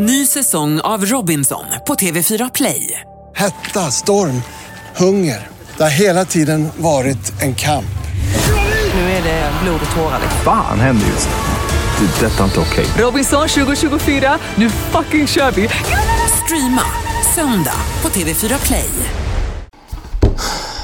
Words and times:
Ny 0.00 0.26
säsong 0.26 0.80
av 0.80 1.04
Robinson 1.04 1.64
på 1.86 1.94
TV4 1.94 2.50
Play. 2.54 3.00
Hetta, 3.36 3.80
storm, 3.80 4.42
hunger. 4.96 5.48
Det 5.76 5.82
har 5.82 5.90
hela 5.90 6.24
tiden 6.24 6.68
varit 6.76 7.42
en 7.42 7.54
kamp. 7.54 7.84
Nu 8.94 9.00
är 9.00 9.22
det 9.22 9.52
blod 9.62 9.80
och 9.90 9.96
tårar. 9.96 10.20
Fan 10.44 10.80
händer 10.80 11.06
just 11.06 11.28
nu. 11.28 12.06
Det. 12.06 12.26
Detta 12.26 12.40
är 12.40 12.44
inte 12.44 12.60
okej. 12.60 12.86
Robinson 12.98 13.48
2024, 13.48 14.38
nu 14.54 14.70
fucking 14.70 15.26
kör 15.26 15.50
vi! 15.50 15.68
Streama 16.44 16.82
söndag 17.34 17.80
på 18.00 18.08
TV4 18.08 18.66
Play. 18.66 18.90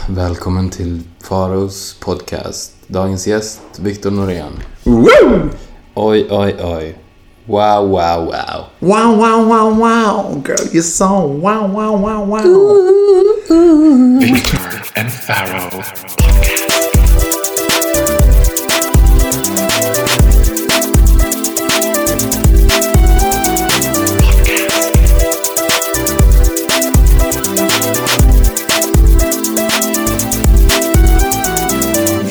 Välkommen 0.09 0.71
till 0.71 1.03
Faros 1.23 1.97
podcast. 2.01 2.73
Dagens 2.87 3.27
gäst, 3.27 3.61
Viktor 3.79 4.11
Norén. 4.11 4.53
Woo! 4.85 5.51
Oj, 5.95 6.27
oj, 6.31 6.57
oj. 6.63 7.04
Wow, 7.47 7.85
wow, 7.85 8.25
wow. 8.25 8.71
Wow, 8.81 9.17
wow, 9.17 9.47
wow, 9.47 9.75
wow. 9.75 10.35
Girl, 10.37 10.67
you're 10.73 10.83
so 10.83 11.27
wow, 11.27 11.67
wow, 11.67 11.95
wow, 11.95 12.25
wow. 12.25 12.43
Victor 14.19 14.83
and 14.97 15.13
Pharaoh. 15.13 15.83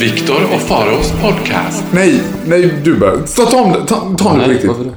Viktor 0.04 0.36
och 0.56 0.62
Faraos 0.62 1.12
podcast. 1.22 1.84
Nej, 1.92 2.20
nej, 2.46 2.74
du 2.84 2.96
bara. 2.98 3.18
Ta, 3.18 3.46
ta 3.46 3.62
om 3.62 3.72
det. 3.72 3.86
Ta, 3.88 4.16
ta 4.18 4.30
om 4.30 4.38
det 4.40 4.46
på 4.46 4.50
riktigt. 4.52 4.68
varför 4.68 4.84
det? 4.84 4.92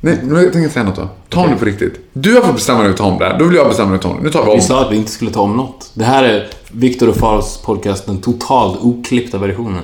Nej, 0.00 0.18
nu 0.22 0.42
tänker 0.42 0.58
jag 0.60 0.70
säga 0.70 0.84
något 0.84 0.96
då. 0.96 1.08
Ta 1.28 1.40
om 1.40 1.50
det 1.50 1.56
på 1.56 1.64
riktigt. 1.64 1.94
Du 2.12 2.34
har 2.34 2.42
fått 2.42 2.54
bestämma 2.54 2.82
dig 2.82 2.90
att 2.90 2.96
ta 2.96 3.04
om 3.04 3.18
det. 3.18 3.36
Då 3.38 3.44
vill 3.44 3.56
jag 3.56 3.68
bestämma 3.68 3.88
mig 3.88 3.96
att 3.96 4.02
ta 4.02 4.08
om 4.08 4.16
det. 4.16 4.22
Nu 4.22 4.30
tar 4.30 4.44
vi 4.44 4.50
om. 4.50 4.56
Vi 4.56 4.62
sa 4.62 4.80
att 4.84 4.92
vi 4.92 4.96
inte 4.96 5.10
skulle 5.10 5.30
ta 5.30 5.40
om 5.40 5.56
något. 5.56 5.90
Det 5.94 6.04
här 6.04 6.24
är 6.24 6.46
Viktor 6.72 7.08
och 7.08 7.16
Faros 7.16 7.62
podcast, 7.64 8.06
den 8.06 8.18
totalt 8.20 8.78
oklippta 8.80 9.38
versionen. 9.38 9.82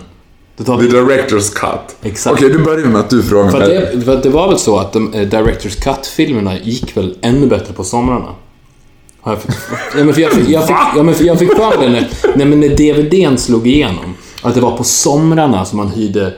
Det 0.56 0.64
tar 0.64 0.76
The 0.76 0.82
vi... 0.86 0.88
director's 0.92 1.54
cut. 1.54 1.96
Exakt. 2.02 2.36
Okej, 2.36 2.50
då 2.52 2.58
börjar 2.58 2.78
vi 2.78 2.88
med 2.88 3.00
att 3.00 3.10
du 3.10 3.22
frågar 3.22 3.50
För 3.50 3.58
mig. 3.58 3.90
det, 3.94 4.00
för 4.00 4.16
att 4.16 4.22
det 4.22 4.30
var 4.30 4.48
väl 4.48 4.58
så 4.58 4.78
att 4.78 4.92
de, 4.92 5.14
eh, 5.14 5.20
Directors 5.28 5.76
Cut-filmerna 5.76 6.58
gick 6.62 6.96
väl 6.96 7.16
ännu 7.22 7.46
bättre 7.46 7.74
på 7.74 7.84
somrarna? 7.84 8.28
Har 9.20 9.32
jag, 9.32 9.42
fått- 9.42 9.54
ja, 9.98 10.04
men 10.04 10.14
för 10.14 10.20
jag, 10.22 10.32
fick- 10.32 10.48
jag, 10.48 10.66
fick, 10.66 10.76
ja, 10.96 11.02
men 11.02 11.14
för 11.14 11.24
jag 11.24 11.38
fick 11.38 11.52
för 11.56 11.78
mig 11.78 11.90
när, 11.90 12.08
nej, 12.36 12.46
men 12.46 12.60
när 12.60 12.68
DVDn 12.68 13.36
slog 13.38 13.66
igenom, 13.66 14.14
att 14.42 14.54
det 14.54 14.60
var 14.60 14.76
på 14.76 14.84
somrarna 14.84 15.64
som 15.64 15.76
man 15.76 15.88
hyrde 15.88 16.34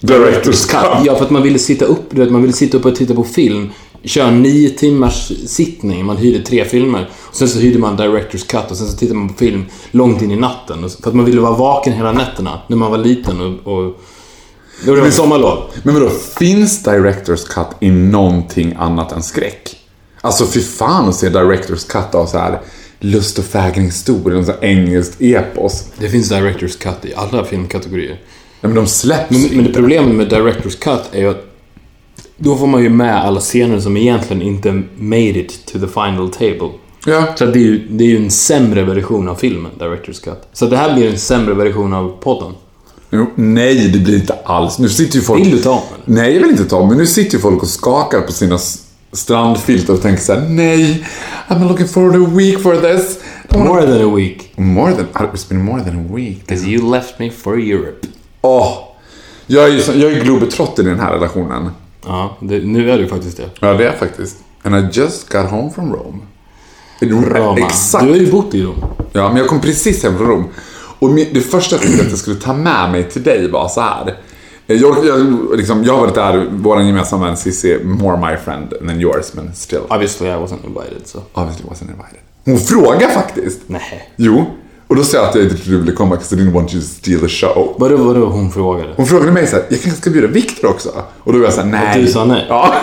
Director's 0.00 0.68
cut. 0.70 1.06
Ja, 1.06 1.16
för 1.16 1.24
att 1.24 1.30
man 1.30 1.42
ville 1.42 1.58
sitta 1.58 1.84
upp, 1.84 2.04
du 2.10 2.20
vet, 2.20 2.30
man 2.30 2.40
ville 2.40 2.52
sitta 2.52 2.76
upp 2.76 2.84
och 2.84 2.96
titta 2.96 3.14
på 3.14 3.24
film. 3.24 3.70
Köra 4.04 4.30
nio 4.30 4.70
timmars 4.70 5.32
sittning, 5.46 6.06
man 6.06 6.16
hyrde 6.16 6.44
tre 6.44 6.64
filmer. 6.64 7.10
Och 7.20 7.34
sen 7.36 7.48
så 7.48 7.58
hyrde 7.58 7.78
man 7.78 7.96
Directors 7.96 8.44
Cut 8.44 8.70
och 8.70 8.76
sen 8.76 8.86
så 8.86 8.96
tittade 8.96 9.18
man 9.18 9.28
på 9.28 9.34
film 9.34 9.64
långt 9.90 10.22
in 10.22 10.30
i 10.30 10.36
natten. 10.36 10.90
För 11.02 11.08
att 11.08 11.14
man 11.14 11.24
ville 11.24 11.40
vara 11.40 11.56
vaken 11.56 11.92
hela 11.92 12.12
nätterna 12.12 12.60
när 12.66 12.76
man 12.76 12.90
var 12.90 12.98
liten 12.98 13.40
och... 13.40 13.76
och 13.76 13.96
det 14.84 15.00
var 15.00 15.10
sommarlov. 15.10 15.58
Men 15.82 15.94
vadå, 15.94 16.10
finns 16.38 16.84
director's 16.86 17.48
cut 17.48 17.66
i 17.80 17.90
någonting 17.90 18.74
annat 18.78 19.12
än 19.12 19.22
skräck? 19.22 19.76
Alltså 20.20 20.46
fy 20.46 20.60
fan 20.60 21.08
att 21.08 21.14
se 21.14 21.28
director's 21.28 21.90
cut 21.90 22.14
av 22.14 22.26
så 22.26 22.38
här 22.38 22.60
lust 23.00 23.38
och 23.38 23.44
fägringshistoria, 23.44 24.38
en 24.38 24.46
sån 24.46 24.54
engelskt 24.60 25.16
epos. 25.20 25.86
Det 25.98 26.08
finns 26.08 26.28
Directors 26.28 26.76
Cut 26.76 27.04
i 27.04 27.14
alla 27.14 27.44
filmkategorier. 27.44 28.20
Nej, 28.60 28.72
men 28.72 28.74
de 28.74 28.86
släpps 28.86 29.30
Men, 29.30 29.56
men 29.56 29.64
det 29.64 29.72
problemet 29.72 30.14
med 30.14 30.28
Directors 30.28 30.76
Cut 30.76 31.02
är 31.12 31.20
ju 31.20 31.30
att 31.30 31.50
då 32.36 32.56
får 32.56 32.66
man 32.66 32.82
ju 32.82 32.88
med 32.88 33.24
alla 33.24 33.40
scener 33.40 33.80
som 33.80 33.96
egentligen 33.96 34.42
inte 34.42 34.82
made 34.96 35.38
it 35.38 35.66
to 35.66 35.78
the 35.78 35.86
final 35.86 36.30
table. 36.30 36.70
Ja. 37.06 37.26
Så 37.36 37.46
det 37.46 37.58
är 37.58 37.62
ju, 37.62 37.88
det 37.88 38.04
är 38.04 38.08
ju 38.08 38.16
en 38.16 38.30
sämre 38.30 38.82
version 38.82 39.28
av 39.28 39.34
filmen, 39.34 39.70
Directors 39.78 40.20
Cut. 40.20 40.48
Så 40.52 40.66
det 40.66 40.76
här 40.76 40.94
blir 40.94 41.10
en 41.10 41.18
sämre 41.18 41.54
version 41.54 41.92
av 41.92 42.16
podden. 42.20 42.52
Jo, 43.10 43.26
nej, 43.34 43.88
det 43.88 43.98
blir 43.98 44.14
inte 44.14 44.34
alls. 44.44 44.78
Nu 44.78 44.88
sitter 44.88 45.16
ju 45.16 45.22
folk... 45.22 45.40
Vill 45.40 45.50
du 45.50 45.58
ta 45.58 45.70
om 45.70 45.82
eller? 45.94 46.22
Nej, 46.22 46.34
jag 46.34 46.40
vill 46.40 46.50
inte 46.50 46.64
ta 46.64 46.86
men 46.86 46.98
nu 46.98 47.06
sitter 47.06 47.34
ju 47.34 47.40
folk 47.40 47.62
och 47.62 47.68
skakar 47.68 48.20
på 48.20 48.32
sina 48.32 48.58
strandfilt 49.14 49.88
och 49.88 50.02
tänker 50.02 50.22
så 50.22 50.32
här: 50.32 50.40
nej, 50.48 51.06
I'm 51.48 51.68
looking 51.68 51.88
forward 51.88 52.16
a 52.22 52.30
week 52.36 52.60
for 52.62 52.76
this. 52.76 53.18
More 53.58 53.82
than 53.82 54.10
a 54.12 54.14
week. 54.16 54.52
More 54.56 54.92
than, 54.94 55.06
it's 55.32 55.48
been 55.48 55.62
more 55.64 55.84
than 55.84 55.96
a 56.10 56.14
week. 56.14 56.46
Because 56.46 56.66
you 56.66 56.90
left 56.90 57.18
me 57.18 57.30
for 57.30 57.60
Europe. 57.60 58.06
Åh, 58.40 58.78
jag 59.46 59.64
är 59.64 59.68
ju 59.72 59.80
så- 59.80 59.92
jag 59.92 60.12
är 60.12 60.20
globetrotter 60.24 60.82
i 60.82 60.86
den 60.86 61.00
här 61.00 61.12
relationen. 61.12 61.70
Ja, 62.06 62.36
det, 62.40 62.58
nu 62.64 62.90
är 62.90 62.98
du 62.98 63.08
faktiskt 63.08 63.36
det. 63.36 63.50
Ja, 63.60 63.72
det 63.74 63.82
är 63.84 63.86
jag 63.86 63.98
faktiskt. 63.98 64.36
And 64.62 64.76
I 64.76 64.88
just 65.00 65.28
got 65.32 65.50
home 65.50 65.70
from 65.74 65.92
Rome. 65.92 66.18
Roma. 67.00 67.58
Exakt. 67.66 68.04
Du 68.04 68.10
har 68.10 68.16
ju 68.18 68.30
bott 68.32 68.54
i 68.54 68.62
Rom. 68.62 68.84
Ja, 69.12 69.28
men 69.28 69.36
jag 69.36 69.46
kom 69.46 69.60
precis 69.60 70.02
hem 70.02 70.18
från 70.18 70.26
Rom. 70.28 70.44
Och 70.98 71.10
det 71.14 71.40
första 71.40 71.76
jag 71.76 71.82
tänkte 71.82 72.02
att 72.04 72.10
jag 72.10 72.18
skulle 72.18 72.36
ta 72.36 72.52
med 72.54 72.90
mig 72.92 73.10
till 73.10 73.22
dig 73.22 73.50
var 73.50 73.68
så 73.68 73.80
här. 73.80 74.16
Jag, 74.66 75.06
jag, 75.06 75.48
liksom, 75.56 75.84
jag 75.84 75.96
varit 75.96 76.14
där, 76.14 76.46
vår 76.50 76.82
gemensamma 76.82 77.26
vän 77.26 77.36
Cissi, 77.36 77.78
more 77.84 78.30
my 78.30 78.36
friend 78.36 78.74
than 78.86 79.00
yours, 79.00 79.32
men 79.34 79.54
still. 79.54 79.80
Obviously 79.88 80.28
I 80.28 80.30
wasn't 80.30 80.66
invited, 80.66 81.06
så. 81.06 81.18
Obviously 81.32 81.66
wasn't 81.66 81.90
invited. 81.90 82.18
Hon 82.44 82.58
frågar 82.58 83.08
faktiskt. 83.08 83.60
Nej. 83.66 84.12
Jo. 84.16 84.44
Och 84.86 84.96
då 84.96 85.04
sa 85.04 85.16
jag 85.16 85.28
att 85.28 85.34
jag 85.34 85.44
inte 85.44 85.56
trodde 85.56 85.76
du 85.78 85.80
ville 85.80 85.92
komma, 85.92 86.14
because 86.16 86.34
I 86.34 86.38
didn't 86.38 86.52
want 86.52 86.74
you 86.74 86.82
to 86.82 86.88
steal 86.88 87.20
the 87.20 87.28
show. 87.28 87.74
Vadå, 87.78 87.96
vadå 87.96 88.26
hon 88.26 88.50
frågade? 88.50 88.88
Hon 88.96 89.06
frågade 89.06 89.32
mig 89.32 89.46
så 89.46 89.56
här, 89.56 89.64
jag 89.68 89.80
kanske 89.82 90.00
ska 90.00 90.10
bjuda 90.10 90.26
Viktor 90.26 90.68
också? 90.68 90.88
Och 91.18 91.32
då 91.32 91.38
var 91.38 91.44
jag 91.44 91.54
så 91.54 91.60
här, 91.60 91.68
nej. 91.68 91.98
Och 91.98 92.04
du 92.04 92.12
sa 92.12 92.24
nej? 92.24 92.46
Ja. 92.48 92.74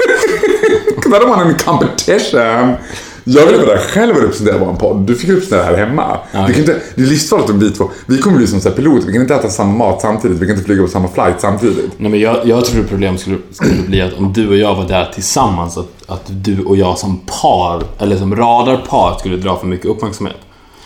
Because 0.95 1.17
I 1.17 1.19
don't 1.19 1.29
want 1.29 1.41
any 1.41 1.53
competition. 1.53 2.73
Jag 3.23 3.45
ville 3.45 3.57
vara 3.57 3.75
där 3.75 3.77
själv 3.77 4.15
och 4.15 4.21
representera 4.21 4.57
vår 4.57 4.73
podd. 4.73 4.97
Du 4.97 5.15
fick 5.15 5.29
representera 5.29 5.63
här 5.63 5.77
hemma. 5.77 6.17
Ja, 6.31 6.45
vi 6.47 6.53
kan 6.53 6.61
inte, 6.61 6.81
det 6.95 7.01
är 7.01 7.05
livsfarligt 7.05 7.49
om 7.49 7.59
vi 7.59 7.71
två, 7.71 7.89
vi 8.05 8.17
kommer 8.17 8.37
bli 8.37 8.47
som 8.47 8.61
så 8.61 8.69
här 8.69 8.75
piloter. 8.75 9.07
Vi 9.07 9.13
kan 9.13 9.21
inte 9.21 9.35
äta 9.35 9.49
samma 9.49 9.73
mat 9.73 10.01
samtidigt. 10.01 10.37
Vi 10.37 10.45
kan 10.45 10.55
inte 10.55 10.65
flyga 10.65 10.81
på 10.81 10.87
samma 10.87 11.07
flight 11.07 11.41
samtidigt. 11.41 11.91
Nej 11.97 12.11
men 12.11 12.19
jag, 12.19 12.37
jag 12.47 12.65
tror 12.65 12.83
problemet 12.83 13.21
skulle, 13.21 13.37
skulle 13.51 13.83
bli 13.87 14.01
att 14.01 14.13
om 14.13 14.33
du 14.33 14.47
och 14.47 14.57
jag 14.57 14.75
var 14.75 14.87
där 14.87 15.11
tillsammans, 15.13 15.77
att, 15.77 15.87
att 16.07 16.23
du 16.27 16.63
och 16.63 16.77
jag 16.77 16.97
som 16.97 17.19
par, 17.41 17.83
eller 17.99 18.17
som 18.17 18.35
radarpar, 18.35 19.17
skulle 19.19 19.37
dra 19.37 19.57
för 19.57 19.67
mycket 19.67 19.85
uppmärksamhet. 19.85 20.37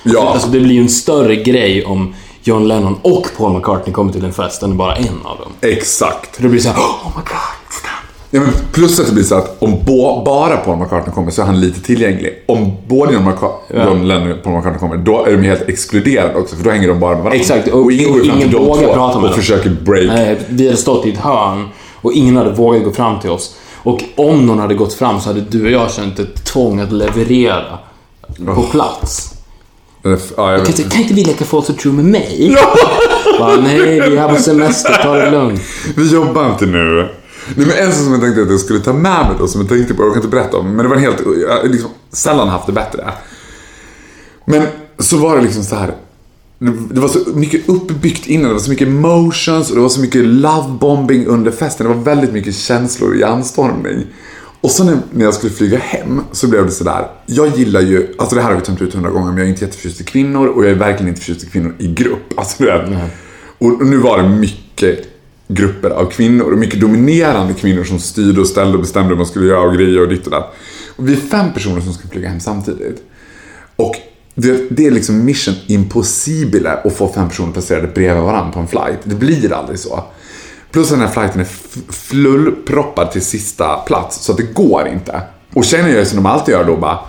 Ja. 0.04 0.30
Alltså 0.34 0.48
det 0.48 0.60
blir 0.60 0.76
ju 0.76 0.82
en 0.82 0.90
större 0.90 1.36
grej 1.36 1.86
om 1.86 2.16
John 2.44 2.68
Lennon 2.68 2.98
och 3.02 3.28
Paul 3.38 3.54
McCartney 3.54 3.94
kommer 3.94 4.14
till 4.14 4.26
en 4.26 4.34
fest 4.34 4.64
än 4.64 4.78
bara 4.78 4.96
en 4.96 5.20
av 5.24 5.38
dem. 5.38 5.52
Exakt. 5.62 6.36
För 6.36 6.44
då 6.44 6.50
blir 6.50 6.60
det 6.60 6.64
såhär, 6.64 6.80
oh 6.80 7.08
my 7.16 7.22
god. 7.22 7.65
Ja, 8.36 8.42
men 8.42 8.50
plus 8.72 9.00
att 9.00 9.08
det 9.08 9.14
blir 9.14 9.24
så 9.24 9.36
att 9.36 9.56
om 9.60 9.84
bo, 9.86 10.24
bara 10.26 10.58
Paul 10.58 10.78
McCartney 10.78 11.16
kommer 11.16 11.32
så 11.32 11.42
är 11.42 11.46
han 11.46 11.60
lite 11.60 11.82
tillgänglig. 11.82 12.34
Om 12.48 12.72
både 12.88 13.14
John, 13.14 14.08
Lennon 14.08 14.32
och 14.32 14.44
Paul 14.44 14.54
McCartney 14.56 14.80
kommer, 14.80 14.98
då 14.98 15.26
är 15.26 15.32
de 15.32 15.44
helt 15.44 15.70
exkluderade 15.70 16.36
också. 16.36 16.56
För 16.56 16.64
då 16.64 16.70
hänger 16.70 16.88
de 16.88 17.00
bara 17.00 17.14
med 17.16 17.24
varandra. 17.24 17.40
Exakt, 17.40 17.68
och- 17.68 17.82
och 17.84 17.92
ingen 17.92 18.12
går 18.14 18.20
och 18.20 18.26
fram 18.26 18.40
till 18.40 18.52
de 18.52 18.66
vågar 18.66 18.84
två 18.88 18.94
prata 18.94 19.20
med 19.20 19.30
och 19.30 19.36
försöker 19.36 19.70
break. 19.70 20.08
Nej, 20.08 20.38
vi 20.50 20.66
hade 20.66 20.78
stått 20.78 21.06
i 21.06 21.10
ett 21.12 21.18
hörn 21.18 21.68
och 22.02 22.14
ingen 22.14 22.38
hade 22.38 22.50
vågat 22.52 22.84
gå 22.84 22.92
fram 22.92 23.20
till 23.20 23.30
oss. 23.30 23.56
Och 23.76 24.00
om 24.16 24.46
någon 24.46 24.60
hade 24.60 24.74
gått 24.74 24.94
fram 24.94 25.20
så 25.22 25.30
hade 25.30 25.42
du 25.42 25.66
och 25.66 25.72
jag 25.72 25.92
känt 25.92 26.20
ett 26.20 26.46
tvång 26.46 26.80
att 26.80 26.92
leverera 26.92 27.64
på 28.56 28.62
plats. 28.62 29.32
Eller, 30.06 30.20
Ja, 30.38 30.52
jag 30.52 30.66
Kan 30.66 30.90
kan 30.90 31.02
inte 31.02 31.14
vi 31.14 31.24
leka 31.24 31.46
False 31.46 31.72
or 31.74 31.76
True 31.78 31.94
med 31.94 32.06
mig? 32.06 32.56
Bara, 33.40 33.56
nej, 33.56 33.80
vi 33.80 33.98
är 34.00 34.18
här 34.18 34.30
på 34.30 34.36
semester, 34.42 35.00
ta 35.04 35.14
det 35.16 35.32
lugnt. 35.32 35.62
Vi 35.98 36.14
jobbar 36.14 36.50
inte 36.50 36.66
nu. 36.66 37.10
Nej, 37.56 37.68
men 37.68 37.78
en 37.78 37.92
sak 37.92 38.04
som 38.04 38.12
jag 38.12 38.22
tänkte 38.22 38.42
att 38.42 38.50
jag 38.50 38.60
skulle 38.60 38.80
ta 38.80 38.94
med 38.94 39.26
mig 39.28 39.36
då, 39.40 39.48
som 39.48 39.62
jag 39.62 39.70
tänkte 39.70 39.94
på, 39.94 40.04
jag 40.04 40.14
kan 40.14 40.24
inte 40.24 40.36
berätta 40.36 40.58
om, 40.58 40.76
men 40.76 40.78
det 40.78 40.88
var 40.88 40.96
en 40.96 41.02
helt, 41.02 41.22
jag 41.42 41.50
har 41.50 41.64
liksom 41.64 41.90
sällan 42.12 42.50
haft 42.50 42.66
det 42.66 42.74
bättre. 42.74 43.12
Men 44.46 44.68
så 45.00 45.18
var 45.18 45.36
det 45.36 45.42
liksom 45.42 45.64
så 45.64 45.76
här. 45.76 45.96
Det 46.92 47.00
var 47.00 47.08
så 47.08 47.20
mycket 47.34 47.70
uppbyggt 47.70 48.28
innan, 48.28 48.48
det 48.48 48.54
var 48.54 48.60
så 48.60 48.70
mycket 48.70 48.88
emotions 48.88 49.70
och 49.70 49.76
det 49.76 49.82
var 49.82 49.90
så 49.90 50.02
mycket 50.02 50.26
lovebombing 50.26 51.26
under 51.26 51.52
festen. 51.52 51.88
Det 51.88 51.94
var 51.94 52.04
väldigt 52.04 52.34
mycket 52.34 52.56
känslor 52.56 53.16
i 53.18 53.24
anstormning. 53.24 54.06
Och 54.62 54.72
så 54.72 54.84
när, 54.84 54.98
jag 55.18 55.34
skulle 55.34 55.54
flyga 55.54 55.78
hem 55.78 56.22
så 56.32 56.48
blev 56.48 56.66
det 56.66 56.72
sådär. 56.72 57.08
Jag 57.26 57.58
gillar 57.58 57.82
ju, 57.82 58.16
alltså 58.18 58.36
det 58.36 58.42
här 58.42 58.50
har 58.50 58.56
vi 58.56 58.66
tömt 58.66 58.82
ut 58.82 58.94
hundra 58.94 59.10
gånger, 59.10 59.28
men 59.28 59.38
jag 59.38 59.46
är 59.46 59.50
inte 59.50 59.66
jätteförtjust 59.66 60.02
i 60.02 60.04
kvinnor 60.04 60.48
och 60.48 60.64
jag 60.64 60.72
är 60.72 60.76
verkligen 60.76 61.08
inte 61.08 61.22
förtjust 61.22 61.44
i 61.44 61.50
kvinnor 61.50 61.76
i 61.78 61.88
grupp. 61.88 62.34
Alltså 62.38 62.56
du 62.64 62.66
vet. 62.66 62.90
Och, 63.58 63.68
och 63.68 63.86
nu 63.86 63.98
var 63.98 64.22
det 64.22 64.30
mycket 64.30 65.15
grupper 65.48 65.90
av 65.90 66.06
kvinnor 66.06 66.56
mycket 66.56 66.82
dominerande 66.82 67.54
kvinnor 67.54 67.84
som 67.84 68.00
styrde 68.00 68.42
och 68.42 68.48
ställde 68.48 68.74
och 68.74 68.80
bestämde 68.80 69.10
vad 69.10 69.18
man 69.18 69.28
skulle 69.28 69.46
göra 69.46 69.62
och 69.62 69.74
grejer 69.74 70.02
och 70.02 70.10
ditt 70.10 70.26
och 70.26 70.32
datt. 70.32 70.56
Och 70.96 71.10
vi 71.10 71.14
är 71.14 71.18
fem 71.18 71.54
personer 71.54 71.82
som 71.82 71.94
ska 71.94 72.08
flyga 72.08 72.30
hem 72.30 72.40
samtidigt. 72.40 73.04
Och 73.76 73.96
det, 74.36 74.70
det 74.70 74.86
är 74.86 74.92
liksom 74.92 75.26
mission 75.26 75.56
impossible 75.68 76.72
att 76.72 76.94
få 76.94 77.14
fem 77.14 77.30
personer 77.30 77.52
placerade 77.52 77.88
bredvid 77.88 78.24
varandra 78.24 78.52
på 78.52 78.60
en 78.60 78.68
flight. 78.68 79.00
Det 79.04 79.16
blir 79.16 79.54
aldrig 79.54 79.80
så. 79.80 80.04
Plus 80.72 80.92
att 80.92 80.98
den 80.98 81.08
här 81.08 81.14
flighten 81.14 81.42
är 81.42 81.48
flullproppad 81.92 83.12
till 83.12 83.22
sista 83.22 83.78
plats, 83.78 84.26
så 84.26 84.32
att 84.32 84.38
det 84.38 84.54
går 84.54 84.88
inte. 84.88 85.22
Och 85.54 85.66
tjejerna 85.66 85.90
gör 85.90 86.06
som 86.06 86.16
de 86.16 86.26
alltid 86.26 86.54
gör 86.54 86.64
då 86.64 86.78
bara, 86.78 87.00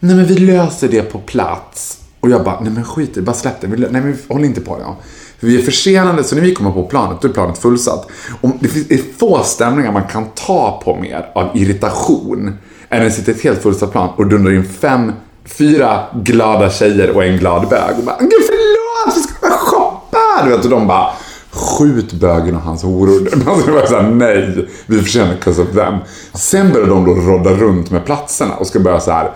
nej 0.00 0.16
men 0.16 0.26
vi 0.26 0.34
löser 0.34 0.88
det 0.88 1.02
på 1.02 1.18
plats. 1.18 2.00
Och 2.20 2.30
jag 2.30 2.44
bara, 2.44 2.60
nej 2.60 2.72
men 2.72 2.84
skit 2.84 3.10
i 3.10 3.12
det, 3.14 3.22
bara 3.22 3.36
släpp 3.36 3.60
det. 3.60 3.68
Nej 3.68 3.90
men 3.90 4.18
håll 4.28 4.44
inte 4.44 4.60
på 4.60 4.76
det. 4.76 4.82
Ja. 4.82 4.98
För 5.40 5.46
vi 5.46 5.58
är 5.60 5.62
försenade, 5.62 6.24
så 6.24 6.34
när 6.34 6.42
vi 6.42 6.54
kommer 6.54 6.70
på 6.70 6.82
planet, 6.82 7.18
då 7.22 7.28
är 7.28 7.32
planet 7.32 7.58
fullsatt. 7.58 8.06
Och 8.40 8.50
det 8.60 8.68
finns 8.68 8.90
är 8.90 9.00
få 9.18 9.42
stämningar 9.42 9.92
man 9.92 10.04
kan 10.12 10.26
ta 10.34 10.82
på 10.84 10.96
mer 10.96 11.30
av 11.34 11.56
irritation 11.56 12.58
än 12.88 13.06
att 13.06 13.14
sitta 13.14 13.30
i 13.30 13.34
ett 13.34 13.42
helt 13.42 13.62
fullsatt 13.62 13.92
plan 13.92 14.08
och 14.16 14.26
dundra 14.26 14.52
in 14.52 14.64
fem, 14.80 15.12
fyra 15.44 16.00
glada 16.14 16.70
tjejer 16.70 17.10
och 17.10 17.24
en 17.24 17.38
glad 17.38 17.68
bög. 17.68 17.98
Och 17.98 18.04
bara, 18.04 18.16
gud 18.20 18.32
förlåt, 18.46 19.16
vi 19.16 19.22
ska 19.22 19.34
bara 19.40 19.58
shoppa! 19.58 20.44
Du 20.44 20.50
vet, 20.50 20.64
och 20.64 20.70
de 20.70 20.86
bara, 20.86 21.10
skjut 21.50 22.12
bögen 22.12 22.56
och 22.56 22.62
hans 22.62 22.82
horor. 22.82 23.28
Alltså 23.48 23.66
det 23.66 23.72
var 23.72 23.86
såhär, 23.86 24.10
nej, 24.10 24.68
vi 24.86 25.00
förtjänar 25.00 25.36
cause 25.36 25.62
of 25.62 25.68
them. 25.74 25.94
Sen 26.34 26.72
började 26.72 26.90
de 26.90 27.04
då 27.04 27.14
rodda 27.14 27.50
runt 27.50 27.90
med 27.90 28.04
platserna 28.04 28.54
och 28.54 28.66
ska 28.66 28.80
börja 28.80 29.00
så 29.00 29.10
här. 29.10 29.30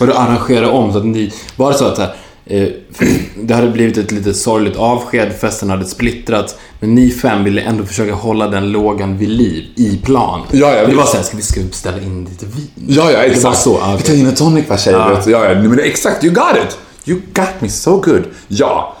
Och 0.00 0.06
du 0.06 0.12
arrangerar 0.12 0.70
om 0.70 0.92
så 0.92 0.98
att 0.98 1.04
ni... 1.04 1.32
Var 1.56 1.72
det 1.72 1.78
så 1.78 1.84
att 1.84 1.96
så 1.96 2.02
här, 2.02 2.16
det 3.36 3.54
hade 3.54 3.70
blivit 3.70 3.98
ett 3.98 4.12
lite 4.12 4.34
sorgligt 4.34 4.76
avsked, 4.76 5.32
festen 5.40 5.70
hade 5.70 5.84
splittrats, 5.84 6.54
men 6.80 6.94
ni 6.94 7.10
fem 7.10 7.44
ville 7.44 7.60
ändå 7.60 7.84
försöka 7.84 8.14
hålla 8.14 8.48
den 8.48 8.72
lågan 8.72 9.18
vid 9.18 9.28
liv 9.28 9.64
i 9.76 9.96
plan. 9.96 10.40
Ja, 10.50 10.74
ja, 10.74 10.86
det 10.86 10.94
var 10.94 11.04
såhär, 11.04 11.24
ska 11.24 11.36
vi 11.36 11.42
ska 11.42 11.60
vi 11.60 11.66
beställa 11.66 11.98
in 12.00 12.24
lite 12.24 12.46
vin? 12.46 12.70
Ja, 12.88 13.10
ja, 13.10 13.18
exakt. 13.18 13.64
Det 13.64 13.70
var 13.70 13.80
så, 13.80 13.96
Vi 13.96 14.02
tar 14.02 14.14
gin 14.14 14.28
och 14.28 14.36
tonic 14.36 14.68
va 14.68 14.76
tjejer. 14.76 14.98
Ja. 14.98 15.22
Ja, 15.26 15.44
ja, 15.44 15.54
men 15.54 15.80
exakt, 15.80 16.24
you 16.24 16.34
got 16.34 16.56
it. 16.64 16.78
You 17.04 17.20
got 17.34 17.60
me 17.60 17.68
so 17.68 17.96
good. 18.00 18.24
Ja. 18.48 18.96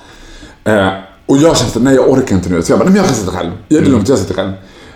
Eh, 0.64 0.88
och 1.26 1.38
jag 1.38 1.56
kände 1.56 1.72
att 1.76 1.82
nej 1.82 1.94
jag 1.94 2.10
orkar 2.10 2.36
inte 2.36 2.48
nu. 2.48 2.62
Så 2.62 2.72
jag 2.72 2.78
bara, 2.78 2.84
nej 2.84 2.92
men 2.92 2.96
jag 2.96 3.06
kan 3.06 3.14
sitta 3.14 3.32
själv. 3.32 3.50
Det 3.68 3.76
är 3.76 3.82
lugnt, 3.82 4.08
jag 4.08 4.18
sitter 4.18 4.34
själv. 4.34 4.52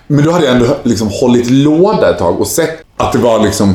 Men 0.07 0.25
då 0.25 0.31
hade 0.31 0.45
jag 0.45 0.55
ändå 0.55 0.77
liksom 0.83 1.09
hållit 1.09 1.51
låda 1.51 2.11
ett 2.11 2.19
tag 2.19 2.41
och 2.41 2.47
sett 2.47 2.85
att 2.97 3.13
det 3.13 3.19
var 3.19 3.43
liksom 3.43 3.75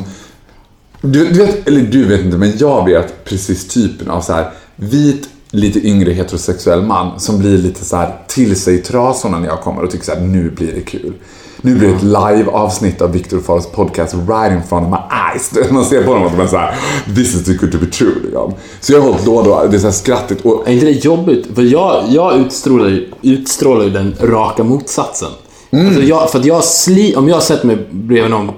du, 1.01 1.29
du 1.29 1.45
vet, 1.45 1.67
eller 1.67 1.81
du 1.81 2.05
vet 2.05 2.21
inte, 2.21 2.37
men 2.37 2.57
jag 2.57 2.85
vet 2.85 3.25
precis 3.25 3.67
typen 3.67 4.09
av 4.09 4.21
så 4.21 4.33
här 4.33 4.51
vit, 4.79 5.29
lite 5.51 5.87
yngre 5.87 6.11
heterosexuell 6.11 6.81
man 6.81 7.19
som 7.19 7.39
blir 7.39 7.57
lite 7.57 7.85
så 7.85 7.95
här 7.95 8.15
till 8.27 8.55
sig 8.55 8.75
i 8.75 8.77
trasorna 8.77 9.39
när 9.39 9.47
jag 9.47 9.61
kommer 9.61 9.83
och 9.83 9.91
tycker 9.91 10.05
så 10.05 10.11
här, 10.11 10.21
nu 10.21 10.51
blir 10.51 10.73
det 10.73 10.81
kul. 10.81 11.13
Nu 11.61 11.75
blir 11.75 11.87
det 11.87 11.95
ett 11.95 12.03
live-avsnitt 12.03 13.01
av 13.01 13.11
Victor 13.11 13.39
Faros 13.39 13.71
podcast 13.71 14.13
right 14.13 14.51
in 14.51 14.63
front 14.69 14.85
of 14.85 14.91
my 14.91 14.97
eyes. 15.31 15.71
Man 15.71 15.85
ser 15.85 16.03
på 16.03 16.13
dem 16.13 16.23
och 16.23 16.31
de 16.31 16.39
är 16.41 16.47
så 16.47 16.57
här, 16.57 16.75
this 17.15 17.35
is 17.35 17.45
too 17.45 17.55
good 17.59 17.71
to 17.71 17.77
be 17.77 17.85
true. 17.85 18.15
Liksom. 18.23 18.53
Så 18.79 18.93
jag 18.93 19.01
har 19.01 19.09
hållit 19.09 19.25
låda 19.25 19.49
och 19.49 19.69
det 19.69 19.77
är 19.77 19.79
så 19.79 19.87
här 19.87 19.93
skrattigt. 19.93 20.45
Och, 20.45 20.67
Är 20.67 20.71
inte 20.71 20.85
det 20.85 21.05
jobbigt? 21.05 21.47
För 21.55 21.61
jag, 21.61 22.03
jag 22.09 22.37
utstrålar, 22.37 22.87
ju, 22.89 23.11
utstrålar 23.21 23.83
ju 23.83 23.89
den 23.89 24.15
raka 24.21 24.63
motsatsen. 24.63 25.29
Mm. 25.71 25.87
Alltså 25.87 26.01
jag, 26.01 26.31
för 26.31 26.39
att 26.39 26.45
jag 26.45 26.63
sli, 26.63 27.15
om 27.15 27.29
jag 27.29 27.43
sätter 27.43 27.67
mig 27.67 27.87
bredvid 27.91 28.31
någon 28.31 28.51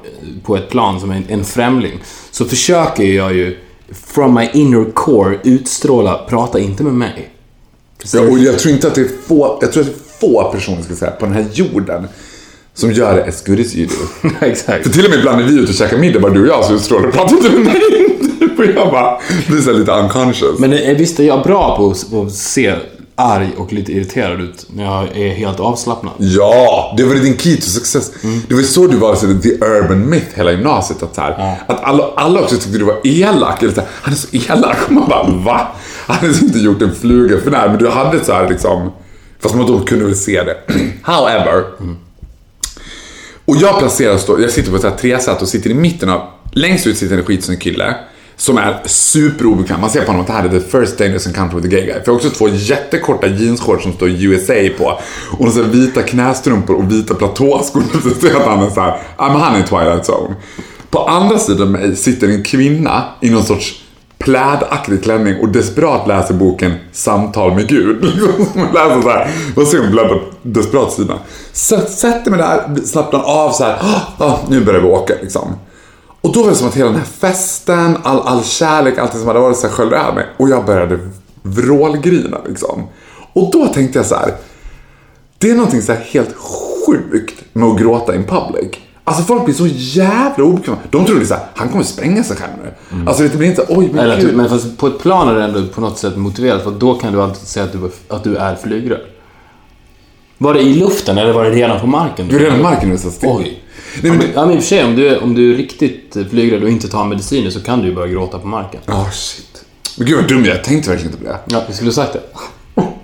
på 0.43 0.55
ett 0.55 0.69
plan 0.69 0.99
som 0.99 1.11
en, 1.11 1.23
en 1.27 1.45
främling 1.45 1.99
så 2.31 2.45
försöker 2.45 3.03
jag 3.03 3.33
ju 3.33 3.57
from 3.93 4.33
my 4.33 4.49
inner 4.53 4.91
core 4.91 5.37
utstråla, 5.43 6.25
prata 6.29 6.59
inte 6.59 6.83
med 6.83 6.93
mig. 6.93 7.29
ja, 8.13 8.21
och 8.21 8.39
jag 8.39 8.59
tror 8.59 8.73
inte 8.73 8.87
att 8.87 8.95
det 8.95 9.01
är 9.01 9.09
få, 9.27 9.57
jag 9.61 9.71
tror 9.71 9.83
att 9.83 9.89
det 9.89 9.93
är 9.93 10.19
få 10.19 10.51
personer 10.51 10.81
ska 10.81 10.95
säga, 10.95 11.11
på 11.11 11.25
den 11.25 11.35
här 11.35 11.45
jorden 11.53 12.07
som 12.73 12.91
gör 12.91 13.15
det 13.15 13.25
as 13.25 13.45
good 13.45 13.59
as 13.59 13.75
you 13.75 13.87
do. 13.87 14.29
Exakt. 14.41 14.83
För 14.83 14.93
till 14.93 15.05
och 15.05 15.09
med 15.09 15.19
ibland 15.19 15.37
när 15.37 15.47
vi 15.47 15.57
är 15.57 15.61
ute 15.61 15.71
och 15.71 15.75
käkar 15.75 15.97
middag, 15.97 16.19
bara 16.19 16.33
du 16.33 16.41
och 16.41 16.47
jag, 16.47 16.65
så 16.65 16.73
utstrålar 16.73 17.05
du 17.05 17.11
pratar 17.11 17.35
inte 17.35 17.49
med 17.49 17.65
mig. 17.65 17.81
Och 18.57 18.67
jag 18.75 18.91
bara 18.91 19.19
blir 19.47 19.73
lite 19.73 19.91
unconscious. 19.91 20.59
Men 20.59 20.73
eh, 20.73 20.97
visst 20.97 21.19
är 21.19 21.23
jag 21.23 21.43
bra 21.43 21.77
på 21.77 22.21
att 22.21 22.31
se 22.31 22.75
arg 23.15 23.49
och 23.57 23.73
lite 23.73 23.91
irriterad 23.91 24.41
ut 24.41 24.67
när 24.75 24.83
jag 24.83 25.17
är 25.17 25.29
helt 25.29 25.59
avslappnad? 25.59 26.13
Ja, 26.17 26.93
det 26.97 27.03
var 27.03 27.15
din 27.15 27.37
key 27.37 27.55
to 27.55 27.61
success. 27.61 28.11
Det 28.47 28.55
var 28.55 28.61
så 28.61 28.87
du 28.87 28.97
var 28.97 29.15
så 29.15 29.27
the 29.27 29.49
urban 29.65 30.09
myth 30.09 30.27
hela 30.33 30.51
gymnasiet. 30.51 31.03
Att, 31.03 31.15
så 31.15 31.21
här, 31.21 31.57
att 31.67 31.83
alla, 31.83 32.11
alla 32.15 32.41
också 32.41 32.55
tyckte 32.55 32.77
du 32.77 32.85
var 32.85 32.99
elak. 33.03 33.63
Eller 33.63 33.73
så 33.73 33.81
här, 33.81 33.89
han 34.01 34.13
är 34.13 34.17
så 34.17 34.27
elak. 34.31 34.77
Och 34.85 34.91
man 34.91 35.09
bara, 35.09 35.29
va? 35.29 35.67
Han 36.07 36.15
hade 36.15 36.39
inte 36.39 36.59
gjort 36.59 36.81
en 36.81 36.95
fluga 36.95 37.41
för 37.41 37.51
när, 37.51 37.69
men 37.69 37.77
du 37.77 37.89
hade 37.89 38.25
så 38.25 38.33
här 38.33 38.49
liksom... 38.49 38.91
Fast 39.39 39.55
man 39.55 39.67
då 39.67 39.79
kunde 39.79 40.05
väl 40.05 40.15
se 40.15 40.43
det. 40.43 40.57
However. 41.03 41.63
Och 43.45 43.57
jag 43.57 43.79
placeras 43.79 44.25
då, 44.25 44.41
jag 44.41 44.51
sitter 44.51 44.71
på 44.71 44.77
ett 44.77 44.83
här 44.83 44.91
tresätt 44.91 45.41
och 45.41 45.47
sitter 45.47 45.69
i 45.69 45.73
mitten 45.73 46.09
av, 46.09 46.21
längst 46.51 46.87
ut 46.87 46.97
sitter 46.97 47.17
en 47.17 47.25
skitsnygg 47.25 47.61
kille. 47.61 47.95
Som 48.41 48.57
är 48.57 48.81
superobekväm. 48.85 49.81
Man 49.81 49.89
ser 49.89 50.01
på 50.01 50.07
honom 50.07 50.21
att 50.21 50.27
det 50.27 50.33
här 50.33 50.43
är 50.43 50.49
the 50.49 50.59
first 50.59 50.97
dangerous 50.97 51.27
encounter 51.27 51.57
with 51.57 51.67
a 51.67 51.69
gay 51.71 51.85
guy. 51.85 51.93
För 51.93 52.01
jag 52.05 52.13
har 52.13 52.15
också 52.15 52.29
två 52.29 52.47
jättekorta 52.47 53.27
jeansshorts 53.27 53.83
som 53.83 53.93
står 53.93 54.09
USA 54.09 54.53
på. 54.77 54.99
Och 55.39 55.53
så 55.53 55.63
vita 55.63 56.01
knästrumpor 56.01 56.75
och 56.75 56.91
vita 56.91 57.13
platåskor. 57.13 57.83
Så 58.03 58.09
ser 58.09 58.29
jag 58.29 58.41
att 58.41 58.47
han 58.47 58.63
är 58.63 58.69
så 58.69 58.81
här, 58.81 58.97
ja 59.17 59.27
men 59.27 59.41
han 59.41 59.55
är 59.55 59.59
i 59.59 59.63
Twilight 59.63 60.09
Zone. 60.09 60.35
På 60.89 60.99
andra 60.99 61.37
sidan 61.37 61.71
mig 61.71 61.95
sitter 61.95 62.27
en 62.27 62.43
kvinna 62.43 63.03
i 63.21 63.29
någon 63.29 63.43
sorts 63.43 63.81
plädaktig 64.17 65.03
klänning 65.03 65.41
och 65.41 65.49
desperat 65.49 66.07
läser 66.07 66.33
boken 66.33 66.73
Samtal 66.91 67.55
med 67.55 67.67
Gud. 67.67 68.05
Hon 68.53 68.67
läser 68.73 69.01
så 69.01 69.09
här, 69.09 69.31
vad 69.55 69.67
ser 69.67 69.79
hon 69.79 69.91
bläddrar 69.91 70.21
desperat 70.41 70.91
sida. 70.91 71.13
Så 71.53 71.79
sätter 71.79 72.31
mig 72.31 72.39
där, 72.39 72.85
slappnar 72.85 73.19
av 73.19 73.51
så 73.51 73.63
här, 73.63 73.77
ah, 74.17 74.39
nu 74.49 74.65
börjar 74.65 74.81
vi 74.81 74.87
åka 74.87 75.13
liksom. 75.21 75.55
Och 76.21 76.33
då 76.33 76.41
var 76.43 76.49
det 76.49 76.55
som 76.55 76.67
att 76.67 76.75
hela 76.77 76.89
den 76.89 76.97
här 76.99 77.05
festen, 77.05 77.97
all, 78.03 78.19
all 78.19 78.43
kärlek, 78.43 78.97
allt 78.97 79.13
som 79.13 79.27
hade 79.27 79.39
varit 79.39 79.57
så 79.57 79.67
här 79.67 79.73
sköljde 79.73 79.97
över 79.97 80.13
mig. 80.13 80.25
Och 80.37 80.49
jag 80.49 80.65
började 80.65 80.99
vrålgrina 81.41 82.37
liksom. 82.47 82.83
Och 83.33 83.51
då 83.51 83.67
tänkte 83.67 83.99
jag 83.99 84.05
så 84.05 84.15
här. 84.15 84.33
Det 85.37 85.49
är 85.49 85.55
någonting 85.55 85.81
så 85.81 85.91
här 85.91 85.99
helt 85.99 86.35
sjukt 86.85 87.43
med 87.53 87.67
att 87.69 87.79
gråta 87.79 88.15
in 88.15 88.23
public. 88.23 88.71
Alltså 89.03 89.23
folk 89.23 89.45
blir 89.45 89.55
så 89.55 89.67
jävla 89.67 90.43
obekväma. 90.43 90.77
De 90.89 91.05
tror 91.05 91.15
det 91.15 91.21
är 91.21 91.25
så 91.25 91.33
här, 91.33 91.43
han 91.55 91.69
kommer 91.69 91.83
spränga 91.83 92.23
sig 92.23 92.37
själv 92.37 92.51
nu. 92.63 93.07
Alltså 93.07 93.23
det 93.23 93.37
blir 93.37 93.47
inte 93.47 93.65
oj 93.69 93.89
men 93.93 94.05
Eller, 94.05 94.21
gud. 94.21 94.35
men 94.35 94.49
fast 94.49 94.77
på 94.77 94.87
ett 94.87 94.99
plan 94.99 95.27
är 95.27 95.35
det 95.35 95.43
ändå 95.43 95.67
på 95.67 95.81
något 95.81 95.97
sätt 95.97 96.17
motiverat 96.17 96.63
för 96.63 96.71
då 96.71 96.93
kan 96.95 97.13
du 97.13 97.21
alltid 97.21 97.47
säga 97.47 97.65
att 97.65 97.71
du, 97.71 97.91
att 98.07 98.23
du 98.23 98.35
är 98.35 98.55
flygrädd. 98.55 99.01
Var 100.37 100.53
det 100.53 100.61
i 100.61 100.73
luften 100.73 101.17
eller 101.17 101.33
var 101.33 101.43
det 101.43 101.51
redan 101.51 101.79
på 101.79 101.87
marken? 101.87 102.27
Du 102.27 102.35
är 102.35 102.39
redan 102.39 102.61
marken 102.61 102.89
nu 102.89 102.97
så 102.97 103.11
still. 103.11 103.29
Oj. 103.29 103.63
Nej, 104.01 104.11
men 104.11 104.27
Ja 104.35 104.45
men 104.45 104.55
i 104.55 104.59
och 104.59 104.63
för 104.63 104.67
sig, 104.69 104.83
om 104.83 104.95
du, 104.95 105.07
är, 105.07 105.23
om 105.23 105.35
du 105.35 105.53
är 105.53 105.57
riktigt 105.57 106.17
flygrädd 106.29 106.63
och 106.63 106.69
inte 106.69 106.87
tar 106.87 107.05
mediciner 107.05 107.49
så 107.49 107.59
kan 107.59 107.81
du 107.81 107.87
ju 107.87 107.95
börja 107.95 108.07
gråta 108.13 108.39
på 108.39 108.47
marken. 108.47 108.81
oh 108.87 109.11
shit. 109.11 109.63
Men 109.97 110.07
gud 110.07 110.15
vad 110.15 110.27
dum 110.27 110.37
jag 110.45 110.47
är. 110.47 110.55
jag 110.55 110.63
tänkte 110.63 110.89
verkligen 110.89 111.13
inte 111.13 111.25
på 111.25 111.31
det. 111.31 111.39
Ja, 111.45 111.63
vi 111.67 111.73
skulle 111.73 111.87
ha 111.89 111.95
sagt 111.95 112.13
det. 112.13 112.21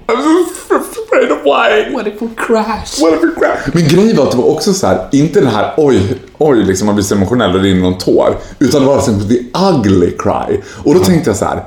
I'm 0.07 0.21
so 0.67 0.75
afraid 0.75 1.31
of 1.31 1.37
flying. 1.41 1.93
What 1.97 2.07
if 2.07 2.21
we 2.21 2.27
crash? 2.37 3.01
What 3.01 3.13
if 3.13 3.23
we 3.23 3.31
crash? 3.39 3.69
Men 3.73 3.87
grejen 3.87 4.17
var 4.17 4.23
att 4.23 4.31
det 4.31 4.37
var 4.37 4.45
också 4.45 4.73
så 4.73 4.87
här, 4.87 5.07
inte 5.11 5.39
den 5.41 5.49
här 5.49 5.73
oj, 5.77 6.15
oj, 6.37 6.63
liksom 6.63 6.85
man 6.85 6.95
blir 6.95 7.05
så 7.05 7.15
emotionell 7.15 7.55
och 7.55 7.61
det 7.61 7.67
rinner 7.69 7.81
någon 7.81 7.97
tår. 7.97 8.37
Utan 8.59 8.81
det 8.81 8.87
var 8.87 8.95
liksom 8.95 9.29
the 9.29 9.39
ugly 9.59 10.11
cry. 10.17 10.57
Och 10.83 10.93
då 10.93 10.99
tänkte 10.99 11.29
jag 11.29 11.37
så 11.37 11.45
här, 11.45 11.65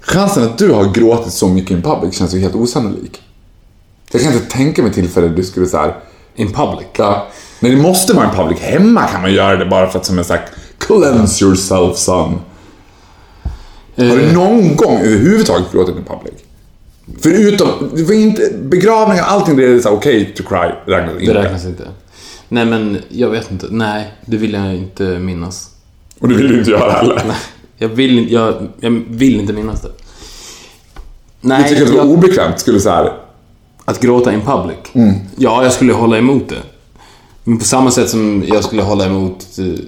chansen 0.00 0.42
att 0.42 0.58
du 0.58 0.70
har 0.72 0.84
gråtit 0.84 1.32
så 1.32 1.48
mycket 1.48 1.70
in 1.70 1.82
public 1.82 2.14
känns 2.18 2.34
ju 2.34 2.38
helt 2.38 2.54
osannolik. 2.54 3.22
Jag 4.12 4.22
kan 4.22 4.32
inte 4.32 4.46
tänka 4.50 4.82
mig 4.82 4.92
tillfälle 4.92 5.28
du 5.28 5.44
skulle 5.44 5.66
så 5.66 5.76
här, 5.76 5.94
In 6.36 6.52
public? 6.52 6.86
ja, 6.96 7.26
nej 7.60 7.72
det 7.74 7.82
måste 7.82 8.12
vara 8.12 8.26
en 8.28 8.34
public. 8.36 8.58
Hemma 8.60 9.06
kan 9.06 9.22
man 9.22 9.32
göra 9.32 9.56
det 9.56 9.66
bara 9.66 9.90
för 9.90 9.98
att 9.98 10.06
som 10.06 10.16
jag 10.16 10.26
sagt, 10.26 10.52
cleanse 10.78 11.44
yourself 11.44 11.96
son. 11.96 12.40
Har 13.96 14.04
Eh. 14.04 14.14
du 14.14 14.32
någon 14.32 14.76
gång 14.76 14.98
överhuvudtaget 14.98 15.72
gråtit 15.72 15.96
in 15.96 16.04
public? 16.04 16.34
Förutom, 17.22 17.68
det 17.96 18.02
var 18.02 18.14
inte, 18.14 18.50
begravningar, 18.62 19.24
allting 19.24 19.56
det 19.56 19.64
är 19.64 19.80
så 19.80 19.90
okej 19.90 20.34
to 20.36 20.42
cry, 20.42 20.92
räknas 20.94 21.14
Det 21.16 21.20
inte. 21.20 21.34
räknas 21.34 21.64
inte. 21.64 21.88
Nej 22.48 22.64
men, 22.66 22.98
jag 23.08 23.30
vet 23.30 23.50
inte. 23.50 23.66
Nej, 23.70 24.12
det 24.26 24.36
vill 24.36 24.52
jag 24.52 24.74
inte 24.74 25.02
minnas. 25.02 25.70
Och 26.20 26.28
det 26.28 26.34
vill 26.34 26.48
du 26.48 26.58
inte 26.58 26.70
göra 26.70 26.92
heller. 26.92 27.22
Nej, 27.26 27.36
jag 27.78 27.88
vill, 27.88 28.32
jag, 28.32 28.68
jag 28.80 29.02
vill 29.08 29.40
inte 29.40 29.52
minnas 29.52 29.80
det. 29.82 29.88
Du 31.40 31.48
Nej, 31.48 31.68
tycker 31.68 31.82
att 31.82 31.88
det 31.88 31.96
var 31.98 32.04
jag, 32.04 32.10
obekvämt? 32.12 32.60
Skulle 32.60 32.80
så 32.80 32.90
här, 32.90 33.12
att 33.84 34.00
gråta 34.00 34.32
in 34.32 34.40
public? 34.40 34.76
Mm. 34.92 35.14
Ja, 35.36 35.62
jag 35.62 35.72
skulle 35.72 35.92
hålla 35.92 36.18
emot 36.18 36.48
det. 36.48 36.56
Men 37.48 37.58
på 37.58 37.64
samma 37.64 37.90
sätt 37.90 38.10
som 38.10 38.44
jag 38.46 38.64
skulle 38.64 38.82
hålla 38.82 39.06
emot 39.06 39.46
eh, 39.58 39.84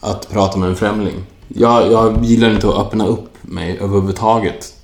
att 0.00 0.30
prata 0.30 0.58
med 0.58 0.68
en 0.68 0.76
främling. 0.76 1.14
Jag, 1.48 1.92
jag 1.92 2.24
gillar 2.24 2.50
inte 2.50 2.68
att 2.68 2.78
öppna 2.86 3.06
upp 3.06 3.28
mig 3.42 3.78
överhuvudtaget. 3.80 4.74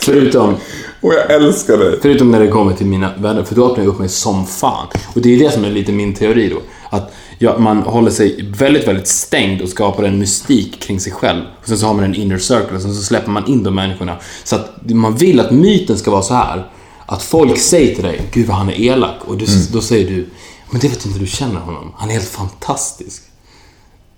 Förutom, 0.00 0.54
och 1.00 1.14
jag 1.14 1.30
älskar 1.30 1.78
dig. 1.78 1.98
förutom 2.02 2.30
när 2.30 2.40
det 2.40 2.48
kommer 2.48 2.72
till 2.72 2.86
mina 2.86 3.12
vänner, 3.18 3.42
för 3.42 3.54
då 3.54 3.70
öppnar 3.70 3.84
jag 3.84 3.92
upp 3.92 3.98
mig 3.98 4.08
som 4.08 4.46
fan. 4.46 4.86
Och 5.14 5.20
det 5.20 5.34
är 5.34 5.38
det 5.38 5.50
som 5.50 5.64
är 5.64 5.70
lite 5.70 5.92
min 5.92 6.14
teori 6.14 6.48
då. 6.48 6.60
Att 6.96 7.12
ja, 7.38 7.58
man 7.58 7.78
håller 7.78 8.10
sig 8.10 8.52
väldigt, 8.58 8.88
väldigt 8.88 9.08
stängd 9.08 9.62
och 9.62 9.68
skapar 9.68 10.02
en 10.04 10.18
mystik 10.18 10.80
kring 10.80 11.00
sig 11.00 11.12
själv. 11.12 11.42
Och 11.60 11.68
sen 11.68 11.78
så 11.78 11.86
har 11.86 11.94
man 11.94 12.04
en 12.04 12.14
inner 12.14 12.38
circle 12.38 12.76
och 12.76 12.82
sen 12.82 12.94
så 12.94 13.02
släpper 13.02 13.30
man 13.30 13.46
in 13.46 13.62
de 13.62 13.74
människorna. 13.74 14.16
Så 14.44 14.56
att 14.56 14.90
man 14.90 15.16
vill 15.16 15.40
att 15.40 15.50
myten 15.50 15.98
ska 15.98 16.10
vara 16.10 16.22
så 16.22 16.34
här. 16.34 16.70
Att 17.06 17.22
folk 17.22 17.58
säger 17.58 17.94
till 17.94 18.04
dig, 18.04 18.22
gud 18.32 18.46
vad 18.46 18.56
han 18.56 18.68
är 18.70 18.80
elak. 18.80 19.14
Och 19.20 19.36
du, 19.36 19.46
då 19.72 19.80
säger 19.80 20.08
du, 20.10 20.26
men 20.70 20.80
det 20.80 20.88
vet 20.88 21.06
inte 21.06 21.18
du 21.18 21.26
känner 21.26 21.60
honom. 21.60 21.92
Han 21.96 22.08
är 22.08 22.12
helt 22.12 22.28
fantastisk. 22.28 23.22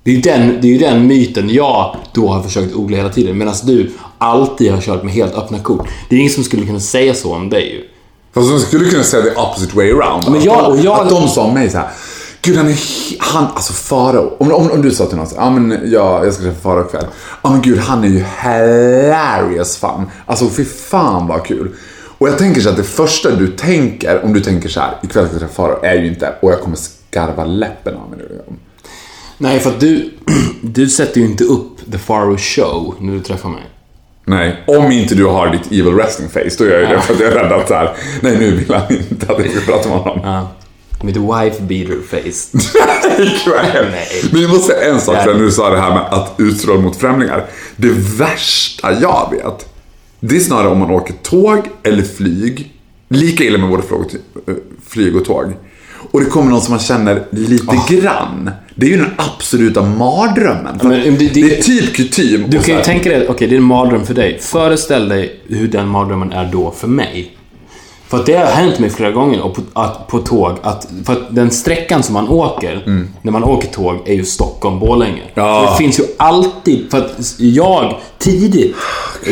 Det 0.03 0.11
är 0.11 0.15
ju 0.15 0.21
den, 0.21 0.59
det 0.63 0.75
är 0.75 0.79
den 0.79 1.07
myten 1.07 1.51
jag 1.51 1.97
då 2.13 2.29
har 2.29 2.43
försökt 2.43 2.75
odla 2.75 2.97
hela 2.97 3.09
tiden. 3.09 3.39
Medan 3.39 3.55
du 3.65 3.91
alltid 4.19 4.73
har 4.73 4.81
kört 4.81 5.03
med 5.03 5.15
helt 5.15 5.35
öppna 5.35 5.59
kort. 5.59 5.89
Det 6.09 6.17
är 6.17 6.21
ingen 6.21 6.33
som 6.33 6.45
skulle 6.45 6.67
kunna 6.67 6.81
säga 6.81 7.15
så 7.15 7.35
om 7.35 7.51
dig 7.51 7.73
ju. 7.73 7.85
Fast 8.35 8.51
de 8.51 8.61
skulle 8.61 8.91
kunna 8.91 9.03
säga 9.05 9.23
the 9.23 9.41
opposite 9.41 9.77
way 9.77 9.91
around. 9.93 10.31
Men 10.31 10.43
jag- 10.43 10.69
och 10.71 10.79
jag- 10.79 11.01
Att 11.01 11.09
de 11.09 11.29
sa 11.29 11.43
om 11.45 11.55
mig 11.55 11.71
så 11.71 11.79
här. 11.79 11.89
Gud 12.43 12.57
han 12.57 12.69
är 12.69 12.79
han, 13.19 13.47
alltså 13.55 13.73
Farao. 13.73 14.37
Om, 14.39 14.53
om, 14.53 14.71
om 14.71 14.83
du 14.83 14.91
sa 14.91 15.07
till 15.07 15.17
någon 15.17 15.27
ja 15.37 15.51
men 15.51 15.71
jag, 15.93 16.27
jag 16.27 16.35
ska 16.35 16.43
träffa 16.43 16.61
Farao 16.61 16.87
ikväll. 16.87 17.07
Ja 17.43 17.51
men 17.51 17.63
gud 17.63 17.79
han 17.79 18.05
är 18.05 18.09
ju 18.09 18.25
hilarious 18.43 19.77
fan. 19.77 20.11
Alltså 20.27 20.49
fy 20.49 20.65
fan 20.65 21.27
vad 21.27 21.45
kul. 21.47 21.75
Och 22.19 22.29
jag 22.29 22.39
tänker 22.39 22.61
så 22.61 22.69
att 22.69 22.77
det 22.77 22.85
första 22.85 23.31
du 23.31 23.47
tänker, 23.49 24.25
om 24.25 24.33
du 24.33 24.41
tänker 24.41 24.69
så 24.69 24.81
här, 24.81 24.95
ikväll 25.03 25.27
ska 25.27 25.35
jag 25.35 25.41
träffa 25.41 25.55
Farao, 25.55 25.85
är 25.85 25.95
ju 25.95 26.07
inte, 26.07 26.35
och 26.41 26.53
jag 26.53 26.61
kommer 26.61 26.77
skarva 26.77 27.45
läppen 27.45 27.97
av 27.97 28.11
mig 28.11 28.19
nu. 28.19 28.43
Nej, 29.39 29.61
för 29.61 29.71
att 29.71 29.81
du, 29.81 30.11
du 30.63 30.89
sätter 30.89 31.21
ju 31.21 31.27
inte 31.27 31.45
upp 31.45 31.93
The 31.93 31.99
Faro 31.99 32.37
Show 32.37 32.95
när 33.01 33.13
du 33.13 33.21
träffar 33.21 33.49
mig. 33.49 33.63
Nej, 34.25 34.65
om 34.67 34.93
inte 34.93 35.15
du 35.15 35.25
har 35.25 35.51
ditt 35.51 35.67
evil 35.67 35.95
wrestling 35.95 36.29
face, 36.29 36.51
då 36.59 36.65
gör 36.65 36.81
jag 36.81 36.91
ju 36.91 36.97
det 36.97 37.03
för 37.03 37.15
att 37.15 37.21
jag 37.21 37.33
är 37.33 37.35
rädd 37.35 37.53
att 37.53 37.69
så 37.69 37.75
här, 37.75 37.97
nej 38.21 38.39
nu 38.39 38.57
vill 38.57 38.75
han 38.75 38.93
inte 38.93 39.33
att 39.33 39.39
jag 39.39 39.51
ska 39.51 39.73
prata 39.73 39.89
med 39.89 39.99
honom. 39.99 40.21
Ja. 40.25 40.49
Mitt 41.03 41.17
wife 41.17 41.63
beater 41.63 41.99
face. 42.11 42.59
Nej. 43.91 44.25
Men 44.33 44.43
jag 44.43 44.51
måste 44.51 44.73
säga 44.73 44.91
en 44.91 45.01
sak 45.01 45.25
för 45.25 45.35
när 45.35 45.41
du 45.41 45.51
sa 45.51 45.71
det 45.71 45.81
här 45.81 45.91
med 45.91 46.03
att 46.03 46.35
utstråla 46.39 46.81
mot 46.81 46.97
främlingar. 46.97 47.47
Det 47.77 47.93
värsta 48.19 48.93
jag 48.93 49.29
vet, 49.31 49.69
det 50.21 50.37
är 50.37 50.41
snarare 50.41 50.69
om 50.69 50.79
man 50.79 50.91
åker 50.91 51.15
tåg 51.23 51.59
eller 51.85 52.03
flyg. 52.03 52.73
Lika 53.09 53.45
illa 53.45 53.59
med 53.59 53.69
både 53.71 53.83
flyg- 53.83 54.17
eh, 54.49 54.55
flyg 54.89 55.17
och 55.17 55.25
tåg. 55.25 55.53
Och 56.11 56.21
det 56.21 56.27
kommer 56.27 56.51
någon 56.51 56.61
som 56.61 56.73
man 56.73 56.81
känner 56.81 57.23
lite 57.31 57.77
grann. 57.89 58.51
Det 58.75 58.87
är 58.87 58.91
ju 58.91 58.97
den 58.97 59.11
absoluta 59.17 59.83
mardrömmen. 59.83 60.79
Men 60.83 60.91
det- 60.91 61.11
det, 61.11 61.29
det- 61.29 61.59
är 61.59 61.63
typ 61.63 61.95
kutym. 61.95 62.45
Du 62.49 62.59
kan 62.59 62.77
ju 62.77 62.83
tänka 62.83 63.11
dig, 63.11 63.29
okej 63.29 63.49
det 63.49 63.55
är 63.55 63.59
en 63.59 63.65
mardröm 63.65 64.07
för 64.07 64.15
dig. 64.15 64.39
Föreställ 64.41 65.09
dig 65.09 65.41
hur 65.49 65.69
den 65.69 65.89
mardrömmen 65.89 66.33
är 66.33 66.49
då 66.53 66.71
för 66.71 66.89
mig. 66.89 67.35
För 68.09 68.19
att 68.19 68.27
det 68.27 68.37
har 68.37 68.47
hänt 68.47 68.79
mig 68.79 68.91
flera 68.91 69.11
gånger 69.11 69.41
och 69.41 69.55
på, 69.55 69.63
att, 69.73 70.07
på 70.09 70.19
tåg, 70.19 70.57
att, 70.63 70.89
för 71.05 71.13
att 71.13 71.35
den 71.35 71.51
sträckan 71.51 72.03
som 72.03 72.13
man 72.15 72.29
åker, 72.29 72.83
när 73.23 73.33
man 73.33 73.45
åker 73.45 73.69
tåg, 73.69 73.97
är 74.09 74.15
ju 74.15 74.25
Stockholm-Borlänge. 74.25 75.13
Mm. 75.13 75.29
Ja. 75.35 75.71
Det 75.71 75.85
finns 75.85 76.01
ju 76.01 76.05
alltid, 76.17 76.91
för 76.91 76.99
att 76.99 77.35
jag 77.39 77.97
tidigt 78.19 78.77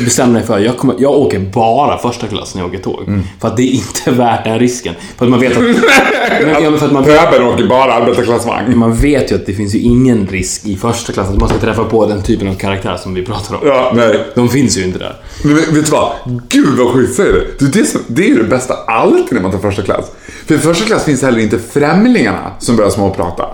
bestämde 0.04 0.32
mig 0.32 0.42
för, 0.42 0.58
jag, 0.58 0.76
kommer, 0.76 0.96
jag 0.98 1.12
åker 1.12 1.38
bara 1.38 1.98
första 1.98 2.26
klass 2.26 2.54
när 2.54 2.62
jag 2.62 2.68
åker 2.68 2.78
tåg. 2.78 3.08
Mm. 3.08 3.22
För 3.40 3.48
att 3.48 3.56
det 3.56 3.62
är 3.62 3.72
inte 3.72 4.10
värt 4.10 4.44
den 4.44 4.58
risken. 4.58 4.94
För 5.16 5.24
att 5.24 5.30
man 5.30 5.40
vet 5.40 5.52
att... 5.52 5.62
men, 6.42 6.62
men 6.62 6.78
för 6.78 6.86
att 6.86 6.92
man 6.92 7.04
vet, 7.04 7.40
åker 7.40 7.66
bara 7.68 7.94
arbetarklassvagn. 7.94 8.78
man 8.78 8.96
vet 8.96 9.32
ju 9.32 9.36
att 9.36 9.46
det 9.46 9.52
finns 9.52 9.74
ju 9.74 9.78
ingen 9.78 10.26
risk 10.26 10.66
i 10.66 10.76
första 10.76 11.12
klass 11.12 11.28
att 11.28 11.38
man 11.38 11.48
ska 11.48 11.58
träffa 11.58 11.84
på 11.84 12.06
den 12.06 12.22
typen 12.22 12.48
av 12.48 12.54
karaktär 12.54 12.96
som 12.96 13.14
vi 13.14 13.22
pratar 13.22 13.54
om. 13.54 13.60
Ja, 13.64 13.92
nej. 13.94 14.26
De 14.34 14.48
finns 14.48 14.78
ju 14.78 14.84
inte 14.84 14.98
där. 14.98 15.16
Men 15.42 15.54
vet 15.54 15.68
vet 15.68 15.84
du 15.84 15.90
vad? 15.90 16.12
Gud 16.48 16.78
vad 16.78 16.92
sjukt 16.92 17.14
säger 17.14 17.32
det. 17.32 17.46
Du, 17.58 17.66
det, 17.66 17.80
är 17.80 17.84
som, 17.84 18.00
det 18.06 18.22
är 18.22 18.28
ju 18.28 18.42
det 18.42 18.48
bästa 18.48 18.74
alltid 18.74 19.32
när 19.32 19.40
man 19.40 19.52
tar 19.52 19.58
första 19.58 19.82
klass. 19.82 20.04
För 20.46 20.54
i 20.54 20.58
första 20.58 20.84
klass 20.84 21.04
finns 21.04 21.22
heller 21.22 21.38
inte 21.38 21.58
främlingarna 21.58 22.50
som 22.58 22.76
börjar 22.76 22.90
småprata. 22.90 23.46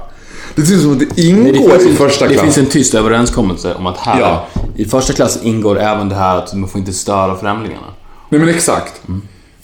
Det 0.54 0.62
ser 0.62 0.74
ut 0.74 0.82
som 0.82 0.92
att 0.92 0.98
det 0.98 1.18
ingår 1.22 1.42
Nej, 1.42 1.52
det, 1.52 1.78
finns, 1.78 1.94
i 1.94 1.96
första 1.96 2.26
det 2.28 2.34
klass. 2.34 2.44
finns 2.44 2.58
en 2.58 2.66
tyst 2.66 2.94
överenskommelse 2.94 3.74
om 3.74 3.86
att 3.86 3.96
här, 3.98 4.20
Ja. 4.20 4.46
i 4.76 4.84
första 4.84 5.12
klass 5.12 5.38
ingår 5.42 5.78
även 5.80 6.08
det 6.08 6.14
här 6.14 6.36
att 6.36 6.54
man 6.54 6.68
får 6.68 6.78
inte 6.78 6.92
störa 6.92 7.36
främlingarna. 7.36 7.86
Nej 8.28 8.40
men 8.40 8.48
exakt. 8.48 9.02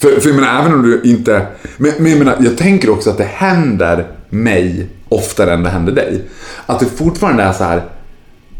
För, 0.01 0.19
för 0.19 0.29
jag 0.29 0.35
menar, 0.35 0.59
även 0.61 0.73
om 0.73 0.81
du 0.83 1.01
inte... 1.05 1.47
Men, 1.77 1.91
men 1.99 2.11
jag 2.11 2.19
menar, 2.19 2.35
jag 2.39 2.57
tänker 2.57 2.89
också 2.89 3.09
att 3.09 3.17
det 3.17 3.23
händer 3.33 4.07
mig 4.29 4.87
oftare 5.09 5.53
än 5.53 5.63
det 5.63 5.69
händer 5.69 5.91
dig. 5.93 6.21
Att 6.65 6.79
det 6.79 6.85
fortfarande 6.85 7.43
är 7.43 7.53
så 7.53 7.63
här. 7.63 7.83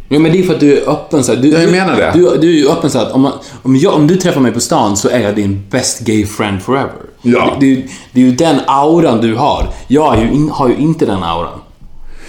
Ja, 0.09 0.19
men 0.19 0.31
det 0.31 0.39
är 0.39 0.43
för 0.43 0.53
att 0.53 0.59
du 0.59 0.77
är 0.77 0.89
öppen 0.89 1.23
så 1.23 1.33
här. 1.35 1.41
Du, 1.41 1.47
Ja, 1.49 1.59
jag 1.61 1.71
menar 1.71 1.95
det. 1.95 2.11
Du, 2.13 2.37
du 2.37 2.49
är 2.49 2.53
ju 2.57 2.69
öppen 2.69 2.89
så 2.89 2.97
här 2.99 3.05
att 3.05 3.11
om, 3.11 3.21
man, 3.21 3.31
om, 3.63 3.75
jag, 3.75 3.93
om 3.93 4.07
du 4.07 4.15
träffar 4.15 4.41
mig 4.41 4.51
på 4.51 4.59
stan 4.59 4.97
så 4.97 5.09
är 5.09 5.19
jag 5.19 5.35
din 5.35 5.63
best 5.69 5.99
gay 5.99 6.25
friend 6.25 6.61
forever. 6.61 6.91
Ja. 7.21 7.57
Det, 7.59 7.75
det, 7.75 7.83
det 8.13 8.21
är 8.21 8.25
ju 8.25 8.31
den 8.31 8.59
auran 8.67 9.21
du 9.21 9.35
har. 9.35 9.69
Jag 9.87 10.19
ju 10.21 10.31
in, 10.31 10.49
har 10.49 10.69
ju 10.69 10.75
inte 10.75 11.05
den 11.05 11.23
auran. 11.23 11.59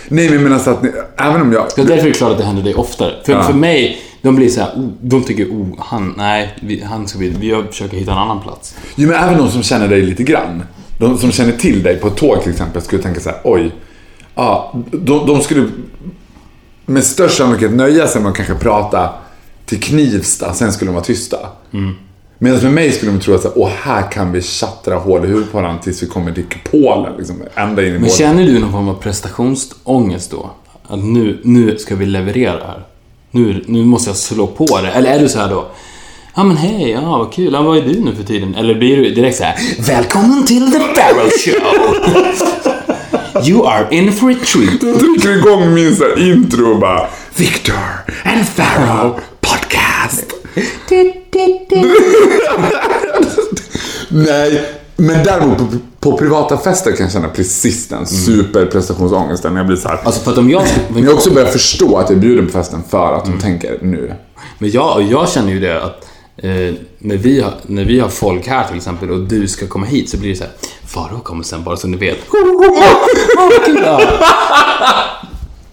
Nej 0.08 0.38
men 0.38 0.60
så 0.60 0.70
att 0.70 0.82
ni, 0.82 0.90
även 1.16 1.42
om 1.42 1.52
jag... 1.52 1.66
Därför 1.76 1.92
är 1.92 2.02
det 2.02 2.10
klart 2.12 2.32
att 2.32 2.38
det 2.38 2.44
händer 2.44 2.62
dig 2.62 2.74
oftare. 2.74 3.14
För, 3.24 3.32
Ja. 3.32 3.42
för 3.42 3.52
mig, 3.52 3.98
de 4.22 4.36
blir 4.36 4.48
så 4.48 4.60
här, 4.60 4.68
oh, 4.76 4.88
de 5.00 5.24
tycker, 5.24 5.44
oh, 5.46 5.66
han, 5.78 6.14
nej, 6.16 6.56
vi, 6.62 6.82
han 6.82 7.08
ska 7.08 7.18
vi, 7.18 7.28
vi 7.28 7.62
försöker 7.70 7.96
hitta 7.96 8.12
en 8.12 8.18
annan 8.18 8.40
plats. 8.40 8.76
Jo 8.94 9.08
men 9.08 9.16
även 9.22 9.38
de 9.38 9.50
som 9.50 9.62
känner 9.62 9.88
dig 9.88 10.02
lite 10.02 10.22
grann. 10.22 10.62
De 10.98 11.18
som 11.18 11.32
känner 11.32 11.52
till 11.52 11.82
dig 11.82 11.96
på 11.96 12.08
ett 12.08 12.16
tåg 12.16 12.42
till 12.42 12.52
exempel 12.52 12.82
skulle 12.82 13.02
tänka 13.02 13.20
så 13.20 13.28
här: 13.28 13.38
oj. 13.44 13.72
Ja, 14.34 14.74
de, 14.90 15.26
de 15.26 15.40
skulle 15.40 15.68
med 16.86 17.04
störst 17.04 17.36
sannolikhet 17.36 17.72
nöja 17.72 18.06
sig 18.06 18.22
med 18.22 18.30
att 18.30 18.36
kanske 18.36 18.54
prata 18.54 19.10
till 19.66 19.80
Knivsta, 19.80 20.54
sen 20.54 20.72
skulle 20.72 20.88
de 20.88 20.94
vara 20.94 21.04
tysta. 21.04 21.36
Medan 22.42 22.62
med 22.62 22.72
mig 22.72 22.92
skulle 22.92 23.12
de 23.12 23.20
tro 23.20 23.34
att 23.34 23.42
så 23.42 23.48
här, 23.48 23.58
åh 23.58 23.70
här 23.82 24.10
kan 24.10 24.32
vi 24.32 24.42
tjattra 24.42 24.96
hål 24.96 25.24
i 25.24 25.28
huvudet 25.28 25.52
på 25.52 25.58
varandra 25.60 25.82
tills 25.82 26.02
vi 26.02 26.06
kommer 26.06 26.32
till 26.32 26.44
Polen. 26.70 27.16
Liksom, 27.18 27.42
ända 27.54 27.82
in 27.82 27.88
i 27.88 27.92
Men 27.92 28.00
målet. 28.00 28.16
känner 28.16 28.46
du 28.46 28.58
någon 28.58 28.72
form 28.72 28.88
av 28.88 28.94
prestationsångest 28.94 30.30
då? 30.30 30.50
Att 30.88 31.04
nu, 31.04 31.40
nu 31.44 31.78
ska 31.78 31.94
vi 31.96 32.06
leverera 32.06 32.66
här. 32.66 32.82
Nu, 33.30 33.64
nu 33.66 33.84
måste 33.84 34.10
jag 34.10 34.16
slå 34.16 34.46
på 34.46 34.80
det. 34.82 34.88
Eller 34.90 35.10
är 35.10 35.18
du 35.18 35.28
så 35.28 35.38
här 35.38 35.48
då? 35.50 35.66
Ja 36.34 36.44
men 36.44 36.56
hej, 36.56 36.90
ja 36.90 37.00
vad 37.18 37.32
kul. 37.32 37.52
Ja, 37.52 37.62
vad 37.62 37.78
är 37.78 37.82
du 37.82 38.00
nu 38.00 38.14
för 38.14 38.24
tiden? 38.24 38.54
Eller 38.54 38.74
blir 38.74 38.96
du 38.96 39.14
direkt 39.14 39.36
så 39.38 39.44
här? 39.44 39.56
Välkommen 39.78 40.46
till 40.46 40.72
the 40.72 40.78
Barrel 40.78 41.30
Show! 41.30 41.94
You 43.48 43.66
are 43.66 43.86
in 43.90 44.12
for 44.12 44.30
a 44.30 44.34
treat. 44.46 44.82
Jag 44.82 45.00
trycker 45.00 45.36
igång 45.38 45.74
min 45.74 45.96
så 45.96 46.04
här 46.04 46.30
intro 46.32 46.72
och 46.72 46.80
bara 46.80 47.06
Victor 47.36 47.74
and 48.24 48.46
Pharaoh 48.56 49.16
podcast. 49.40 50.24
Nej, 54.08 54.64
men 54.96 55.24
däremot 55.24 55.58
på, 55.58 55.66
på 56.00 56.16
privata 56.16 56.58
fester 56.58 56.92
kan 56.92 57.04
jag 57.04 57.12
känna 57.12 57.28
precis 57.28 57.88
den 57.88 58.06
superprestationsångesten. 58.06 59.56
Jag 59.56 59.66
blir 59.66 59.76
så 59.76 59.88
här. 59.88 60.00
Alltså 60.04 60.20
för 60.20 60.32
att 60.32 60.38
om 60.38 60.50
jag... 60.50 60.62
Men 60.88 61.04
jag 61.04 61.14
också 61.14 61.30
börjar 61.30 61.48
förstå 61.48 61.96
att 61.96 62.10
jag 62.10 62.16
är 62.16 62.20
bjuden 62.20 62.46
på 62.46 62.52
festen 62.52 62.82
för 62.90 63.12
att 63.14 63.24
de 63.24 63.38
tänker 63.40 63.78
nu. 63.82 64.14
Men 64.58 64.70
jag, 64.70 65.02
jag 65.02 65.28
känner 65.28 65.52
ju 65.52 65.60
det 65.60 65.82
att 65.84 66.06
eh, 66.36 66.74
när, 66.98 67.16
vi 67.16 67.40
har, 67.40 67.52
när 67.66 67.84
vi 67.84 68.00
har 68.00 68.08
folk 68.08 68.46
här 68.46 68.68
till 68.68 68.76
exempel 68.76 69.10
och 69.10 69.20
du 69.20 69.48
ska 69.48 69.66
komma 69.66 69.86
hit 69.86 70.10
så 70.10 70.16
blir 70.16 70.30
det 70.30 70.36
så 70.36 70.44
här. 70.44 70.52
Farao 70.86 71.20
kommer 71.20 71.44
sen 71.44 71.64
bara 71.64 71.76
så 71.76 71.86
ni 71.86 71.96
vet. 71.96 72.18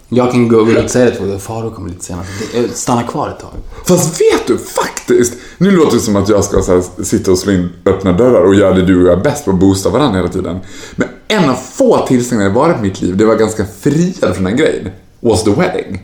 Ja. 0.10 0.24
Jag 0.24 0.32
kan 0.32 0.48
gå 0.48 0.58
och 0.58 0.90
säga 0.90 1.06
det 1.06 1.12
till 1.12 1.20
folk. 1.30 1.42
Farao 1.42 1.72
kommer 1.72 1.90
lite 1.90 2.06
senare. 2.06 2.26
Eh, 2.54 2.64
Stanna 2.74 3.04
kvar 3.04 3.30
ett 3.30 3.40
tag. 3.40 3.52
Fast 3.88 4.22
vet 4.22 4.48
du, 4.48 4.58
faktiskt. 4.58 5.34
Nu 5.58 5.72
låter 5.72 5.96
det 5.96 6.02
som 6.02 6.16
att 6.16 6.30
jag 6.30 6.44
ska 6.44 6.58
här, 6.58 7.04
sitta 7.04 7.32
och 7.32 7.38
slå 7.38 7.52
in 7.52 7.70
öppna 7.86 8.12
dörrar 8.14 8.42
och 8.42 8.56
göra 8.56 8.74
det 8.74 8.82
du 8.86 9.02
och 9.02 9.08
jag 9.12 9.20
är 9.20 9.24
bäst 9.24 9.46
på 9.46 9.52
att 9.52 9.60
boosta 9.60 9.90
varandra 9.90 10.18
hela 10.20 10.30
tiden. 10.32 10.60
Men 10.96 11.08
en 11.28 11.50
av 11.50 11.56
få 11.56 12.06
tillställningar 12.08 12.50
det 12.50 12.56
varit 12.56 12.78
i 12.78 12.82
mitt 12.82 13.02
liv, 13.02 13.18
det 13.18 13.26
var 13.26 13.36
ganska 13.36 13.66
friad 13.80 14.36
från 14.36 14.44
den 14.44 14.58
grejen, 14.58 14.90
was 15.20 15.44
the 15.44 15.52
wedding. 15.52 16.02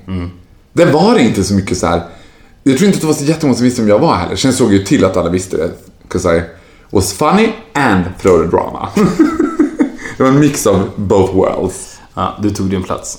Det 0.74 0.86
var 0.86 1.18
inte 1.20 1.44
så 1.44 1.54
mycket 1.54 1.78
så 1.78 1.88
här. 1.88 2.02
Jag 2.64 2.78
tror 2.78 2.86
inte 2.88 2.98
att 2.98 3.02
det 3.02 3.08
var 3.08 3.14
så 3.14 3.24
jättemånga 3.24 3.56
som 3.56 3.64
visste 3.64 3.82
vem 3.82 3.90
jag 3.90 4.00
var 4.00 4.16
heller. 4.16 4.36
Sen 4.36 4.54
såg 4.54 4.68
jag 4.68 4.74
ju 4.80 4.84
till 4.84 5.06
att 5.06 5.18
alla 5.18 5.30
visste 5.30 5.58
det. 5.58 5.72
'Cause 6.10 6.38
I 6.38 6.42
was 6.90 7.14
funny 7.14 7.50
and 7.74 8.04
throw 8.22 8.44
the 8.44 8.50
drama. 8.56 8.90
det 10.18 10.24
var 10.24 10.30
en 10.30 10.40
mix 10.40 10.68
av 10.68 10.90
both 10.96 11.36
worlds. 11.36 11.98
Ja, 12.14 12.38
du 12.42 12.50
tog 12.50 12.70
din 12.70 12.84
plats. 12.84 13.18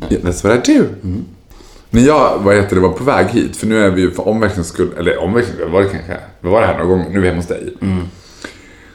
That's 0.00 0.44
what 0.44 0.68
I 0.68 0.78
do. 0.78 0.84
När 1.90 2.02
jag 2.02 2.38
vad 2.38 2.56
heter 2.56 2.76
det, 2.76 2.82
var 2.82 2.92
på 2.92 3.04
väg 3.04 3.26
hit, 3.26 3.56
för 3.56 3.66
nu 3.66 3.84
är 3.84 3.90
vi 3.90 4.00
ju 4.00 4.10
för 4.10 4.28
omväxlings 4.28 4.68
skull, 4.68 4.90
eller 4.98 5.18
omväxlings 5.18 5.72
var 5.72 5.82
det 5.82 5.88
kanske, 5.88 6.16
vi 6.40 6.48
var 6.48 6.60
det 6.60 6.66
här 6.66 6.74
några 6.78 6.86
gånger, 6.86 7.10
nu 7.10 7.16
är 7.16 7.20
vi 7.20 7.28
hemma 7.28 7.38
hos 7.38 7.46
dig. 7.46 7.74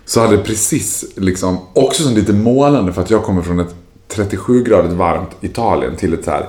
Så 0.05 0.21
hade 0.21 0.37
precis, 0.37 1.05
liksom, 1.15 1.59
också 1.73 2.03
som 2.03 2.13
lite 2.13 2.33
målande 2.33 2.93
för 2.93 3.01
att 3.01 3.09
jag 3.09 3.23
kommer 3.23 3.41
från 3.41 3.59
ett 3.59 3.75
37-gradigt 4.13 4.93
varmt 4.93 5.29
Italien 5.41 5.95
till 5.95 6.13
ett 6.13 6.25
så 6.25 6.31
här 6.31 6.47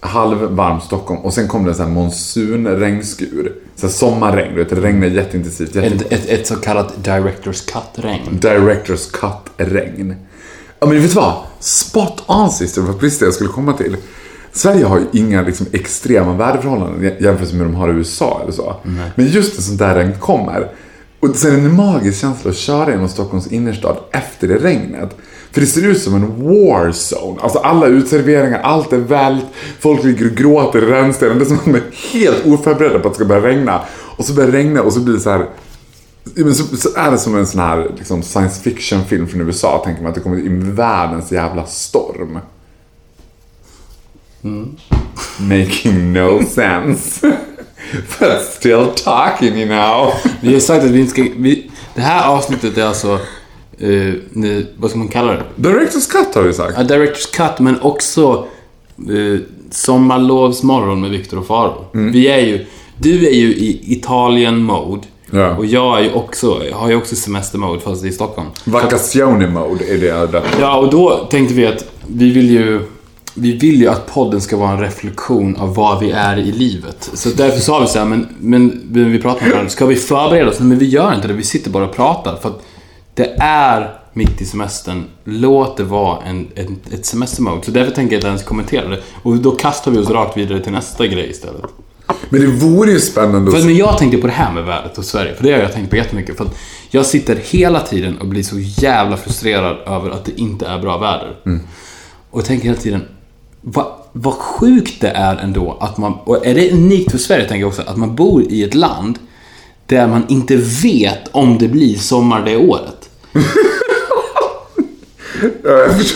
halvvarmt 0.00 0.84
Stockholm 0.84 1.20
och 1.20 1.34
sen 1.34 1.48
kom 1.48 1.64
det 1.64 1.70
en 1.70 1.74
sån 1.74 1.86
här 1.86 1.92
monsunregnskur. 1.92 3.52
Så 3.76 3.86
här 3.86 3.92
sommarregn, 3.92 4.54
du 4.54 4.64
vet, 4.64 4.70
det 4.70 4.80
regnade 4.80 5.12
jätteintensivt. 5.12 5.74
Jätte... 5.74 5.88
Ett, 5.88 6.12
ett, 6.12 6.28
ett 6.28 6.46
så 6.46 6.56
kallat 6.56 7.04
Directors 7.04 7.60
Cut-regn. 7.66 8.38
Directors 8.40 9.10
cut-regn. 9.10 10.14
Ja 10.80 10.86
men 10.86 11.00
vet 11.02 11.10
du 11.10 11.16
vad? 11.16 11.34
Spot 11.60 12.22
on 12.26 12.50
sister, 12.50 12.80
det 12.80 12.86
var 12.86 12.94
precis 12.94 13.18
det 13.18 13.24
jag 13.24 13.34
skulle 13.34 13.50
komma 13.50 13.72
till. 13.72 13.96
Sverige 14.52 14.84
har 14.84 14.98
ju 14.98 15.04
inga 15.12 15.42
liksom, 15.42 15.66
extrema 15.72 16.32
väderförhållanden 16.32 17.12
jämfört 17.20 17.52
med 17.52 17.66
de 17.66 17.74
har 17.74 17.88
i 17.88 17.92
USA 17.92 18.40
eller 18.42 18.52
så. 18.52 18.76
Men 19.14 19.26
just 19.26 19.56
en 19.56 19.62
sån 19.62 19.76
där 19.76 19.94
regn 19.94 20.14
kommer. 20.20 20.70
Och 21.20 21.36
sen 21.36 21.52
är 21.52 21.56
det 21.56 21.62
en 21.62 21.76
magisk 21.76 22.20
känsla 22.20 22.50
att 22.50 22.56
köra 22.56 22.90
genom 22.90 23.08
Stockholms 23.08 23.46
innerstad 23.46 23.96
efter 24.10 24.48
det 24.48 24.58
regnet. 24.58 25.16
För 25.52 25.60
det 25.60 25.66
ser 25.66 25.86
ut 25.86 26.02
som 26.02 26.14
en 26.14 26.44
war 26.44 26.88
zone. 26.88 27.40
Alltså 27.40 27.58
alla 27.58 27.86
utserveringar, 27.86 28.60
allt 28.60 28.92
är 28.92 28.98
vält, 28.98 29.44
folk 29.80 30.04
ligger 30.04 30.26
och 30.26 30.36
gråter 30.36 30.82
i 30.82 30.86
rännstenen. 30.86 31.38
Det 31.38 31.44
är 31.44 31.46
som 31.46 31.56
att 31.56 31.64
de 31.64 31.74
är 31.74 31.82
helt 32.12 32.46
oförberedda 32.46 32.98
på 32.98 33.08
att 33.08 33.14
det 33.14 33.18
ska 33.18 33.24
börja 33.24 33.46
regna. 33.46 33.80
Och 34.16 34.24
så 34.24 34.32
börjar 34.32 34.50
det 34.50 34.58
regna 34.58 34.82
och 34.82 34.92
så 34.92 35.00
blir 35.00 35.14
det 35.14 35.20
så 35.20 35.30
här 35.30 35.46
men 36.34 36.54
så, 36.54 36.76
så 36.76 36.88
är 36.96 37.10
det 37.10 37.18
som 37.18 37.36
en 37.36 37.46
sån 37.46 37.60
här 37.60 37.90
liksom, 37.98 38.22
science 38.22 38.62
fiction 38.62 39.04
film 39.04 39.28
från 39.28 39.40
USA. 39.40 39.82
Tänker 39.84 40.02
man 40.02 40.08
att 40.08 40.14
det 40.14 40.20
kommer 40.20 40.46
in 40.46 40.74
världens 40.74 41.32
jävla 41.32 41.66
storm. 41.66 42.38
Making 45.38 46.12
no 46.12 46.42
sense. 46.50 47.36
But 48.20 48.42
still 48.42 48.86
talking 49.04 49.54
you 49.54 49.66
know. 49.66 50.12
Vi 50.40 50.52
har 50.52 50.60
sagt 50.60 50.84
att 50.84 50.90
vi 50.90 51.00
inte 51.00 51.10
ska... 51.10 51.22
Vi, 51.36 51.70
det 51.94 52.00
här 52.00 52.28
avsnittet 52.28 52.78
är 52.78 52.84
alltså... 52.84 53.18
Eh, 53.78 54.14
ne- 54.32 54.66
vad 54.76 54.90
ska 54.90 54.98
man 54.98 55.08
kalla 55.08 55.32
det? 55.32 55.44
Directors 55.56 56.06
cut 56.06 56.34
har 56.34 56.42
vi 56.42 56.52
sagt. 56.52 56.74
Ja, 56.76 56.82
Directors 56.82 57.26
Cut, 57.26 57.58
men 57.58 57.80
också 57.80 58.46
eh, 58.98 59.40
Sommarlovsmorgon 59.70 61.00
med 61.00 61.10
Viktor 61.10 61.38
och 61.38 61.46
Faro. 61.46 61.84
Mm. 61.94 62.12
Vi 62.12 62.28
är 62.28 62.38
ju... 62.38 62.66
Du 62.96 63.26
är 63.26 63.34
ju 63.34 63.54
i 63.54 63.92
Italien-mode. 63.92 65.06
Ja. 65.30 65.56
Och 65.56 65.66
jag 65.66 65.98
är 65.98 66.02
ju 66.02 66.12
också, 66.12 66.62
har 66.72 66.88
ju 66.88 66.96
också 66.96 67.16
semestermode 67.16 67.80
fast 67.80 68.04
i 68.04 68.12
Stockholm. 68.12 68.48
Vacazione 68.64 69.46
mode 69.46 69.84
är 69.84 69.98
det 69.98 70.26
där. 70.26 70.42
Ja, 70.60 70.78
och 70.78 70.90
då 70.90 71.26
tänkte 71.30 71.54
vi 71.54 71.66
att 71.66 71.84
vi 72.06 72.32
vill 72.32 72.50
ju 72.50 72.82
vi 73.34 73.52
vill 73.52 73.80
ju 73.80 73.88
att 73.88 74.06
podden 74.06 74.40
ska 74.40 74.56
vara 74.56 74.70
en 74.70 74.80
reflektion 74.80 75.56
av 75.56 75.74
vad 75.74 76.00
vi 76.00 76.10
är 76.10 76.38
i 76.38 76.52
livet. 76.52 77.10
Så 77.14 77.28
därför 77.28 77.60
sa 77.60 77.80
vi 77.80 77.86
så 77.86 77.98
här, 77.98 78.06
men, 78.06 78.28
men 78.40 78.82
vi 78.92 79.18
pratar 79.18 79.40
med 79.40 79.50
varandra, 79.50 79.70
ska 79.70 79.86
vi 79.86 79.96
förbereda 79.96 80.50
oss? 80.50 80.60
Men 80.60 80.78
vi 80.78 80.86
gör 80.86 81.14
inte 81.14 81.28
det, 81.28 81.34
vi 81.34 81.42
sitter 81.42 81.70
bara 81.70 81.84
och 81.84 81.96
pratar. 81.96 82.36
För 82.36 82.48
att 82.48 82.62
det 83.14 83.34
är 83.40 83.98
mitt 84.12 84.40
i 84.40 84.44
semestern, 84.44 85.04
låt 85.24 85.76
det 85.76 85.84
vara 85.84 86.22
en, 86.22 86.48
en, 86.54 86.80
ett 86.92 87.06
semestermode. 87.06 87.64
Så 87.64 87.70
därför 87.70 87.92
tänker 87.92 88.14
jag 88.14 88.18
inte 88.18 88.28
ens 88.28 88.42
kommentera 88.42 88.88
det. 88.88 89.00
Och 89.22 89.36
då 89.36 89.50
kastar 89.50 89.90
vi 89.90 89.98
oss 89.98 90.10
rakt 90.10 90.36
vidare 90.36 90.60
till 90.60 90.72
nästa 90.72 91.06
grej 91.06 91.30
istället. 91.30 91.62
Men 92.28 92.40
det 92.40 92.46
vore 92.46 92.90
ju 92.90 93.00
spännande 93.00 93.50
För, 93.50 93.64
men 93.64 93.76
jag 93.76 93.98
tänkte 93.98 94.18
på 94.18 94.26
det 94.26 94.32
här 94.32 94.52
med 94.52 94.64
vädret 94.64 94.98
och 94.98 95.04
Sverige, 95.04 95.34
för 95.34 95.44
det 95.44 95.52
har 95.52 95.58
jag 95.58 95.72
tänkt 95.72 95.90
på 95.90 95.96
jättemycket. 95.96 96.36
För 96.36 96.44
att 96.44 96.56
jag 96.90 97.06
sitter 97.06 97.36
hela 97.36 97.80
tiden 97.80 98.18
och 98.18 98.26
blir 98.26 98.42
så 98.42 98.56
jävla 98.58 99.16
frustrerad 99.16 99.76
över 99.86 100.10
att 100.10 100.24
det 100.24 100.40
inte 100.40 100.66
är 100.66 100.78
bra 100.78 100.98
väder. 100.98 101.36
Och 102.30 102.38
jag 102.38 102.46
tänker 102.46 102.64
hela 102.64 102.80
tiden, 102.80 103.02
vad, 103.60 103.86
vad 104.12 104.34
sjukt 104.34 105.00
det 105.00 105.08
är 105.08 105.36
ändå 105.36 105.78
att 105.80 105.98
man, 105.98 106.12
och 106.24 106.46
är 106.46 106.54
det 106.54 106.72
unikt 106.72 107.10
för 107.10 107.18
Sverige 107.18 107.48
tänker 107.48 107.60
jag 107.60 107.68
också, 107.68 107.82
att 107.82 107.96
man 107.96 108.16
bor 108.16 108.42
i 108.42 108.62
ett 108.62 108.74
land 108.74 109.18
där 109.86 110.06
man 110.06 110.24
inte 110.28 110.56
vet 110.82 111.28
om 111.30 111.58
det 111.58 111.68
blir 111.68 111.96
sommar 111.96 112.44
det 112.44 112.56
året. 112.56 113.10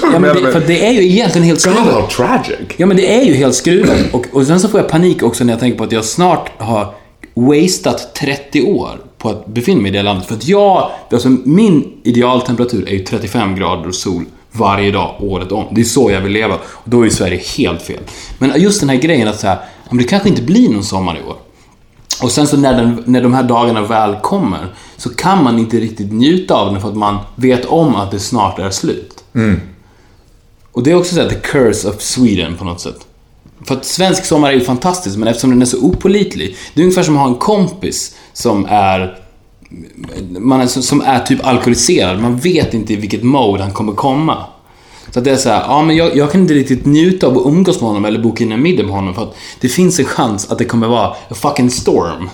Ja, 0.03 0.19
men 0.19 0.23
det, 0.23 0.53
för 0.53 0.61
det 0.67 0.87
är 0.87 0.93
ju 0.93 1.03
egentligen 1.03 1.47
helt 1.47 1.65
God, 1.65 1.75
skruvat. 1.75 1.95
how 1.95 2.07
tragic. 2.07 2.59
Ja 2.77 2.87
men 2.87 2.97
det 2.97 3.15
är 3.15 3.25
ju 3.25 3.35
helt 3.35 3.55
skruvat. 3.55 3.99
Och, 4.13 4.27
och 4.33 4.47
sen 4.47 4.61
så 4.61 4.69
får 4.69 4.81
jag 4.81 4.89
panik 4.89 5.23
också 5.23 5.45
när 5.45 5.53
jag 5.53 5.61
tänker 5.61 5.79
på 5.79 5.85
att 5.85 5.93
jag 5.93 6.05
snart 6.05 6.51
har 6.59 6.95
wasted 7.35 8.15
30 8.15 8.63
år 8.63 9.01
på 9.19 9.29
att 9.29 9.47
befinna 9.47 9.81
mig 9.83 9.91
i 9.91 9.95
det 9.95 10.03
landet. 10.03 10.27
För 10.27 10.35
att 10.35 10.49
jag, 10.49 10.91
alltså 11.11 11.29
min 11.45 11.93
idealtemperatur 12.03 12.89
är 12.89 12.93
ju 12.93 13.05
35 13.05 13.57
grader 13.57 13.89
och 13.89 13.95
sol 13.95 14.25
varje 14.53 14.91
dag, 14.91 15.15
året 15.21 15.53
om. 15.53 15.65
Det 15.71 15.81
är 15.81 15.85
så 15.85 16.11
jag 16.11 16.21
vill 16.21 16.33
leva. 16.33 16.55
Och 16.55 16.91
då 16.91 17.01
är 17.01 17.05
ju 17.05 17.11
Sverige 17.11 17.41
helt 17.59 17.83
fel. 17.83 18.01
Men 18.39 18.53
just 18.57 18.81
den 18.81 18.89
här 18.89 18.97
grejen 18.97 19.29
att 19.29 19.41
säga, 19.41 19.59
om 19.89 19.99
det 19.99 20.05
kanske 20.05 20.29
inte 20.29 20.43
blir 20.43 20.69
någon 20.69 20.85
sommar 20.85 21.19
i 21.19 21.29
år. 21.29 21.37
Och 22.23 22.31
sen 22.31 22.47
så 22.47 22.57
när, 22.57 22.75
den, 22.75 23.03
när 23.07 23.23
de 23.23 23.35
här 23.35 23.43
dagarna 23.43 23.83
väl 23.83 24.17
kommer 24.23 24.75
så 24.97 25.15
kan 25.15 25.45
man 25.45 25.59
inte 25.59 25.77
riktigt 25.77 26.13
njuta 26.13 26.55
av 26.55 26.73
den 26.73 26.83
för 26.83 26.89
att 26.89 26.97
man 26.97 27.19
vet 27.37 27.65
om 27.65 27.97
att 27.97 28.11
det 28.11 28.21
snart 28.21 28.59
är 28.59 28.71
slut. 28.71 29.12
Mm. 29.35 29.61
Och 30.73 30.83
det 30.83 30.91
är 30.91 30.95
också 30.95 31.15
så 31.15 31.21
här, 31.21 31.29
the 31.29 31.35
curse 31.35 31.89
of 31.89 32.01
Sweden 32.01 32.57
på 32.57 32.65
något 32.65 32.81
sätt. 32.81 33.07
För 33.65 33.75
att 33.75 33.85
svensk 33.85 34.25
sommar 34.25 34.49
är 34.49 34.55
ju 34.55 34.61
fantastisk, 34.61 35.17
men 35.17 35.29
eftersom 35.29 35.51
den 35.51 35.63
är 35.63 35.67
så 35.67 35.79
opålitlig. 35.79 36.57
Det 36.75 36.81
är 36.81 36.85
ungefär 36.85 37.03
som 37.03 37.17
att 37.17 37.23
ha 37.23 37.29
en 37.29 37.35
kompis 37.35 38.17
som 38.33 38.67
är 38.69 39.19
man 40.39 40.61
är, 40.61 40.67
som 40.67 41.01
är 41.01 41.21
typ 41.21 41.47
alkoholiserad. 41.47 42.21
Man 42.21 42.37
vet 42.37 42.75
inte 42.75 42.93
i 42.93 42.97
vilket 42.97 43.23
mode 43.23 43.63
han 43.63 43.73
kommer 43.73 43.93
komma. 43.93 44.45
Så 45.11 45.19
att 45.19 45.25
det 45.25 45.31
är 45.31 45.37
så 45.37 45.49
här, 45.49 45.61
ja 45.61 45.83
men 45.83 45.97
jag, 45.97 46.17
jag 46.17 46.33
kan 46.33 46.41
inte 46.41 46.55
riktigt 46.55 46.87
njuta 46.87 47.27
av 47.27 47.39
att 47.39 47.47
umgås 47.47 47.81
med 47.81 47.89
honom 47.89 48.05
eller 48.05 48.23
boka 48.23 48.45
in 48.45 48.53
en 48.53 48.63
middag 48.63 48.83
med 48.83 48.95
honom 48.95 49.15
för 49.15 49.23
att 49.23 49.35
det 49.61 49.69
finns 49.69 49.99
en 49.99 50.05
chans 50.05 50.51
att 50.51 50.59
det 50.59 50.65
kommer 50.65 50.89
vara 50.89 51.09
a 51.09 51.35
fucking 51.35 51.71
storm. 51.71 52.31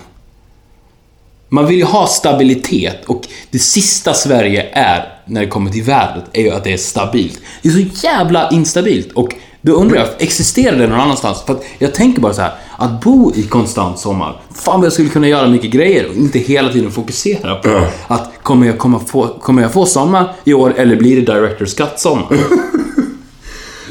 Man 1.49 1.67
vill 1.67 1.77
ju 1.77 1.83
ha 1.83 2.07
stabilitet 2.07 3.05
och 3.05 3.21
det 3.51 3.59
sista 3.59 4.13
Sverige 4.13 4.69
är 4.73 5.13
när 5.25 5.41
det 5.41 5.47
kommer 5.47 5.71
till 5.71 5.83
vädret 5.83 6.23
är 6.33 6.41
ju 6.41 6.51
att 6.51 6.63
det 6.63 6.73
är 6.73 6.77
stabilt. 6.77 7.41
Det 7.61 7.69
är 7.69 7.73
så 7.73 8.05
jävla 8.07 8.49
instabilt 8.49 9.11
och 9.11 9.35
då 9.61 9.73
undrar 9.73 9.97
jag, 9.97 10.07
existerar 10.17 10.77
det 10.77 10.87
någon 10.87 10.99
annanstans? 10.99 11.41
För 11.41 11.53
att 11.53 11.63
jag 11.77 11.93
tänker 11.93 12.21
bara 12.21 12.33
så 12.33 12.41
här, 12.41 12.51
att 12.77 13.01
bo 13.01 13.31
i 13.35 13.43
konstant 13.43 13.99
sommar, 13.99 14.41
fan 14.55 14.79
vad 14.79 14.85
jag 14.85 14.93
skulle 14.93 15.09
kunna 15.09 15.27
göra 15.27 15.47
mycket 15.47 15.71
grejer 15.71 16.09
och 16.09 16.15
inte 16.15 16.39
hela 16.39 16.69
tiden 16.69 16.91
fokusera 16.91 17.55
på 17.55 17.81
att 18.07 18.31
kommer 18.43 18.67
jag, 18.67 18.77
komma 18.77 18.99
få, 18.99 19.27
kommer 19.27 19.61
jag 19.61 19.73
få 19.73 19.85
sommar 19.85 20.33
i 20.43 20.53
år 20.53 20.73
eller 20.77 20.95
blir 20.95 21.21
det 21.21 21.33
Directors 21.33 21.75
Cut-sommar? 21.75 22.27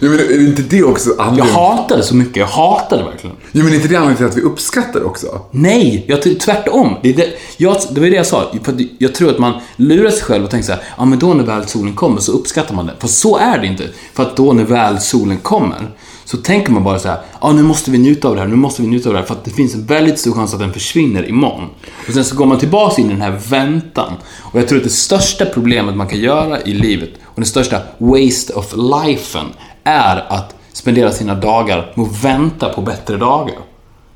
Ja, 0.00 0.08
men 0.08 0.18
är 0.18 0.46
inte 0.46 0.62
det 0.62 0.82
också 0.82 1.10
Jag 1.10 1.26
anledningen... 1.26 1.54
hatar 1.54 1.96
det 1.96 2.02
så 2.02 2.14
mycket, 2.14 2.36
jag 2.36 2.46
hatar 2.46 2.98
det 2.98 3.04
verkligen. 3.04 3.36
Ja, 3.52 3.62
men 3.62 3.72
är 3.72 3.76
inte 3.76 3.88
det 3.88 3.96
anledningen 3.96 4.16
till 4.16 4.26
att 4.26 4.46
vi 4.46 4.50
uppskattar 4.50 5.00
det 5.00 5.06
också? 5.06 5.40
Nej, 5.50 6.04
jag 6.08 6.22
tvärtom. 6.22 6.94
Det, 7.02 7.08
är 7.08 7.14
det, 7.14 7.28
jag, 7.56 7.76
det 7.90 8.00
var 8.00 8.06
det 8.08 8.16
jag 8.16 8.26
sa. 8.26 8.52
För 8.62 8.74
jag 8.98 9.14
tror 9.14 9.30
att 9.30 9.38
man 9.38 9.60
lurar 9.76 10.10
sig 10.10 10.22
själv 10.22 10.44
och 10.44 10.50
tänker 10.50 10.66
så 10.66 10.72
här, 10.72 10.82
ja 10.96 11.04
men 11.04 11.18
då 11.18 11.34
när 11.34 11.44
väl 11.44 11.68
solen 11.68 11.94
kommer 11.94 12.20
så 12.20 12.32
uppskattar 12.32 12.74
man 12.74 12.86
det. 12.86 12.92
För 12.98 13.08
så 13.08 13.36
är 13.36 13.58
det 13.58 13.66
inte. 13.66 13.84
För 14.14 14.22
att 14.22 14.36
då 14.36 14.52
när 14.52 14.64
väl 14.64 15.00
solen 15.00 15.38
kommer 15.38 15.90
så 16.24 16.36
tänker 16.36 16.72
man 16.72 16.84
bara 16.84 16.98
så 16.98 17.08
här, 17.08 17.18
ja 17.40 17.52
nu 17.52 17.62
måste 17.62 17.90
vi 17.90 17.98
njuta 17.98 18.28
av 18.28 18.34
det 18.34 18.40
här, 18.40 18.48
nu 18.48 18.56
måste 18.56 18.82
vi 18.82 18.88
njuta 18.88 19.08
av 19.08 19.12
det 19.12 19.18
här. 19.18 19.26
För 19.26 19.34
att 19.34 19.44
det 19.44 19.50
finns 19.50 19.74
en 19.74 19.86
väldigt 19.86 20.18
stor 20.18 20.32
chans 20.32 20.54
att 20.54 20.60
den 20.60 20.72
försvinner 20.72 21.28
imorgon. 21.28 21.68
Och 22.08 22.14
sen 22.14 22.24
så 22.24 22.36
går 22.36 22.46
man 22.46 22.58
tillbaka 22.58 23.02
in 23.02 23.06
i 23.06 23.12
den 23.12 23.22
här 23.22 23.40
väntan. 23.48 24.12
Och 24.38 24.60
jag 24.60 24.68
tror 24.68 24.78
att 24.78 24.84
det 24.84 24.90
största 24.90 25.44
problemet 25.46 25.96
man 25.96 26.06
kan 26.06 26.18
göra 26.18 26.60
i 26.60 26.72
livet 26.74 27.10
och 27.24 27.34
den 27.36 27.46
största 27.46 27.80
waste 27.98 28.52
of 28.52 28.74
lifen 28.76 29.46
är 29.84 30.24
att 30.28 30.54
spendera 30.72 31.12
sina 31.12 31.34
dagar 31.34 31.92
med 31.94 32.06
att 32.06 32.24
vänta 32.24 32.68
på 32.68 32.80
bättre 32.80 33.16
dagar. 33.16 33.54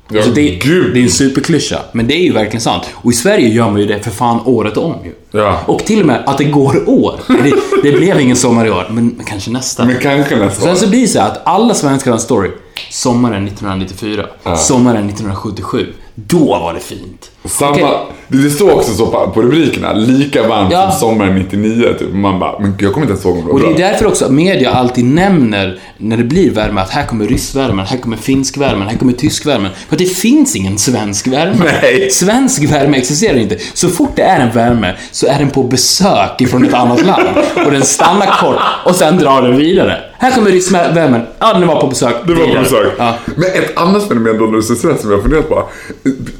Ja, 0.09 0.17
Alltså 0.17 0.31
det, 0.31 0.49
gud. 0.49 0.93
det 0.93 0.99
är 0.99 1.03
en 1.03 1.09
superklyscha, 1.09 1.79
men 1.91 2.07
det 2.07 2.13
är 2.13 2.23
ju 2.23 2.33
verkligen 2.33 2.61
sant. 2.61 2.83
Och 2.93 3.11
i 3.11 3.15
Sverige 3.15 3.47
gör 3.49 3.69
man 3.69 3.81
ju 3.81 3.85
det 3.87 3.99
för 3.99 4.11
fan 4.11 4.39
året 4.45 4.77
om 4.77 4.95
ju. 5.03 5.39
Ja. 5.39 5.59
Och 5.65 5.79
till 5.85 5.99
och 5.99 6.05
med 6.07 6.23
att 6.25 6.37
det 6.37 6.43
går 6.43 6.89
år. 6.89 7.19
Det, 7.27 7.53
det 7.83 7.97
blev 7.97 8.19
ingen 8.19 8.35
sommar 8.35 8.65
i 8.65 8.69
år, 8.69 8.87
men 8.89 9.19
kanske 9.25 9.51
nästa. 9.51 9.85
Men 9.85 9.99
kanske 9.99 10.35
nästa 10.35 10.61
Sen 10.61 10.77
så 10.77 10.89
blir 10.89 11.01
det 11.01 11.07
så 11.07 11.19
att 11.19 11.41
alla 11.47 11.73
svenskar 11.73 12.11
har 12.11 12.17
en 12.17 12.21
story. 12.21 12.49
Sommaren 12.89 13.47
1994, 13.47 14.25
sommaren 14.57 15.09
1977. 15.09 15.93
Då 16.15 16.45
var 16.45 16.73
det 16.73 16.79
fint. 16.79 17.31
Samma, 17.45 17.71
Okej. 17.71 17.87
det, 18.27 18.49
står 18.49 18.71
också 18.73 18.93
så 18.93 19.05
på, 19.05 19.31
på 19.31 19.41
rubrikerna, 19.41 19.93
lika 19.93 20.47
varmt 20.47 20.71
Ja. 20.71 20.91
som 20.91 20.99
sommaren 20.99 21.35
99 21.35 21.93
typ. 21.99 22.13
Man 22.13 22.39
bara, 22.39 22.59
men 22.59 22.75
jag 22.79 22.93
kommer 22.93 23.05
inte 23.07 23.11
ens 23.13 23.25
ihåg 23.25 23.37
om 23.37 23.45
det 23.45 23.51
Och 23.51 23.59
det 23.59 23.83
är 23.83 23.91
därför 23.91 24.07
också 24.07 24.31
media 24.31 24.71
alltid 24.71 25.05
nämner 25.05 25.79
när 25.97 26.17
det 26.17 26.23
blir 26.23 26.51
värme 26.51 26.81
att 26.81 26.89
här 26.89 27.05
kommer 27.05 27.25
ryssvärmen, 27.27 27.85
här 27.85 27.97
kommer 27.97 28.17
finskvärmen, 28.17 28.87
här 28.87 28.97
kommer 28.97 29.13
tyskvärmen. 29.13 29.71
För 29.89 29.97
det 29.97 30.05
finns 30.05 30.55
ingen 30.55 30.77
svensk 30.77 31.27
värme. 31.27 31.65
Nej. 31.81 32.09
Svensk 32.11 32.63
värme 32.63 32.97
existerar 32.97 33.37
inte. 33.37 33.57
Så 33.73 33.89
fort 33.89 34.11
det 34.15 34.21
är 34.23 34.39
en 34.39 34.51
värme 34.51 34.95
så 35.11 35.27
är 35.27 35.39
den 35.39 35.49
på 35.49 35.63
besök 35.63 36.41
ifrån 36.41 36.65
ett 36.65 36.73
annat 36.73 37.05
land. 37.05 37.27
Och 37.65 37.71
den 37.71 37.83
stannar 37.83 38.27
kort 38.41 38.59
och 38.85 38.95
sen 38.95 39.17
drar 39.17 39.41
den 39.41 39.57
vidare. 39.57 39.97
Här 40.23 40.31
kommer 40.31 40.51
ryssvärmen. 40.51 41.21
Ja, 41.39 41.53
den 41.53 41.67
var 41.67 41.81
på 41.81 41.87
besök. 41.87 42.15
Det 42.27 42.33
var 42.33 42.47
på 42.47 42.53
besök. 42.53 42.93
Ja. 42.97 43.15
Men 43.35 43.45
ett 43.45 43.77
annat 43.77 44.07
fenomen 44.07 44.37
då 44.37 44.45
när 44.45 44.57
du 44.57 44.63
säger 44.63 44.97
som 44.97 45.09
jag 45.09 45.17
har 45.17 45.21
funderat 45.21 45.49
på. 45.49 45.69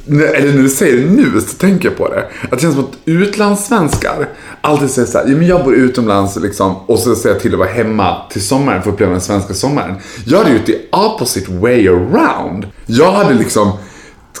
Eller 0.06 0.52
när 0.52 0.62
du 0.62 0.68
säger 0.68 0.96
det 0.96 1.10
nu 1.10 1.40
så 1.40 1.56
tänker 1.56 1.88
jag 1.88 1.98
på 1.98 2.08
det. 2.08 2.28
Att 2.42 2.50
det 2.50 2.60
känns 2.60 2.74
som 2.74 2.84
att 2.84 2.98
utlandssvenskar 3.04 4.28
alltid 4.60 4.90
säger 4.90 5.08
såhär, 5.08 5.28
ja 5.28 5.36
men 5.36 5.46
jag 5.46 5.64
bor 5.64 5.74
utomlands 5.74 6.36
liksom, 6.36 6.76
och 6.86 6.98
så 6.98 7.14
säger 7.14 7.34
jag 7.34 7.42
till 7.42 7.52
att 7.52 7.58
vara 7.58 7.68
hemma 7.68 8.16
till 8.30 8.42
sommaren 8.42 8.82
för 8.82 8.88
att 8.88 8.94
uppleva 8.94 9.12
den 9.12 9.20
svenska 9.20 9.54
sommaren. 9.54 9.94
Jag 10.26 10.38
hade 10.38 10.50
ju 10.50 10.58
the 10.58 10.78
opposite 10.92 11.52
way 11.52 11.88
around. 11.88 12.66
Jag 12.86 13.12
hade 13.12 13.34
liksom 13.34 13.72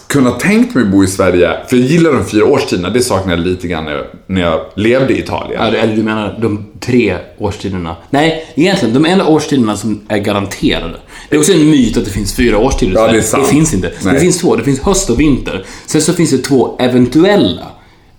kunnat 0.06 0.40
tänkt 0.40 0.74
mig 0.74 0.84
bo 0.84 1.04
i 1.04 1.06
Sverige, 1.06 1.50
för 1.68 1.76
jag 1.76 1.86
gillar 1.86 2.12
de 2.12 2.24
fyra 2.24 2.44
årstiderna, 2.44 2.90
det 2.90 3.00
saknade 3.02 3.38
jag 3.42 3.46
lite 3.46 3.68
grann 3.68 3.84
när 3.84 3.92
jag, 3.92 4.04
när 4.26 4.40
jag 4.40 4.60
levde 4.74 5.14
i 5.14 5.18
Italien. 5.18 5.60
Ja, 5.62 5.78
Eller 5.78 5.96
du 5.96 6.02
menar 6.02 6.38
de 6.42 6.66
tre 6.80 7.16
årstiderna? 7.38 7.96
Nej, 8.10 8.46
egentligen 8.54 8.94
de 8.94 9.04
enda 9.06 9.26
årstiderna 9.26 9.76
som 9.76 10.00
är 10.08 10.18
garanterade. 10.18 10.96
Det 11.30 11.36
är 11.36 11.40
också 11.40 11.52
en 11.52 11.70
myt 11.70 11.96
att 11.96 12.04
det 12.04 12.10
finns 12.10 12.34
fyra 12.34 12.58
årstider 12.58 12.92
i 12.92 12.94
Ja, 12.94 13.00
Sverige. 13.04 13.12
det 13.12 13.18
är 13.18 13.22
sant. 13.28 13.44
Det 13.44 13.50
finns 13.50 13.74
inte. 13.74 13.92
Nej. 14.04 14.14
Det 14.14 14.20
finns 14.20 14.38
två. 14.38 14.56
Det 14.56 14.64
finns 14.64 14.80
höst 14.80 15.10
och 15.10 15.20
vinter. 15.20 15.64
Sen 15.86 16.00
så 16.02 16.12
finns 16.12 16.30
det 16.30 16.38
två 16.38 16.76
eventuella 16.78 17.62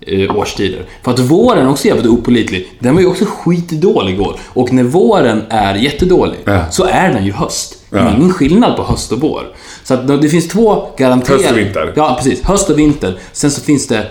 eh, 0.00 0.36
årstider. 0.36 0.84
För 1.02 1.10
att 1.10 1.18
våren 1.18 1.66
är 1.66 1.70
också 1.70 1.86
jävligt 1.88 2.06
opålitlig. 2.06 2.68
Den 2.78 2.94
var 2.94 3.00
ju 3.00 3.06
också 3.06 3.24
skitdålig 3.24 4.12
igår. 4.14 4.36
Och 4.44 4.72
när 4.72 4.82
våren 4.82 5.42
är 5.48 5.74
jättedålig 5.74 6.38
Ja. 6.44 6.70
så 6.70 6.84
är 6.84 7.12
den 7.14 7.24
ju 7.26 7.32
höst. 7.32 7.75
Det 8.04 8.10
är 8.10 8.16
ingen 8.16 8.32
skillnad 8.32 8.76
på 8.76 8.82
höst 8.82 9.12
och 9.12 9.20
vår. 9.20 9.42
Så 9.84 9.94
att 9.94 10.08
det 10.22 10.28
finns 10.28 10.48
två 10.48 10.88
garanterade... 10.96 11.42
Höst 11.42 11.52
och 11.52 11.58
vinter. 11.58 11.92
Ja, 11.96 12.14
precis. 12.22 12.42
Höst 12.42 12.70
och 12.70 12.78
vinter. 12.78 13.18
Sen 13.32 13.50
så 13.50 13.60
finns 13.60 13.86
det 13.86 14.06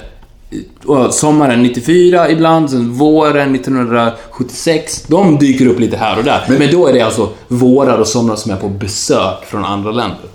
sommaren 1.12 1.64
94 1.64 2.30
ibland, 2.30 2.70
sen 2.70 2.94
våren 2.94 3.56
1976. 3.56 5.04
De 5.08 5.38
dyker 5.40 5.68
upp 5.68 5.80
lite 5.80 5.98
här 5.98 6.18
och 6.18 6.24
där. 6.24 6.46
Men, 6.48 6.72
då 6.72 6.88
är 6.88 6.94
det 6.94 7.02
alltså 7.02 7.30
vårar 7.48 7.98
och 7.98 8.08
somrar 8.08 8.36
som 8.36 8.52
är 8.52 8.56
på 8.56 8.70
besök 8.70 9.46
från 9.46 9.66
andra 9.66 9.92
länder. 9.92 10.30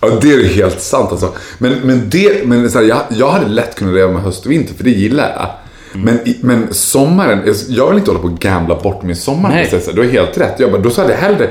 Ja, 0.00 0.08
det 0.22 0.32
är 0.32 0.44
helt 0.44 0.80
sant 0.80 1.10
alltså. 1.10 1.32
Men, 1.58 1.72
men, 1.72 2.10
det, 2.10 2.46
men 2.46 2.70
så 2.70 2.78
här, 2.78 2.86
jag, 2.86 3.00
jag 3.08 3.30
hade 3.30 3.48
lätt 3.48 3.74
kunnat 3.74 3.94
leva 3.94 4.12
med 4.12 4.22
höst 4.22 4.46
och 4.46 4.52
vinter, 4.52 4.74
för 4.74 4.84
det 4.84 4.90
gillar 4.90 5.28
jag. 5.28 5.50
Men, 5.92 6.28
i- 6.28 6.38
men 6.40 6.74
sommaren, 6.74 7.54
jag 7.68 7.88
vill 7.88 7.98
inte 7.98 8.10
hålla 8.10 8.20
på 8.22 8.26
och 8.28 8.38
gambla 8.38 8.74
bort 8.82 9.02
min 9.02 9.16
sommar. 9.16 9.48
Nej. 9.50 9.82
Du 9.94 10.00
har 10.00 10.08
helt 10.08 10.38
rätt. 10.38 10.54
Jag 10.60 10.72
bara, 10.72 10.82
då 10.82 10.90
så 10.90 11.00
hade 11.00 11.12
jag 11.12 11.20
hellre 11.20 11.50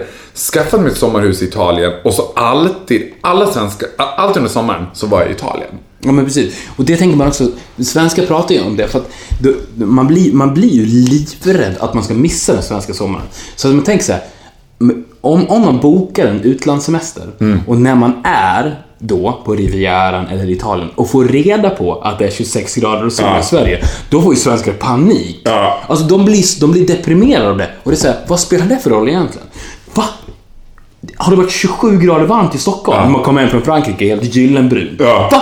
skaffat 0.53 0.81
mig 0.81 0.91
ett 0.91 0.97
sommarhus 0.97 1.41
i 1.41 1.45
Italien 1.45 1.91
och 2.03 2.13
så 2.13 2.21
alltid, 2.35 3.01
alla 3.21 3.47
svenska, 3.51 3.85
allt 3.97 4.37
under 4.37 4.49
sommaren 4.49 4.85
så 4.93 5.07
var 5.07 5.21
jag 5.21 5.29
i 5.29 5.33
Italien. 5.33 5.69
Ja 5.99 6.11
men 6.11 6.25
precis. 6.25 6.55
Och 6.75 6.85
det 6.85 6.97
tänker 6.97 7.17
man 7.17 7.27
också, 7.27 7.47
svenskar 7.79 8.25
pratar 8.25 8.55
ju 8.55 8.61
om 8.61 8.77
det 8.77 8.87
för 8.87 8.99
att 8.99 9.09
då, 9.41 9.85
man, 9.85 10.07
blir, 10.07 10.33
man 10.33 10.53
blir 10.53 10.69
ju 10.69 10.85
livrädd 10.85 11.75
att 11.79 11.93
man 11.93 12.03
ska 12.03 12.13
missa 12.13 12.53
den 12.53 12.63
svenska 12.63 12.93
sommaren. 12.93 13.25
Så 13.55 13.67
att 13.67 13.73
man 13.75 13.83
tänker 13.83 14.05
så 14.05 14.11
här, 14.11 14.21
om, 15.21 15.49
om 15.49 15.61
man 15.61 15.79
bokar 15.79 16.27
en 16.27 16.41
utlandssemester 16.41 17.23
och 17.67 17.77
när 17.77 17.95
man 17.95 18.21
är 18.25 18.81
då 18.99 19.41
på 19.45 19.55
Rivieran 19.55 20.27
eller 20.27 20.49
Italien 20.49 20.89
och 20.95 21.09
får 21.09 21.25
reda 21.25 21.69
på 21.69 22.01
att 22.01 22.19
det 22.19 22.25
är 22.25 22.31
26 22.31 22.75
grader 22.75 23.05
och 23.05 23.13
sol 23.13 23.25
Ja. 23.25 23.39
i 23.39 23.43
Sverige, 23.43 23.83
då 24.09 24.21
får 24.21 24.33
ju 24.33 24.39
svenskar 24.39 24.71
panik. 24.73 25.41
Ja. 25.43 25.77
Alltså 25.87 26.05
de 26.05 26.25
blir, 26.25 26.59
de 26.61 26.71
blir 26.71 26.87
deprimerade 26.87 27.49
av 27.49 27.57
det. 27.57 27.69
Och 27.83 27.91
det 27.91 27.97
är 27.97 27.99
såhär, 27.99 28.17
vad 28.27 28.39
spelar 28.39 28.65
det 28.65 28.77
för 28.83 28.89
roll 28.89 29.09
egentligen? 29.09 29.47
Va? 29.93 30.03
Har 31.17 31.31
det 31.31 31.37
varit 31.37 31.51
27 31.51 31.99
grader 31.99 32.25
varmt 32.25 32.55
i 32.55 32.57
Stockholm? 32.57 32.99
Ja. 33.03 33.09
Man 33.09 33.23
kommer 33.23 33.41
hem 33.41 33.49
från 33.49 33.61
Frankrike 33.61 34.05
helt 34.05 34.35
gyllenbrun. 34.35 34.95
Ja. 34.99 35.29
Va? 35.31 35.41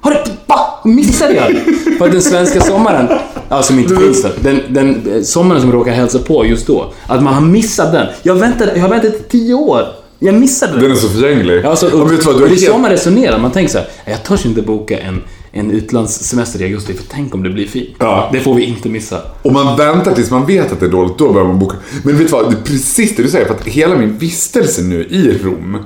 Har 0.00 0.10
det... 0.10 0.24
Va? 0.46 0.56
Missade 0.84 1.32
jag 1.34 1.54
det? 1.54 1.60
För 1.98 2.06
att 2.06 2.12
den 2.12 2.22
svenska 2.22 2.60
sommaren, 2.60 3.08
ja 3.48 3.62
som 3.62 3.78
inte 3.78 3.96
finns 3.96 4.22
där, 4.22 4.32
den, 4.40 4.60
den 4.68 5.12
eh, 5.16 5.22
sommaren 5.22 5.60
som 5.60 5.72
råkar 5.72 5.92
hälsa 5.92 6.18
på 6.18 6.46
just 6.46 6.66
då, 6.66 6.92
att 7.06 7.22
man 7.22 7.34
har 7.34 7.40
missat 7.40 7.92
den. 7.92 8.06
Jag 8.22 8.34
väntade, 8.34 8.72
jag 8.74 8.82
har 8.82 8.88
väntat 8.88 9.14
i 9.14 9.22
10 9.28 9.54
år. 9.54 9.82
Jag 10.22 10.34
missade 10.34 10.72
den. 10.72 10.82
Den 10.82 10.90
är 10.90 10.94
så 10.94 11.08
förgänglig. 11.08 11.64
Alltså, 11.64 11.86
och, 11.86 12.00
och 12.00 12.12
vet 12.12 12.26
vad, 12.26 12.38
du 12.38 12.42
och 12.42 12.48
det 12.48 12.54
är 12.54 12.56
så 12.56 12.64
helt... 12.72 12.82
man 12.82 12.90
resonerar. 12.90 13.38
Man 13.38 13.52
tänker 13.52 13.72
så 13.72 13.78
här, 13.78 13.88
jag 14.04 14.24
törs 14.24 14.46
inte 14.46 14.62
boka 14.62 14.98
en, 14.98 15.22
en 15.52 15.70
utlandssemester 15.70 16.62
i 16.62 16.64
augusti 16.64 16.94
för 16.94 17.04
tänk 17.08 17.34
om 17.34 17.42
det 17.42 17.50
blir 17.50 17.66
fint. 17.66 17.96
Ja. 17.98 18.30
Det 18.32 18.40
får 18.40 18.54
vi 18.54 18.64
inte 18.64 18.88
missa. 18.88 19.22
Och 19.42 19.52
man 19.52 19.76
väntar 19.76 20.14
tills 20.14 20.30
man 20.30 20.46
vet 20.46 20.72
att 20.72 20.80
det 20.80 20.86
är 20.86 20.90
dåligt, 20.90 21.18
då 21.18 21.32
börjar 21.32 21.48
man 21.48 21.58
boka. 21.58 21.76
Men 22.02 22.18
vet 22.18 22.26
du 22.26 22.32
vad, 22.32 22.50
det 22.50 22.56
är 22.56 22.62
precis 22.62 23.16
det 23.16 23.22
du 23.22 23.28
säger. 23.28 23.46
För 23.46 23.54
att 23.54 23.66
hela 23.66 23.96
min 23.96 24.18
vistelse 24.18 24.82
nu 24.82 25.04
i 25.04 25.38
Rom 25.42 25.78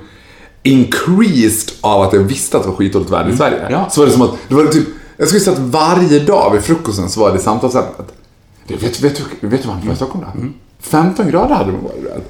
increased 0.65 1.75
av 1.81 2.03
att 2.03 2.13
jag 2.13 2.21
visste 2.21 2.57
att 2.57 2.63
det 2.63 2.69
var 2.69 2.77
skitdåligt 2.77 3.11
väder 3.11 3.31
i 3.31 3.37
Sverige. 3.37 3.59
Mm. 3.59 3.73
Ja. 3.73 3.91
Så 3.91 4.01
var 4.01 4.07
det 4.07 4.13
som 4.13 4.23
att, 4.23 4.31
det 4.49 4.55
var 4.55 4.67
typ, 4.67 4.89
jag 5.17 5.29
skulle 5.29 5.41
säga 5.41 5.57
att 5.57 5.63
varje 5.63 6.19
dag 6.19 6.53
vid 6.53 6.63
frukosten 6.63 7.09
så 7.09 7.21
var 7.21 7.33
det 7.33 7.39
samtalsämnet. 7.39 8.15
Vet, 8.69 9.01
vet, 9.01 9.23
du, 9.41 9.49
vet 9.49 9.63
du 9.63 9.69
vad 9.69 9.77
han 9.77 9.87
var 9.87 9.93
i 9.93 9.97
Stockholm 9.97 10.25
då? 10.33 10.41
Mm. 10.41 10.55
15 10.81 11.31
grader 11.31 11.55
hade 11.55 11.73
de 11.73 11.83
varit. 11.83 12.25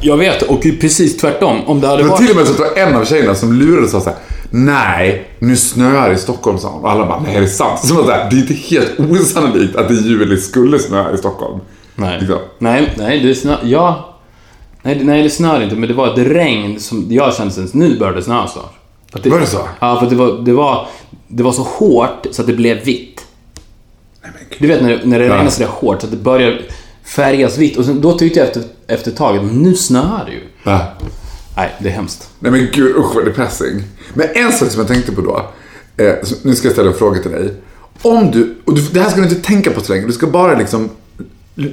Jag 0.00 0.16
vet, 0.16 0.42
och 0.42 0.62
precis 0.80 1.16
tvärtom. 1.16 1.60
Om 1.66 1.80
det 1.80 1.86
hade 1.86 1.98
Det 1.98 2.02
var 2.02 2.10
varit... 2.10 2.20
till 2.26 2.30
och 2.30 2.36
med 2.36 2.46
så 2.46 2.52
att 2.52 2.58
det 2.74 2.80
var 2.82 2.88
en 2.88 2.96
av 2.96 3.04
tjejerna 3.04 3.34
som 3.34 3.52
lurade 3.52 3.82
och 3.82 3.88
sa 3.90 4.00
såhär 4.00 4.18
Nej, 4.50 5.28
nu 5.38 5.56
snöar 5.56 6.08
det 6.08 6.14
i 6.14 6.18
Stockholm 6.18 6.58
sa 6.58 6.68
hon. 6.68 6.82
Och 6.84 6.90
alla 6.90 7.06
bara, 7.06 7.20
nej 7.20 7.36
är 7.36 7.40
det 7.40 7.48
sant? 7.48 7.80
Så 7.86 7.94
var 7.94 8.02
det, 8.06 8.26
det 8.30 8.36
är 8.36 8.40
inte 8.40 8.54
helt 8.54 9.00
osannolikt 9.00 9.76
att 9.76 9.88
det 9.88 9.94
i 9.94 10.02
juli 10.02 10.36
skulle 10.36 10.78
snöa 10.78 11.12
i 11.14 11.16
Stockholm. 11.16 11.60
Nej. 11.94 12.18
Liksom. 12.20 12.38
Nej, 12.58 12.92
nej, 12.98 13.20
det 13.20 13.34
snö... 13.34 13.56
Ja. 13.64 14.14
Nej, 14.82 14.94
det- 14.94 15.04
nej, 15.04 15.22
det 15.22 15.30
snör 15.30 15.62
inte, 15.62 15.76
men 15.76 15.88
det 15.88 15.94
var 15.94 16.06
ett 16.12 16.18
regn 16.18 16.80
som 16.80 17.06
jag 17.10 17.34
kände 17.34 17.52
sen, 17.54 17.68
nu 17.72 17.98
börjar 17.98 18.14
det 18.14 18.22
snöa 18.22 18.46
snart. 18.46 18.72
Att 19.12 19.26
Var 19.26 19.38
det 19.40 19.46
så? 19.46 19.58
Ja, 19.80 20.00
för 20.00 20.06
det 20.10 20.16
var, 20.16 20.32
det 20.44 20.52
var, 20.52 20.86
det 21.28 21.42
var 21.42 21.52
så 21.52 21.62
hårt 21.62 22.26
så 22.30 22.42
att 22.42 22.46
det 22.46 22.52
blev 22.54 22.84
vitt. 22.84 23.26
Du 24.58 24.68
vet 24.68 24.82
när 24.82 24.88
det, 24.90 25.00
när 25.04 25.18
det 25.18 25.24
regnar 25.28 25.50
sådär 25.50 25.68
hårt 25.70 26.00
så 26.00 26.06
att 26.06 26.10
det 26.10 26.16
börjar 26.16 26.60
färgas 27.04 27.58
vitt. 27.58 27.76
Och 27.76 27.84
sen, 27.84 28.00
då 28.00 28.18
tyckte 28.18 28.38
jag 28.38 28.48
efter, 28.48 28.62
efter 28.86 29.10
ett 29.10 29.16
tag 29.16 29.36
att 29.36 29.54
nu 29.54 29.74
snöar 29.74 30.24
det 30.26 30.32
ju. 30.32 30.40
Ja. 30.62 30.92
Nej, 31.56 31.74
det 31.78 31.88
är 31.88 31.92
hemskt. 31.92 32.30
Nej 32.38 32.52
men 32.52 32.68
gud, 32.72 32.96
usch 32.96 33.14
vad 33.14 33.24
depressing. 33.24 33.82
Men 34.14 34.28
en 34.34 34.52
sak 34.52 34.70
som 34.70 34.80
jag 34.80 34.88
tänkte 34.88 35.12
på 35.12 35.20
då. 35.20 35.50
Eh, 36.04 36.14
nu 36.42 36.54
ska 36.54 36.66
jag 36.66 36.72
ställa 36.72 36.90
en 36.90 36.96
fråga 36.96 37.22
till 37.22 37.30
dig. 37.30 37.54
Om 38.02 38.30
du, 38.30 38.56
och 38.64 38.74
du, 38.74 38.82
det 38.82 39.00
här 39.00 39.10
ska 39.10 39.20
du 39.20 39.28
inte 39.28 39.42
tänka 39.42 39.70
på 39.70 39.80
så 39.80 39.92
länge. 39.92 40.06
Du 40.06 40.12
ska 40.12 40.26
bara 40.26 40.58
liksom 40.58 40.90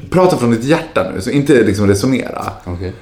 prata 0.09 0.37
från 0.37 0.51
ditt 0.51 0.63
hjärta 0.63 1.11
nu, 1.15 1.21
så 1.21 1.29
inte 1.29 1.53
liksom 1.53 1.87
resonera. 1.87 2.51
Okej. 2.63 2.93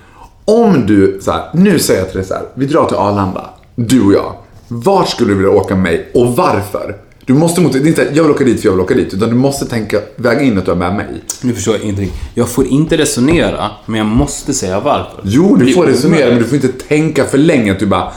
Om 0.45 0.85
du, 0.85 1.19
så 1.21 1.31
här, 1.31 1.49
nu 1.53 1.79
säger 1.79 1.99
jag 1.99 2.09
till 2.09 2.17
dig 2.17 2.27
så 2.27 2.33
här, 2.33 2.43
vi 2.53 2.65
drar 2.65 2.85
till 2.85 2.97
Arlanda, 2.97 3.49
du 3.75 4.05
och 4.05 4.13
jag. 4.13 4.35
Vart 4.67 5.09
skulle 5.09 5.31
du 5.31 5.35
vilja 5.35 5.51
åka 5.51 5.75
med 5.75 5.83
mig 5.83 6.11
och 6.13 6.35
varför? 6.35 6.97
Du 7.25 7.33
måste 7.33 7.61
mot, 7.61 7.73
det 7.73 7.79
är 7.79 7.87
inte 7.87 8.07
jag 8.13 8.23
vill 8.23 8.31
åka 8.31 8.43
dit 8.43 8.59
för 8.61 8.67
jag 8.67 8.71
vill 8.73 8.81
åka 8.81 8.93
dit, 8.93 9.13
utan 9.13 9.29
du 9.29 9.35
måste 9.35 9.65
tänka, 9.65 9.99
väga 10.15 10.41
in 10.41 10.57
att 10.57 10.65
du 10.65 10.71
är 10.71 10.75
med 10.75 10.95
mig. 10.95 11.07
Nu 11.41 11.53
förstår 11.53 11.75
jag 11.75 11.83
ingenting. 11.83 12.11
Jag 12.33 12.49
får 12.49 12.67
inte 12.67 12.97
resonera, 12.97 13.71
men 13.85 13.97
jag 13.97 14.07
måste 14.07 14.53
säga 14.53 14.79
varför. 14.79 15.21
Jo, 15.23 15.55
du 15.55 15.73
får 15.73 15.85
resonera, 15.85 16.29
men 16.29 16.37
du 16.37 16.43
får 16.43 16.55
inte 16.55 16.67
tänka 16.87 17.25
för 17.25 17.37
länge 17.37 17.71
att 17.71 17.79
du 17.79 17.85
bara 17.85 18.11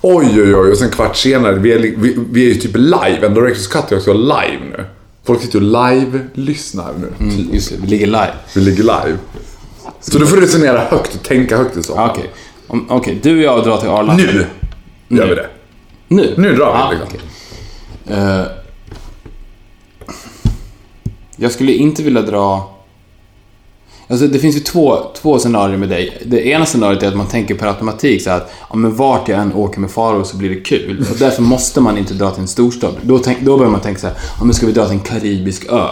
Oj, 0.00 0.26
oj, 0.42 0.54
oj, 0.56 0.70
och 0.70 0.76
sen 0.78 0.90
kvart 0.90 1.16
senare, 1.16 1.54
vi 1.54 1.72
är, 1.72 1.78
vi, 1.78 2.16
vi 2.30 2.44
är 2.44 2.48
ju 2.48 2.54
typ 2.54 2.76
live, 2.76 3.18
en 3.26 3.34
Directors 3.34 3.66
Cut 3.66 3.92
är 3.92 3.96
också 3.96 4.12
live 4.12 4.58
nu. 4.76 4.84
Folk 5.26 5.40
sitter 5.42 5.58
och 5.58 5.62
live-lyssnar 5.90 6.92
nu. 7.00 7.06
typ. 7.30 7.38
Mm, 7.40 7.54
just 7.54 7.70
det, 7.70 7.76
vi 7.80 7.86
ligger 7.86 8.06
live. 8.06 8.32
Vi 8.54 8.60
ligger 8.60 8.82
live. 8.82 9.18
Så 10.00 10.18
du 10.18 10.26
får 10.26 10.36
resonera 10.36 10.78
högt 10.78 11.14
och 11.14 11.22
tänka 11.22 11.56
högt 11.56 11.76
och 11.76 11.84
så. 11.84 11.92
Ja, 11.96 12.10
Okej, 12.10 12.30
Om- 12.66 12.86
okej, 12.90 13.18
du 13.22 13.36
och 13.36 13.42
jag 13.42 13.64
drar 13.64 13.76
till 13.76 13.88
Arlanda. 13.88 14.22
Nu 15.08 15.16
gör 15.18 15.26
vi 15.28 15.34
det. 15.34 15.46
Nu? 16.08 16.34
Nu 16.36 16.48
drar 16.56 16.72
vi, 16.72 16.78
Ja, 16.78 16.90
liksom. 16.90 17.08
okej. 17.08 17.20
Eh, 18.06 18.44
jag 21.36 21.52
skulle 21.52 21.72
inte 21.72 22.02
vilja 22.02 22.22
dra... 22.22 22.70
Alltså 24.08 24.26
det 24.26 24.38
finns 24.38 24.56
ju 24.56 24.60
två, 24.60 24.98
två 25.16 25.38
scenarier 25.38 25.78
med 25.78 25.88
dig. 25.88 26.22
Det 26.26 26.46
ena 26.46 26.66
scenariot 26.66 27.02
är 27.02 27.08
att 27.08 27.16
man 27.16 27.26
tänker 27.26 27.54
per 27.54 27.66
automatik 27.66 28.22
så 28.22 28.30
att 28.30 28.52
ja, 28.70 28.76
men 28.76 28.96
vart 28.96 29.28
jag 29.28 29.40
än 29.40 29.52
åker 29.54 29.80
med 29.80 29.90
Faro 29.90 30.24
så 30.24 30.36
blir 30.36 30.50
det 30.50 30.60
kul. 30.60 31.06
Och 31.10 31.16
därför 31.18 31.42
måste 31.42 31.80
man 31.80 31.98
inte 31.98 32.14
dra 32.14 32.30
till 32.30 32.40
en 32.40 32.48
storstad. 32.48 32.94
Då, 33.02 33.18
tänk, 33.18 33.40
då 33.40 33.56
börjar 33.56 33.70
man 33.70 33.80
tänka 33.80 34.00
så 34.00 34.06
här, 34.06 34.16
ja, 34.38 34.44
men 34.44 34.54
ska 34.54 34.66
vi 34.66 34.72
dra 34.72 34.84
till 34.84 34.94
en 34.94 35.00
karibisk 35.00 35.66
ö? 35.72 35.86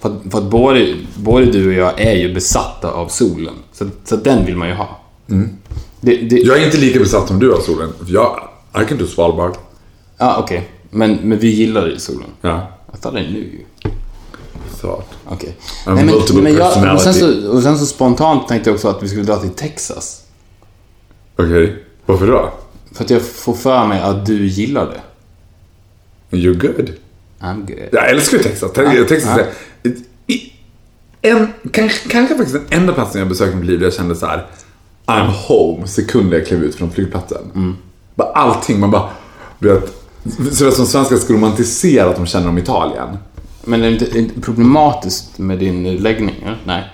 För 0.00 0.08
att, 0.08 0.32
för 0.32 0.38
att 0.38 0.44
både, 0.44 0.94
både 1.16 1.46
du 1.46 1.66
och 1.66 1.72
jag 1.72 2.00
är 2.00 2.14
ju 2.14 2.34
besatta 2.34 2.90
av 2.90 3.08
solen. 3.08 3.54
Så, 3.72 3.88
så 4.04 4.16
den 4.16 4.46
vill 4.46 4.56
man 4.56 4.68
ju 4.68 4.74
ha. 4.74 5.00
Det, 6.00 6.16
det, 6.16 6.36
Jag 6.36 6.58
är 6.58 6.64
inte 6.64 6.78
lika 6.78 6.98
besatt 6.98 7.28
som 7.28 7.38
du 7.38 7.54
av 7.54 7.60
solen. 7.60 7.92
Jag, 8.06 8.48
I 8.82 8.84
can 8.88 8.98
do 8.98 9.06
Svalbard. 9.06 9.56
Ja, 10.18 10.36
okej. 10.38 10.68
Men, 10.94 11.14
men 11.22 11.38
vi 11.38 11.48
gillar 11.48 11.86
ju 11.86 11.98
solen. 11.98 12.28
Ja, 12.40 12.68
Jag 12.92 13.00
tar 13.00 13.12
den 13.12 13.24
nu 13.24 13.38
ju. 13.38 13.90
så. 14.80 15.02
Okej. 15.28 15.56
Nej, 15.86 15.94
men, 15.94 16.42
men 16.42 16.54
jag, 16.54 16.94
och, 16.94 17.00
sen 17.00 17.14
så, 17.14 17.48
och 17.50 17.62
sen 17.62 17.78
så 17.78 17.86
spontant 17.86 18.48
tänkte 18.48 18.70
jag 18.70 18.74
också 18.74 18.88
att 18.88 19.02
vi 19.02 19.08
skulle 19.08 19.22
dra 19.22 19.36
till 19.36 19.50
Texas. 19.50 20.22
Okej, 21.36 21.84
varför 22.06 22.26
då? 22.26 22.52
För 22.92 23.04
att 23.04 23.10
jag 23.10 23.22
får 23.22 23.54
för 23.54 23.86
mig 23.86 24.00
att 24.00 24.26
du 24.26 24.46
gillar 24.46 24.86
det. 24.86 25.00
You're 26.36 26.60
good. 26.60 26.92
I'm 27.40 27.66
good. 27.66 27.88
Jag 27.92 28.10
älskar 28.10 28.36
ju 28.38 28.42
Texas. 28.42 28.72
Texas 29.08 29.38
är 29.38 31.36
en, 31.36 31.48
kanske, 31.72 32.08
kanske 32.08 32.36
faktiskt 32.36 32.68
den 32.70 32.80
enda 32.80 32.92
platsen 32.92 33.18
jag 33.18 33.28
besökt 33.28 33.52
i 33.54 33.56
mitt 33.56 33.66
liv 33.66 33.78
där 33.78 33.86
jag 33.86 33.94
kände 33.94 34.16
så 34.16 34.26
här. 34.26 34.46
I'm 35.06 35.30
home 35.48 35.86
sekunder 35.86 36.38
jag 36.38 36.46
klev 36.46 36.62
ut 36.62 36.74
från 36.74 36.90
flygplatsen. 36.90 37.50
Mm. 37.54 37.76
Bara 38.14 38.28
allting, 38.32 38.80
man 38.80 38.90
bara, 38.90 39.08
vet. 39.58 40.01
Så 40.52 40.64
det 40.64 40.72
som 40.72 40.86
svenskar 40.86 41.16
ska 41.16 41.34
romantisera 41.34 42.10
att 42.10 42.16
de 42.16 42.26
känner 42.26 42.48
om 42.48 42.58
Italien. 42.58 43.08
Men 43.64 43.82
är 43.82 43.90
det 43.90 43.92
inte, 43.92 44.18
inte 44.18 44.40
problematiskt 44.40 45.38
med 45.38 45.58
din 45.58 45.96
läggning? 45.96 46.34
eller? 46.42 46.58
Nej. 46.64 46.84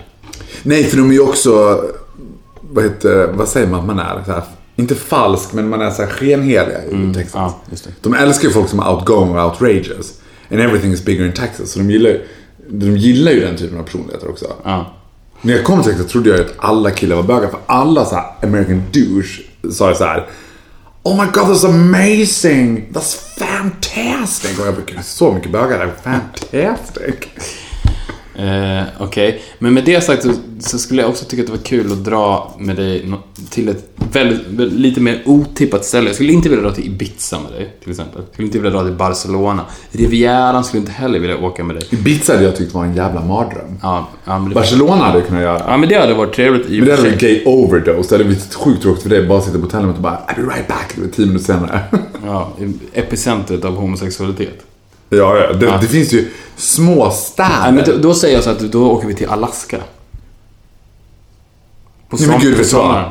Nej, 0.63 0.83
för 0.83 0.97
de 0.97 1.09
är 1.09 1.13
ju 1.13 1.19
också, 1.19 1.83
vad 2.61 2.83
heter 2.83 3.27
vad 3.27 3.47
säger 3.47 3.67
man 3.67 3.79
att 3.79 3.85
man 3.85 3.99
är? 3.99 4.23
Här, 4.27 4.43
inte 4.75 4.95
falsk, 4.95 5.53
men 5.53 5.69
man 5.69 5.81
är 5.81 5.91
så 5.91 6.01
här 6.01 6.09
skenheliga 6.09 6.85
i 6.85 7.13
Texas. 7.13 7.53
Ja. 7.71 7.91
De 8.01 8.13
älskar 8.13 8.47
ju 8.47 8.53
folk 8.53 8.69
som 8.69 8.79
är 8.79 8.93
outgoing 8.93 9.37
och 9.37 9.45
outrageous. 9.45 10.13
And 10.51 10.61
everything 10.61 10.91
is 10.91 11.05
bigger 11.05 11.25
in 11.25 11.33
Texas. 11.33 11.71
Så 11.71 11.79
de 11.79 11.91
gillar, 11.91 12.17
de 12.69 12.97
gillar 12.97 13.31
ju 13.31 13.39
den 13.39 13.57
typen 13.57 13.79
av 13.79 13.83
personligheter 13.83 14.29
också. 14.29 14.45
Ja. 14.63 14.93
När 15.41 15.53
jag 15.55 15.65
kom 15.65 15.83
till 15.83 15.91
Texas 15.91 16.11
trodde 16.11 16.29
jag 16.29 16.39
att 16.39 16.53
alla 16.57 16.91
killar 16.91 17.15
var 17.15 17.23
bögar. 17.23 17.49
För 17.49 17.59
alla 17.65 18.05
så 18.05 18.15
här 18.15 18.25
American 18.43 18.83
douche 18.91 19.41
sa 19.71 19.95
så 19.95 20.03
här. 20.03 20.27
Oh 21.09 21.15
my 21.15 21.25
god, 21.25 21.47
that's 21.47 21.63
amazing! 21.63 22.93
That's 22.93 23.15
fantastic! 23.15 24.59
Och 24.59 24.67
jag 24.67 24.75
"Gud, 24.85 25.05
så 25.05 25.31
mycket 25.31 25.51
bögar 25.51 25.79
är 25.79 25.93
fantastic! 26.03 27.27
Eh, 28.35 28.83
Okej, 28.99 29.41
men 29.59 29.73
med 29.73 29.85
det 29.85 30.01
sagt 30.01 30.23
så, 30.23 30.31
så 30.59 30.79
skulle 30.79 31.01
jag 31.01 31.09
också 31.09 31.25
tycka 31.25 31.41
att 31.41 31.47
det 31.47 31.53
var 31.53 31.63
kul 31.63 31.91
att 31.91 32.03
dra 32.03 32.55
med 32.59 32.75
dig 32.75 33.11
till 33.49 33.69
ett 33.69 33.85
väldigt, 34.11 34.73
lite 34.73 35.01
mer 35.01 35.21
otippat 35.25 35.85
ställe. 35.85 36.07
Jag 36.07 36.15
skulle 36.15 36.33
inte 36.33 36.49
vilja 36.49 36.63
dra 36.63 36.71
till 36.71 36.85
Ibiza 36.85 37.39
med 37.39 37.51
dig, 37.51 37.73
till 37.81 37.89
exempel. 37.91 38.21
Jag 38.21 38.33
skulle 38.33 38.45
inte 38.45 38.59
vilja 38.59 38.79
dra 38.79 38.83
till 38.83 38.93
Barcelona. 38.95 39.65
Rivieran 39.91 40.63
skulle 40.63 40.79
inte 40.81 40.91
heller 40.91 41.19
vilja 41.19 41.37
åka 41.37 41.63
med 41.63 41.75
dig. 41.75 41.87
Ibiza 41.89 42.33
hade 42.33 42.45
jag 42.45 42.55
tyckt 42.55 42.73
var 42.73 42.85
en 42.85 42.95
jävla 42.95 43.21
mardröm. 43.21 43.77
Ja, 43.81 44.07
ja, 44.25 44.49
Barcelona 44.53 45.03
hade 45.03 45.19
jag 45.19 45.27
kunnat 45.27 45.43
göra. 45.43 45.63
ja, 45.67 45.77
men 45.77 45.89
det 45.89 45.95
hade 45.95 46.13
varit 46.13 46.35
trevligt 46.35 46.69
i 46.69 46.77
Men 46.77 46.85
det 46.85 46.95
hade 46.95 47.09
varit 47.09 47.19
gay 47.19 47.43
overdose. 47.45 48.09
Det 48.09 48.15
hade 48.15 48.23
blivit 48.23 48.53
sjukt 48.55 48.81
tråkigt 48.81 49.03
för 49.03 49.09
dig. 49.09 49.27
Bara 49.27 49.41
sitta 49.41 49.57
på 49.57 49.63
hotellrummet 49.63 49.95
och 49.95 50.03
bara 50.03 50.17
I'll 50.27 50.35
be 50.45 50.53
right 50.55 50.67
back. 50.67 50.91
Det 50.95 51.01
var 51.01 51.07
tio 51.07 51.25
minuter 51.25 51.45
senare. 51.45 51.79
Ja, 52.25 52.53
epicentret 52.93 53.65
av 53.65 53.75
homosexualitet. 53.75 54.65
Ja, 55.09 55.37
ja. 55.37 55.53
Det, 55.53 55.77
det 55.81 55.87
finns 55.87 56.13
ju 56.13 56.29
små 56.55 57.11
städer. 57.11 57.49
Nej, 57.61 57.71
men 57.71 57.83
då, 57.85 57.97
då 57.97 58.13
säger 58.13 58.35
jag 58.35 58.43
så 58.43 58.49
att 58.49 58.59
då 58.59 58.91
åker 58.91 59.07
vi 59.07 59.13
till 59.15 59.29
Alaska. 59.29 59.77
På 62.09 62.17
Nej 62.17 62.27
men 62.27 62.39
gud, 62.39 62.57
vet 62.57 62.67
sommaren. 62.67 63.09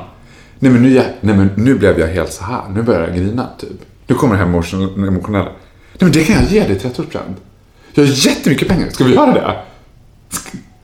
Nej 0.59 0.73
men, 0.73 0.83
nu, 0.83 0.95
jag- 0.95 1.05
nej 1.21 1.37
men 1.37 1.51
nu 1.57 1.75
blev 1.79 1.99
jag 2.01 2.07
helt 2.09 2.33
så 2.33 2.45
här. 2.45 2.63
Nu 2.75 2.83
börjar 2.83 3.01
jag 3.09 3.17
grina 3.17 3.47
typ. 3.59 3.71
Nu 4.07 4.15
kommer 4.15 4.35
det 4.35 4.45
här 4.45 4.47
emotion- 4.53 5.09
emotionella. 5.09 5.45
Nej 5.45 5.99
men 5.99 6.13
det 6.13 6.25
kan 6.25 6.37
jag 6.37 6.45
ge 6.53 6.61
dig 6.61 6.77
i 6.77 6.79
30-årspresent. 6.79 7.37
Jag 7.95 8.05
har 8.05 8.27
jättemycket 8.27 8.69
pengar. 8.69 8.91
Ska 8.91 9.05
vi 9.05 9.15
göra 9.15 9.33
det? 9.33 9.57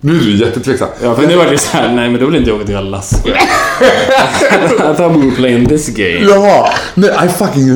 Nu 0.04 0.16
är 0.16 0.20
du 0.20 0.36
jättetveksam. 0.36 0.88
Ja, 1.02 1.14
för 1.14 1.26
nu 1.26 1.36
var 1.36 1.46
det 1.46 1.58
så 1.58 1.76
här, 1.76 1.92
nej 1.92 2.10
men 2.10 2.20
då 2.20 2.26
vill 2.26 2.36
inte 2.36 2.50
jag 2.50 2.56
åka 2.56 2.66
till 2.66 2.76
Alaska. 2.76 3.28
I 3.28 4.96
thought 4.96 5.16
we 5.16 5.26
were 5.26 5.30
playing 5.36 5.68
this 5.68 5.88
game. 5.88 6.18
Ja, 6.30 6.70
nej, 6.94 7.10
I 7.26 7.28
fucking 7.28 7.68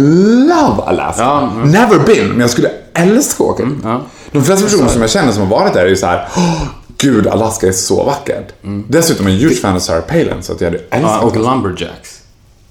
love 0.48 0.82
Alaska. 0.86 1.22
Ja, 1.22 1.52
ja. 1.58 1.64
Never 1.64 1.98
been, 1.98 2.28
men 2.28 2.40
jag 2.40 2.50
skulle 2.50 2.70
älska 2.94 3.44
att 3.44 3.50
åka 3.50 3.64
dit. 3.64 3.74
ja. 3.84 4.02
De 4.32 4.44
flesta 4.44 4.64
personer 4.66 4.88
som 4.88 5.00
jag 5.00 5.10
känner 5.10 5.32
som 5.32 5.42
har 5.42 5.60
varit 5.60 5.74
där 5.74 5.80
är 5.84 5.88
ju 5.88 5.96
så 5.96 6.06
här. 6.06 6.28
"Åh, 6.36 6.62
Gud, 6.98 7.26
Alaska 7.26 7.66
är 7.68 7.72
så 7.72 8.04
vackert. 8.04 8.48
Dessutom 8.88 9.26
är 9.26 9.30
jag 9.30 9.38
en 9.42 9.48
huge 9.48 9.60
fan 9.60 9.74
av 9.74 9.78
Sarah 9.78 10.00
Palin, 10.02 10.42
så 10.42 10.52
att 10.52 10.60
jag 10.60 10.68
hade 10.70 10.78
älskat 10.90 11.18
Ja, 11.22 11.26
och. 11.26 11.36
Lumberjacks. 11.36 12.18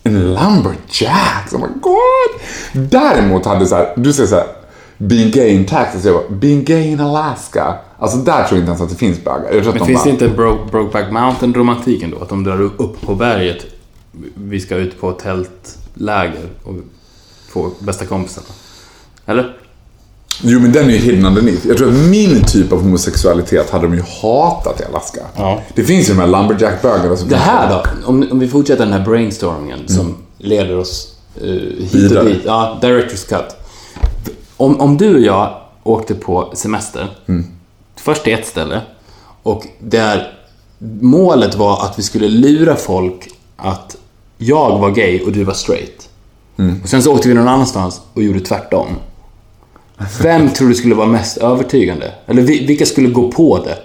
En 0.03 0.13
lumberjack, 0.33 1.53
oh 1.53 1.59
my 1.59 1.67
god! 1.81 2.41
Däremot 2.91 3.45
hade 3.45 3.65
så 3.65 3.75
här, 3.75 3.93
du 3.95 4.13
säger 4.13 4.29
så 4.29 4.35
här, 4.35 4.45
being 4.97 5.31
gay 5.31 5.47
in 5.49 5.65
Texas, 5.65 6.05
jag 6.05 6.13
bara, 6.15 6.29
being 6.29 6.63
gay 6.63 6.83
in 6.87 6.99
Alaska. 6.99 7.75
Alltså 7.99 8.17
där 8.17 8.33
tror 8.43 8.47
jag 8.49 8.59
inte 8.59 8.69
ens 8.69 8.81
att 8.81 8.89
det 8.89 8.95
finns 8.95 9.23
bögar. 9.23 9.51
Jag 9.51 9.51
tror 9.51 9.59
att 9.59 9.65
Men 9.65 9.77
de 9.79 9.85
finns 9.85 9.99
bara, 10.03 10.05
det 10.05 10.25
inte 10.25 10.27
Bro- 10.29 10.65
Brokeback 10.71 11.11
Mountain-romantiken 11.11 12.11
då? 12.11 12.17
Att 12.23 12.29
de 12.29 12.43
drar 12.43 12.61
upp 12.61 13.01
på 13.01 13.15
berget, 13.15 13.65
vi 14.33 14.59
ska 14.59 14.75
ut 14.75 15.01
på 15.01 15.11
tältläger 15.11 16.49
och 16.63 16.73
få 17.49 17.71
bästa 17.79 18.05
kompisarna. 18.05 18.47
Eller? 19.25 19.57
Jo 20.43 20.59
men 20.59 20.71
den 20.71 20.85
är 20.85 20.89
ju 20.93 20.97
hidden 20.97 21.25
underneath. 21.25 21.67
Jag 21.67 21.77
tror 21.77 21.87
att 21.89 21.93
min 22.09 22.43
typ 22.43 22.71
av 22.73 22.81
homosexualitet 22.81 23.69
hade 23.69 23.87
de 23.87 23.93
ju 23.93 24.03
hatat 24.21 24.81
i 24.81 24.83
Alaska. 24.83 25.19
Ja. 25.35 25.61
Det 25.75 25.83
finns 25.83 26.09
ju 26.09 26.13
de 26.13 26.19
här 26.19 26.27
lumberjack-bögarna 26.27 27.15
som 27.15 27.29
Det 27.29 27.35
här 27.35 27.69
då? 27.69 27.83
Om, 28.07 28.27
om 28.31 28.39
vi 28.39 28.47
fortsätter 28.47 28.83
den 28.85 28.93
här 28.93 29.05
brainstormingen 29.05 29.87
som 29.87 30.15
leder 30.37 30.77
oss 30.77 31.15
uh, 31.43 31.49
hit 31.51 31.93
Vidare. 31.93 32.19
och 32.19 32.25
dit. 32.25 32.41
Ja, 32.45 32.79
Director's 32.81 33.29
Cut. 33.29 33.55
Om, 34.57 34.79
om 34.81 34.97
du 34.97 35.15
och 35.15 35.21
jag 35.21 35.57
åkte 35.83 36.13
på 36.15 36.51
semester, 36.53 37.07
först 37.99 38.23
till 38.23 38.33
ett 38.33 38.47
ställe, 38.47 38.81
och 39.43 39.67
där 39.79 40.33
målet 41.01 41.55
var 41.55 41.83
att 41.85 41.99
vi 41.99 42.03
skulle 42.03 42.27
lura 42.27 42.75
folk 42.75 43.29
att 43.57 43.95
jag 44.37 44.79
var 44.79 44.89
gay 44.91 45.21
och 45.21 45.31
du 45.31 45.43
var 45.43 45.53
straight. 45.53 46.09
Och 46.83 46.89
sen 46.89 47.03
så 47.03 47.13
åkte 47.13 47.27
vi 47.27 47.33
någon 47.33 47.47
annanstans 47.47 48.01
och 48.13 48.23
gjorde 48.23 48.39
tvärtom. 48.39 48.87
Vem 50.21 50.49
tror 50.53 50.67
du 50.69 50.75
skulle 50.75 50.95
vara 50.95 51.07
mest 51.07 51.37
övertygande? 51.37 52.11
Eller 52.25 52.41
vi- 52.41 52.65
vilka 52.65 52.85
skulle 52.85 53.09
gå 53.09 53.31
på 53.31 53.57
det? 53.63 53.77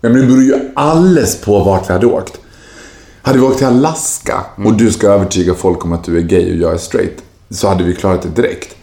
Ja, 0.00 0.08
men 0.08 0.20
det 0.20 0.26
beror 0.26 0.42
ju 0.42 0.70
alldeles 0.74 1.40
på 1.40 1.58
vart 1.64 1.88
vi 1.88 1.92
hade 1.92 2.06
åkt. 2.06 2.40
Hade 3.22 3.38
vi 3.38 3.44
åkt 3.44 3.58
till 3.58 3.66
Alaska 3.66 4.44
och 4.64 4.72
du 4.74 4.90
ska 4.92 5.06
övertyga 5.08 5.54
folk 5.54 5.84
om 5.84 5.92
att 5.92 6.04
du 6.04 6.16
är 6.18 6.22
gay 6.22 6.52
och 6.52 6.56
jag 6.62 6.74
är 6.74 6.78
straight. 6.78 7.22
Så 7.50 7.68
hade 7.68 7.84
vi 7.84 7.94
klarat 7.94 8.22
det 8.22 8.42
direkt. 8.42 8.76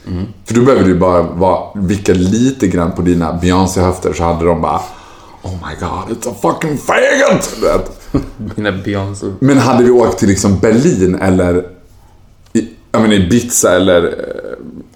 För 0.45 0.55
då 0.55 0.61
behöver 0.61 0.83
du 0.83 0.95
bara 0.95 1.21
vara, 1.21 1.63
vicka 1.75 2.13
lite 2.13 2.67
grann 2.67 2.91
på 2.91 3.01
dina 3.01 3.33
Beyoncé-höfter 3.33 4.13
så 4.13 4.23
hade 4.23 4.45
de 4.45 4.61
bara 4.61 4.81
Oh 5.41 5.51
my 5.51 5.75
god, 5.79 6.17
it's 6.17 6.29
a 6.31 6.35
fucking 6.41 6.77
faggot! 6.77 7.55
Mina 8.55 8.71
Beyoncé. 8.71 9.25
Men 9.39 9.57
hade 9.57 9.83
vi 9.83 9.91
åkt 9.91 10.19
till 10.19 10.27
liksom 10.27 10.59
Berlin 10.59 11.15
eller 11.15 11.65
i, 12.53 12.69
jag 12.91 13.01
menar, 13.01 13.15
Ibiza 13.15 13.75
eller 13.75 14.03
eh, 14.03 14.11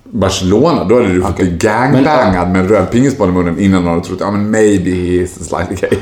Barcelona, 0.03 0.83
då 0.83 0.95
hade 0.95 1.13
du 1.13 1.21
fått 1.21 1.35
bli 1.35 1.57
gangbangad 1.57 2.49
med 2.51 2.61
en 2.61 2.67
röd 2.67 2.91
pingisboll 2.91 3.29
i 3.29 3.31
munnen 3.31 3.59
innan 3.59 3.83
någon 3.83 3.93
hade 3.93 4.05
trott 4.05 4.19
ja 4.21 4.31
men 4.31 4.51
maybe 4.51 4.91
he 4.91 5.23
is 5.23 5.47
slightly 5.47 5.75
gay. 5.75 5.99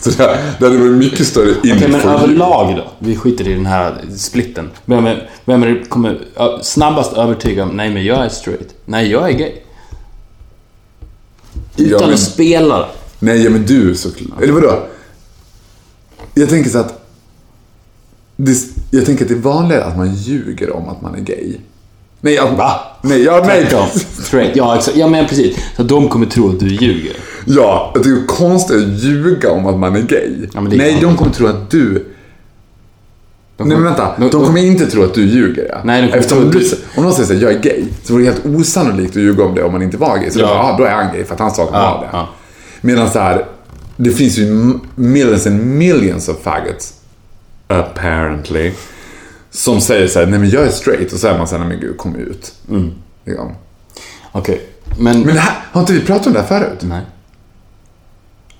Så 0.00 0.10
det, 0.10 0.38
det 0.58 0.64
hade 0.64 0.78
varit 0.78 0.92
mycket 0.92 1.26
större 1.26 1.50
in 1.50 1.56
Okej, 1.76 1.88
men 1.88 2.00
överlag 2.00 2.76
då? 2.76 2.84
Vi 2.98 3.16
skiter 3.16 3.48
i 3.48 3.54
den 3.54 3.66
här 3.66 4.04
splitten. 4.16 4.70
Vem 4.84 5.06
är, 5.06 5.30
vem 5.44 5.62
är 5.62 5.66
det 5.68 5.84
kommer 5.88 6.18
snabbast 6.62 7.12
övertyga 7.12 7.62
om 7.62 7.68
nej 7.68 7.90
men 7.90 8.04
jag 8.04 8.24
är 8.24 8.28
straight? 8.28 8.74
Nej, 8.84 9.10
jag 9.10 9.30
är 9.30 9.32
gay. 9.38 9.52
Utan 11.76 11.90
Ja, 11.90 11.98
men- 12.00 12.14
att 12.14 12.20
spela. 12.20 12.88
Nej, 13.18 13.42
ja, 13.44 13.50
men 13.50 13.66
du 13.66 13.94
såklart. 13.94 14.42
Eller 14.42 14.52
vadå? 14.52 14.86
Jag 16.34 16.48
tänker 16.48 16.70
så 16.70 16.78
att... 16.78 17.06
Det, 18.36 18.56
jag 18.90 19.06
tänker 19.06 19.24
att 19.24 19.28
det 19.28 19.34
är 19.34 19.38
vanligare 19.38 19.84
att 19.84 19.96
man 19.96 20.14
ljuger 20.14 20.76
om 20.76 20.88
att 20.88 21.02
man 21.02 21.14
är 21.14 21.20
gay. 21.20 21.56
Nej, 22.20 22.38
att, 22.38 22.56
Va? 22.58 22.80
Nej, 23.02 23.22
ja, 23.22 23.42
nej. 23.46 23.66
Straight. 24.22 24.56
Ja, 24.56 24.76
exakt. 24.76 24.96
Ja, 24.96 25.08
men 25.08 25.26
precis. 25.26 25.56
Så 25.76 25.82
de 25.82 26.08
kommer 26.08 26.26
tro 26.26 26.48
att 26.50 26.60
du 26.60 26.66
ljuger. 26.68 27.12
Ja, 27.46 27.90
jag 27.94 28.02
tycker 28.02 28.16
det 28.16 28.22
är 28.22 28.26
konstigt 28.26 28.76
att 28.76 28.88
ljuga 29.02 29.50
om 29.52 29.66
att 29.66 29.78
man 29.78 29.96
är 29.96 30.00
gay. 30.02 30.30
Ja, 30.54 30.60
men 30.60 30.70
det 30.70 30.76
är 30.76 30.78
nej, 30.78 30.98
de 31.00 31.16
kommer 31.16 31.30
tro 31.32 31.46
att 31.46 31.70
du... 31.70 31.92
nej, 33.56 33.66
men 33.68 33.82
vänta. 33.84 34.08
de- 34.18 34.30
De, 34.30 34.44
kommer 34.46 34.60
inte 34.60 34.86
tro 34.86 35.02
att 35.04 35.14
du 35.14 35.22
ljuger. 35.26 35.66
Ja. 35.68 35.78
Nej, 35.84 36.00
de 36.02 36.06
kommer 36.08 36.18
Eftersom 36.18 36.38
tro 36.38 36.46
att 36.48 36.52
du, 36.52 36.58
du- 36.58 36.76
Om 36.96 37.04
någon 37.04 37.12
säger 37.12 37.26
så 37.26 37.34
här, 37.34 37.40
jag 37.42 37.52
är 37.52 37.58
gay, 37.58 37.84
så 38.04 38.12
vore 38.12 38.22
det 38.24 38.30
helt 38.30 38.46
osannolikt 38.46 39.10
att 39.16 39.22
ljuga 39.22 39.44
om 39.44 39.54
det 39.54 39.62
om 39.62 39.72
man 39.72 39.82
inte 39.82 39.96
var 39.96 40.18
gay. 40.18 40.30
Så 40.30 40.40
Ja. 40.40 40.46
då, 40.48 40.54
bara, 40.54 40.62
ah, 40.74 40.76
då 40.78 40.84
är 40.84 40.90
han 40.90 41.12
gay 41.14 41.24
för 41.24 41.34
att 41.34 41.40
han 41.40 41.50
sa 41.50 41.62
att 41.64 41.70
han 41.70 41.82
Ja, 41.82 41.94
var 41.96 42.02
det. 42.02 42.08
ja. 42.12 42.28
Medan 42.80 43.10
så 43.10 43.18
här, 43.18 43.44
det 43.96 44.10
finns 44.10 44.38
ju 44.38 44.72
millions 44.94 45.46
and 45.46 45.60
millions 45.66 46.28
of 46.28 46.36
faggots, 46.42 46.92
apparently, 47.68 48.72
som 49.50 49.80
säger 49.80 50.08
så 50.08 50.18
här, 50.18 50.26
nej 50.26 50.38
men 50.38 50.50
jag 50.50 50.62
är 50.66 50.70
straight. 50.70 51.12
Och 51.12 51.18
så 51.18 51.28
är 51.28 51.38
man 51.38 51.48
så 51.48 51.56
här, 51.56 51.64
nej 51.64 51.68
men 51.68 51.80
gud, 51.80 51.96
kom 51.96 52.16
ut. 52.16 52.52
Mm. 52.70 52.90
Liksom. 53.24 53.52
Okej. 54.32 54.66
Men... 54.98 55.20
Men 55.20 55.34
det 55.34 55.40
här, 55.40 55.56
har 55.72 55.80
inte 55.80 55.92
vi 55.92 56.00
pratat 56.00 56.26
om 56.26 56.32
det 56.32 56.40
här 56.40 56.46
förut? 56.46 56.78
Nej. 56.82 57.02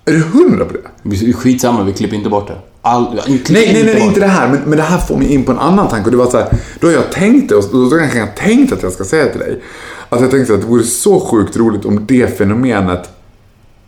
Är 0.05 0.13
du 0.13 0.21
hundra 0.21 0.65
på 0.65 0.73
det? 0.73 0.81
Vi- 1.03 1.33
Skitsamma, 1.33 1.85
vi 1.85 1.93
klipper 1.93 2.17
inte 2.17 2.29
bort 2.31 2.49
det. 2.49 2.57
All, 2.83 3.21
vi 3.27 3.39
klipper 3.39 3.53
Nej, 3.53 3.73
nej, 3.73 3.85
nej, 3.85 3.95
bort 3.95 4.03
inte 4.03 4.21
det 4.21 4.27
här. 4.27 4.49
Men, 4.49 4.61
men 4.67 4.79
det 4.79 4.85
här 4.85 4.99
får 4.99 5.17
mig 5.17 5.33
in 5.35 5.45
på 5.45 5.53
en 5.53 5.59
annan 5.59 5.89
tanke. 5.89 6.05
Och 6.05 6.11
det 6.11 6.17
var 6.17 6.31
så 6.31 6.37
här, 6.39 6.49
då 6.81 6.87
har 6.87 6.95
jag 6.95 7.13
tänkt 7.13 7.49
det 7.49 7.55
och 7.55 7.65
då 7.73 7.79
har 7.97 7.99
jag 7.99 8.13
kanske 8.13 8.37
tänkt 8.47 8.73
att 8.73 8.83
jag 8.83 8.93
ska 8.93 9.05
säga 9.05 9.27
till 9.27 9.41
dig. 9.41 9.63
Att 10.09 10.21
jag 10.21 10.31
tänkte 10.31 10.55
att 10.55 10.61
det 10.61 10.67
vore 10.67 10.83
så 10.83 11.21
sjukt 11.21 11.57
roligt 11.57 11.85
om 11.85 12.07
det 12.07 12.39
fenomenet 12.39 13.11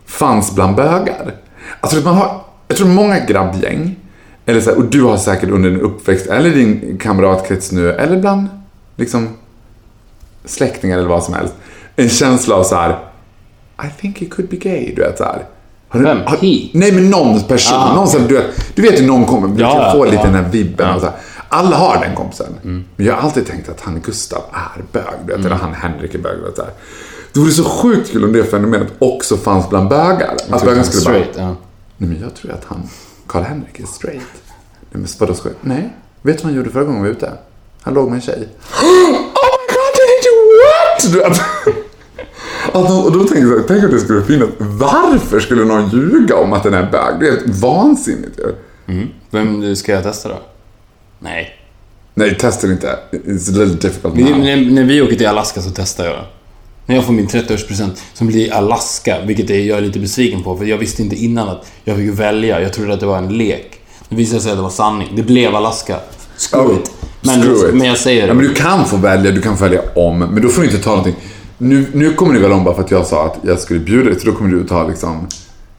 fanns 0.05 0.55
bland 0.55 0.75
bögar. 0.75 1.35
Alltså 1.79 1.97
man 2.01 2.15
har, 2.15 2.41
jag 2.67 2.77
tror 2.77 2.87
många 2.87 3.19
grabbgäng, 3.19 3.95
eller 4.45 4.61
så 4.61 4.69
här, 4.69 4.77
och 4.77 4.85
du 4.85 5.03
har 5.03 5.17
säkert 5.17 5.49
under 5.49 5.69
din 5.69 5.81
uppväxt, 5.81 6.27
eller 6.27 6.49
din 6.49 6.97
kamratkrets 6.97 7.71
nu, 7.71 7.91
eller 7.91 8.19
bland 8.19 8.47
liksom 8.95 9.29
släktingar 10.45 10.97
eller 10.97 11.09
vad 11.09 11.23
som 11.23 11.33
helst, 11.33 11.53
en 11.95 12.09
känsla 12.09 12.55
av 12.55 12.63
så 12.63 12.75
här. 12.75 12.99
I 13.83 14.01
think 14.01 14.19
he 14.19 14.25
could 14.25 14.49
be 14.49 14.55
gay, 14.57 14.93
du 14.95 15.01
vet 15.01 15.17
så 15.17 15.23
här. 15.23 15.45
Har 15.87 15.99
du, 15.99 16.05
Vem? 16.05 16.21
har, 16.25 16.37
He? 16.37 16.69
Nej, 16.73 16.91
men 16.91 17.09
någon 17.09 17.43
person. 17.43 17.77
Ah, 17.77 17.95
någon 17.95 18.07
som, 18.07 18.27
du, 18.27 18.33
vet, 18.33 18.75
du 18.75 18.81
vet 18.81 19.01
ju 19.01 19.05
någon 19.05 19.25
kommer, 19.25 19.61
Ja, 19.61 19.71
kan 19.71 19.81
ja, 19.81 19.91
få 19.91 20.05
lite 20.05 20.17
ja. 20.17 20.23
den 20.23 20.33
här 20.33 20.49
vibben. 20.51 20.87
Ja. 20.87 20.95
Och 20.95 21.01
så 21.01 21.07
här. 21.07 21.15
Alla 21.49 21.75
har 21.75 22.05
den 22.05 22.15
kompisen. 22.15 22.45
Men 22.61 23.05
jag 23.05 23.13
har 23.13 23.21
alltid 23.21 23.47
tänkt 23.47 23.69
att 23.69 23.81
han 23.81 24.01
Gustav 24.01 24.41
är 24.51 24.81
bög. 24.91 25.03
Du 25.25 25.35
vet, 25.35 25.45
Eller 25.45 25.55
han 25.55 25.73
Henrik 25.73 26.15
är 26.15 26.19
bög. 26.19 26.37
Du 26.39 26.45
vet, 26.45 26.55
så 26.55 26.61
här. 26.61 26.71
Det 27.33 27.39
vore 27.39 27.51
så 27.51 27.63
sjukt 27.63 28.11
kul 28.11 28.23
om 28.23 28.33
det 28.33 28.43
fenomenet 28.43 28.87
också 28.99 29.37
fanns 29.37 29.69
bland 29.69 29.89
bögar. 29.89 30.35
Att 30.49 30.63
bögarna 30.63 30.83
skulle 30.83 31.05
bara, 31.05 31.23
Straight, 31.23 31.37
ja. 31.37 31.55
nej 31.97 32.09
men 32.09 32.21
jag 32.21 32.35
tror 32.35 32.51
att 32.51 32.65
han, 32.65 32.89
Karl-Henrik 33.33 33.79
är 33.79 33.85
straight. 33.85 34.21
Nej 34.91 35.01
men 35.01 35.07
vadå 35.19 35.33
ska 35.33 35.49
Nej. 35.61 35.93
Vet 36.21 36.37
du 36.37 36.43
vad 36.43 36.51
han 36.51 36.57
gjorde 36.57 36.69
förra 36.69 36.83
gången 36.83 37.03
vi 37.03 37.09
var 37.09 37.15
ute? 37.15 37.31
Han 37.81 37.93
låg 37.93 38.09
med 38.09 38.15
en 38.15 38.21
tjej. 38.21 38.47
Oh 38.81 39.11
my 39.11 39.67
god, 39.73 39.93
did 39.97 40.23
do 40.25 41.23
what? 41.23 41.35
Alltså, 42.75 42.93
och 43.05 43.11
då 43.11 43.19
tänker 43.19 43.41
jag 43.41 43.49
så 43.49 43.57
här, 43.57 43.65
tänk 43.67 43.83
att 43.83 43.91
det 43.91 43.99
skulle 43.99 44.23
finnas. 44.23 44.49
Varför 44.57 45.39
skulle 45.39 45.65
någon 45.65 45.89
ljuga 45.89 46.35
om 46.35 46.53
att 46.53 46.63
den 46.63 46.73
är 46.73 46.91
bög? 46.91 47.19
Det 47.19 47.27
är 47.27 47.31
helt 47.31 47.61
vansinnigt 47.61 48.39
ju. 48.39 48.53
Vem 49.29 49.75
ska 49.75 49.91
jag 49.91 50.03
testa 50.03 50.29
då? 50.29 50.39
Nej. 51.19 51.59
Nej, 52.13 52.37
testa 52.37 52.67
inte. 52.67 52.99
It's 53.11 53.49
a 53.49 53.63
little 53.63 53.89
difficult 53.89 54.15
now. 54.15 54.39
när, 54.39 54.71
när 54.71 54.83
vi 54.83 55.01
åker 55.01 55.15
till 55.15 55.27
Alaska 55.27 55.61
så 55.61 55.69
testar 55.75 56.05
jag. 56.05 56.25
När 56.85 56.95
jag 56.95 57.05
får 57.05 57.13
min 57.13 57.27
30-årspresent 57.27 57.91
som 58.13 58.27
blir 58.27 58.53
Alaska, 58.53 59.17
vilket 59.25 59.49
är, 59.49 59.59
jag 59.59 59.77
är 59.77 59.81
lite 59.81 59.99
besviken 59.99 60.43
på 60.43 60.57
för 60.57 60.65
jag 60.65 60.77
visste 60.77 61.01
inte 61.01 61.15
innan 61.15 61.49
att 61.49 61.65
jag 61.83 61.97
fick 61.97 62.09
välja. 62.19 62.61
Jag 62.61 62.73
trodde 62.73 62.93
att 62.93 62.99
det 62.99 63.05
var 63.05 63.17
en 63.17 63.37
lek. 63.37 63.79
Det 64.09 64.15
visade 64.15 64.41
sig 64.41 64.51
att 64.51 64.57
det 64.57 64.61
var 64.63 64.69
sanning. 64.69 65.07
Det 65.15 65.23
blev 65.23 65.55
Alaska. 65.55 65.97
Screw 66.37 66.73
Ja, 66.73 66.79
it. 66.79 66.91
Men, 67.21 67.41
screw 67.41 67.69
it. 67.69 67.75
men 67.75 67.87
jag 67.87 67.97
säger 67.97 68.21
Ja, 68.21 68.27
det. 68.27 68.33
men 68.33 68.45
du 68.47 68.53
kan 68.53 68.85
få 68.85 68.97
välja, 68.97 69.31
du 69.31 69.41
kan 69.41 69.57
få 69.57 69.63
välja 69.63 69.81
om. 69.95 70.19
Men 70.19 70.41
då 70.41 70.49
får 70.49 70.61
du 70.61 70.67
inte 70.67 70.83
ta 70.83 70.89
någonting. 70.89 71.15
Nu, 71.57 71.85
nu 71.93 72.13
kommer 72.13 72.33
du 72.33 72.39
väl 72.39 72.51
om 72.51 72.63
bara 72.63 72.75
för 72.75 72.83
att 72.83 72.91
jag 72.91 73.05
sa 73.07 73.25
att 73.25 73.37
jag 73.43 73.59
skulle 73.59 73.79
bjuda 73.79 74.09
dig. 74.09 74.19
Så 74.19 74.25
då 74.25 74.31
kommer 74.35 74.49
du 74.49 74.63
ta 74.67 74.87
liksom 74.87 75.27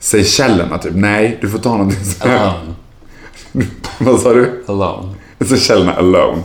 Seychellerna 0.00 0.78
typ. 0.78 0.92
Nej, 0.94 1.38
du 1.40 1.48
får 1.48 1.58
ta 1.58 1.70
någonting 1.76 2.04
så 2.04 2.28
här. 2.28 2.38
Alone. 2.38 2.74
Vad 3.98 4.20
sa 4.20 4.32
du? 4.34 4.64
Alone. 4.66 5.14
Seychellerna 5.48 5.94
alone. 5.94 6.42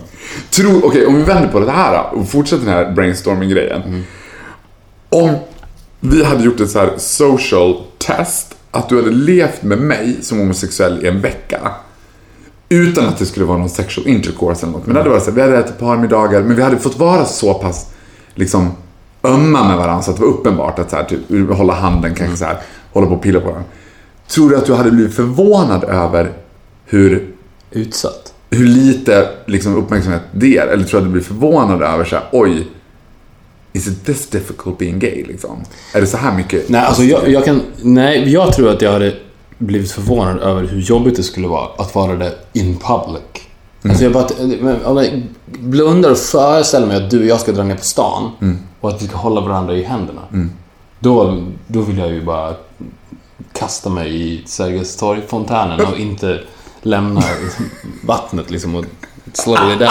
Okej, 0.83 1.05
om 1.05 1.15
vi 1.15 1.21
vänder 1.23 1.47
på 1.49 1.59
det 1.59 1.71
här 1.71 2.13
och 2.15 2.29
fortsätter 2.29 2.65
den 2.65 2.73
här 2.73 2.91
brainstorming-grejen. 2.91 4.03
Om 5.09 5.35
vi 5.99 6.23
hade 6.23 6.43
gjort 6.43 6.59
ett 6.59 6.71
så 6.71 6.79
här 6.79 6.93
social 6.97 7.81
test, 7.97 8.55
att 8.71 8.89
du 8.89 8.95
hade 8.95 9.11
levt 9.11 9.63
med 9.63 9.77
mig 9.77 10.17
som 10.21 10.39
homosexuell 10.39 11.05
i 11.05 11.07
en 11.07 11.21
vecka. 11.21 11.71
Utan 12.69 13.07
att 13.07 13.17
det 13.17 13.25
skulle 13.25 13.45
vara 13.45 13.57
någon 13.57 13.69
sexual 13.69 14.07
intercourse 14.07 14.65
eller 14.65 14.73
något. 14.73 14.85
Men 14.85 14.93
det 14.93 14.99
hade 14.99 15.09
varit 15.09 15.23
så 15.23 15.29
här, 15.29 15.35
vi 15.35 15.41
hade 15.41 15.57
ätit 15.57 15.79
parmiddagar, 15.79 16.41
men 16.41 16.55
vi 16.55 16.61
hade 16.61 16.77
fått 16.77 16.97
vara 16.99 17.25
så 17.25 17.53
pass 17.53 17.89
liksom 18.35 18.71
ömma 19.23 19.67
med 19.67 19.77
varandra 19.77 20.01
så 20.03 20.11
att 20.11 20.17
det 20.17 20.23
var 20.23 20.29
uppenbart 20.29 20.79
att 20.79 20.89
så 20.89 20.95
här, 20.95 21.03
typ, 21.03 21.49
hålla 21.51 21.73
handen 21.73 22.15
kanske 22.15 22.37
så 22.37 22.45
här, 22.45 22.57
hålla 22.93 23.07
på 23.07 23.13
och 23.13 23.21
pilla 23.21 23.39
på 23.39 23.45
varandra. 23.45 23.69
Tror 24.27 24.49
du 24.49 24.57
att 24.57 24.65
du 24.65 24.73
hade 24.73 24.91
blivit 24.91 25.15
förvånad 25.15 25.83
över 25.83 26.31
hur 26.85 27.35
Utsatt. 27.71 28.33
hur 28.49 28.65
lite 28.67 29.29
liksom, 29.45 29.75
uppmärksamhet 29.75 30.21
det 30.31 30.57
är. 30.57 30.67
Eller 30.67 30.83
tror 30.83 30.99
du 30.99 31.05
att 31.05 31.09
du 31.09 31.13
blir 31.13 31.23
förvånad 31.23 31.81
över 31.81 32.05
så 32.05 32.15
här, 32.15 32.25
oj, 32.31 32.67
is 33.73 33.87
it 33.87 34.05
this 34.05 34.29
difficult 34.29 34.77
being 34.77 34.99
gay 34.99 35.23
liksom? 35.27 35.63
Är 35.93 36.01
det 36.01 36.07
så 36.07 36.17
här 36.17 36.37
mycket? 36.37 36.69
Nej, 36.69 36.81
alltså 36.81 37.03
jag, 37.03 37.29
jag 37.29 37.45
kan... 37.45 37.61
Nej, 37.81 38.33
jag 38.33 38.53
tror 38.53 38.69
att 38.69 38.81
jag 38.81 38.91
hade 38.91 39.15
blivit 39.57 39.91
förvånad 39.91 40.39
över 40.39 40.67
hur 40.67 40.81
jobbigt 40.81 41.15
det 41.15 41.23
skulle 41.23 41.47
vara 41.47 41.67
att 41.77 41.95
vara 41.95 42.15
det 42.15 42.35
in 42.53 42.77
public. 42.77 43.23
Alltså 43.83 44.03
jag 44.03 44.13
bara... 44.13 45.03
blundar 45.59 46.11
och 46.11 46.17
föreställer 46.17 46.87
mig 46.87 46.97
att 46.97 47.09
du 47.09 47.19
och 47.19 47.25
jag 47.25 47.39
ska 47.39 47.51
dra 47.51 47.63
ner 47.63 47.75
på 47.75 47.83
stan 47.83 48.31
och 48.79 48.89
att 48.89 49.01
vi 49.01 49.07
ska 49.07 49.17
hålla 49.17 49.41
varandra 49.41 49.73
i 49.73 49.83
händerna. 49.83 50.21
Då, 50.99 51.43
då 51.67 51.81
vill 51.81 51.97
jag 51.97 52.11
ju 52.11 52.25
bara 52.25 52.53
kasta 53.53 53.89
mig 53.89 54.21
i 54.21 54.43
Sergels 54.45 54.95
torg-fontänen 54.95 55.81
och 55.81 55.99
inte 55.99 56.39
lämna 56.81 57.21
vattnet 58.05 58.51
liksom 58.51 58.75
och 58.75 58.85
slowly 59.33 59.75
die. 59.75 59.89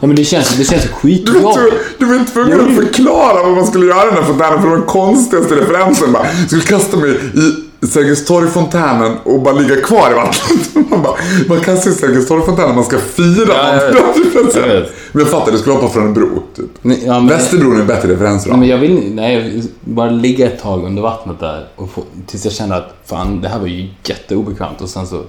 Ja, 0.00 0.06
men 0.06 0.16
det 0.16 0.24
känns, 0.24 0.56
det 0.56 0.64
känns 0.64 0.86
skitjobbigt. 0.86 1.74
du 1.98 2.04
var 2.06 2.24
tvungen 2.24 2.60
att 2.60 2.76
förklara 2.76 3.42
vad 3.42 3.52
man 3.56 3.66
skulle 3.66 3.86
göra 3.86 4.10
här 4.10 4.22
fontänen 4.22 4.62
för 4.62 4.70
den 4.70 4.82
konstigaste 4.82 5.54
referensen. 5.54 6.12
Bara, 6.12 6.26
jag 6.26 6.46
skulle 6.46 6.62
kasta 6.62 6.96
mig 6.96 7.10
i 7.10 7.66
Sergels 7.86 8.24
torg-fontänen 8.24 9.16
och 9.24 9.40
bara 9.42 9.54
ligga 9.54 9.76
kvar 9.80 10.10
i 10.10 10.14
vattnet. 10.14 10.74
Man, 10.90 11.02
bara, 11.02 11.14
man 11.48 11.60
kastar 11.60 11.90
i 11.90 11.94
Sergels 11.94 12.28
torg-fontänen 12.28 12.74
man 12.74 12.84
ska 12.84 12.98
fira 12.98 13.46
Ja, 13.48 13.74
jag 13.74 13.92
vet. 13.92 14.54
Jag 14.54 14.62
vet. 14.62 14.92
Men 15.12 15.22
jag 15.22 15.28
fattar, 15.30 15.52
du 15.52 15.58
skulle 15.58 15.74
hoppa 15.74 15.88
från 15.88 16.02
en 16.06 16.14
bro. 16.14 16.42
Typ. 16.56 16.64
Nej, 16.82 17.02
ja, 17.06 17.12
men- 17.20 17.28
Västerbron 17.28 17.76
är 17.76 17.80
en 17.80 17.86
bättre 17.86 18.12
referens. 18.12 18.46
Nej, 18.46 18.58
men 18.58 18.68
jag 18.68 18.78
vill 18.78 19.14
nej, 19.14 19.54
jag 19.54 19.64
bara 19.80 20.10
ligga 20.10 20.46
ett 20.46 20.62
tag 20.62 20.84
under 20.84 21.02
vattnet 21.02 21.40
där 21.40 21.68
och 21.76 21.90
få, 21.90 22.02
tills 22.26 22.44
jag 22.44 22.54
känner 22.54 22.76
att 22.76 22.94
fan, 23.04 23.40
det 23.40 23.48
här 23.48 23.58
var 23.58 23.66
ju 23.66 23.88
jätteobekvämt 24.04 24.80
och 24.80 24.88
sen 24.88 25.06
så 25.06 25.22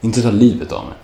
inte 0.00 0.22
ta 0.22 0.30
livet 0.30 0.72
av 0.72 0.84
mig. 0.84 0.94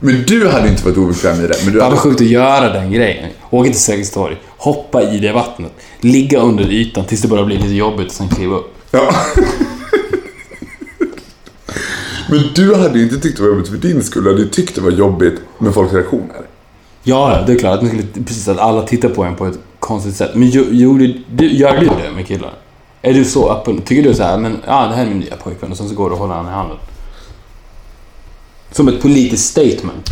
Men 0.00 0.24
du 0.26 0.48
hade 0.48 0.68
inte 0.68 0.84
varit 0.84 0.96
obekväm 0.98 1.44
i 1.44 1.46
det. 1.46 1.54
Men 1.64 1.74
du 1.74 1.80
hade... 1.82 1.94
var 1.94 2.02
sjukt 2.02 2.20
att 2.20 2.26
göra 2.26 2.72
den 2.72 2.92
grejen. 2.92 3.30
Åka 3.50 3.70
till 3.70 3.80
Sergels 3.80 4.10
torg, 4.10 4.36
hoppa 4.56 5.02
i 5.02 5.18
det 5.18 5.32
vattnet, 5.32 5.72
ligga 6.00 6.40
under 6.40 6.72
ytan 6.72 7.04
tills 7.04 7.22
det 7.22 7.28
börjar 7.28 7.44
bli 7.44 7.56
lite 7.56 7.74
jobbigt 7.74 8.06
och 8.06 8.12
sen 8.12 8.28
kliva 8.28 8.56
upp. 8.56 8.74
Ja. 8.90 9.14
Men 12.30 12.42
du 12.54 12.74
hade 12.74 12.98
ju 12.98 13.04
inte 13.04 13.20
tyckt 13.20 13.36
det 13.36 13.42
var 13.42 13.50
jobbigt 13.50 13.68
för 13.68 13.76
din 13.76 14.02
skull. 14.02 14.24
Du 14.24 14.30
hade 14.30 14.42
ju 14.42 14.48
tyckt 14.48 14.74
det 14.74 14.80
var 14.80 14.90
jobbigt 14.90 15.34
med 15.58 15.74
folks 15.74 15.92
reaktioner. 15.92 16.36
Ja, 17.02 17.42
det 17.46 17.52
är 17.52 17.58
klart 17.58 17.74
att, 17.74 17.82
man 17.82 17.90
skulle, 17.90 18.24
precis, 18.24 18.48
att 18.48 18.58
alla 18.58 18.82
tittar 18.82 19.08
på 19.08 19.24
en 19.24 19.36
på 19.36 19.46
ett 19.46 19.58
konstigt 19.78 20.16
sätt. 20.16 20.30
Men 20.34 20.50
jo- 20.50 20.66
gjorde 20.70 21.14
du, 21.30 21.52
gör 21.52 21.78
du 21.80 21.86
det 21.86 22.10
med 22.16 22.26
killar? 22.26 22.52
Är 23.02 23.14
du 23.14 23.24
så 23.24 23.52
öppen? 23.52 23.80
Tycker 23.82 24.08
du 24.08 24.14
så 24.14 24.22
här, 24.22 24.38
men 24.38 24.56
ja, 24.66 24.86
det 24.86 24.94
här 24.94 25.02
är 25.02 25.08
min 25.08 25.18
nya 25.18 25.36
pojkvän 25.36 25.70
och 25.70 25.76
sen 25.76 25.88
så 25.88 25.94
går 25.94 26.08
du 26.08 26.12
och 26.12 26.18
håller 26.20 26.34
honom 26.34 26.52
i 26.52 26.54
handen? 26.54 26.76
Som 28.72 28.88
ett 28.88 29.02
politiskt 29.02 29.50
statement. 29.50 30.10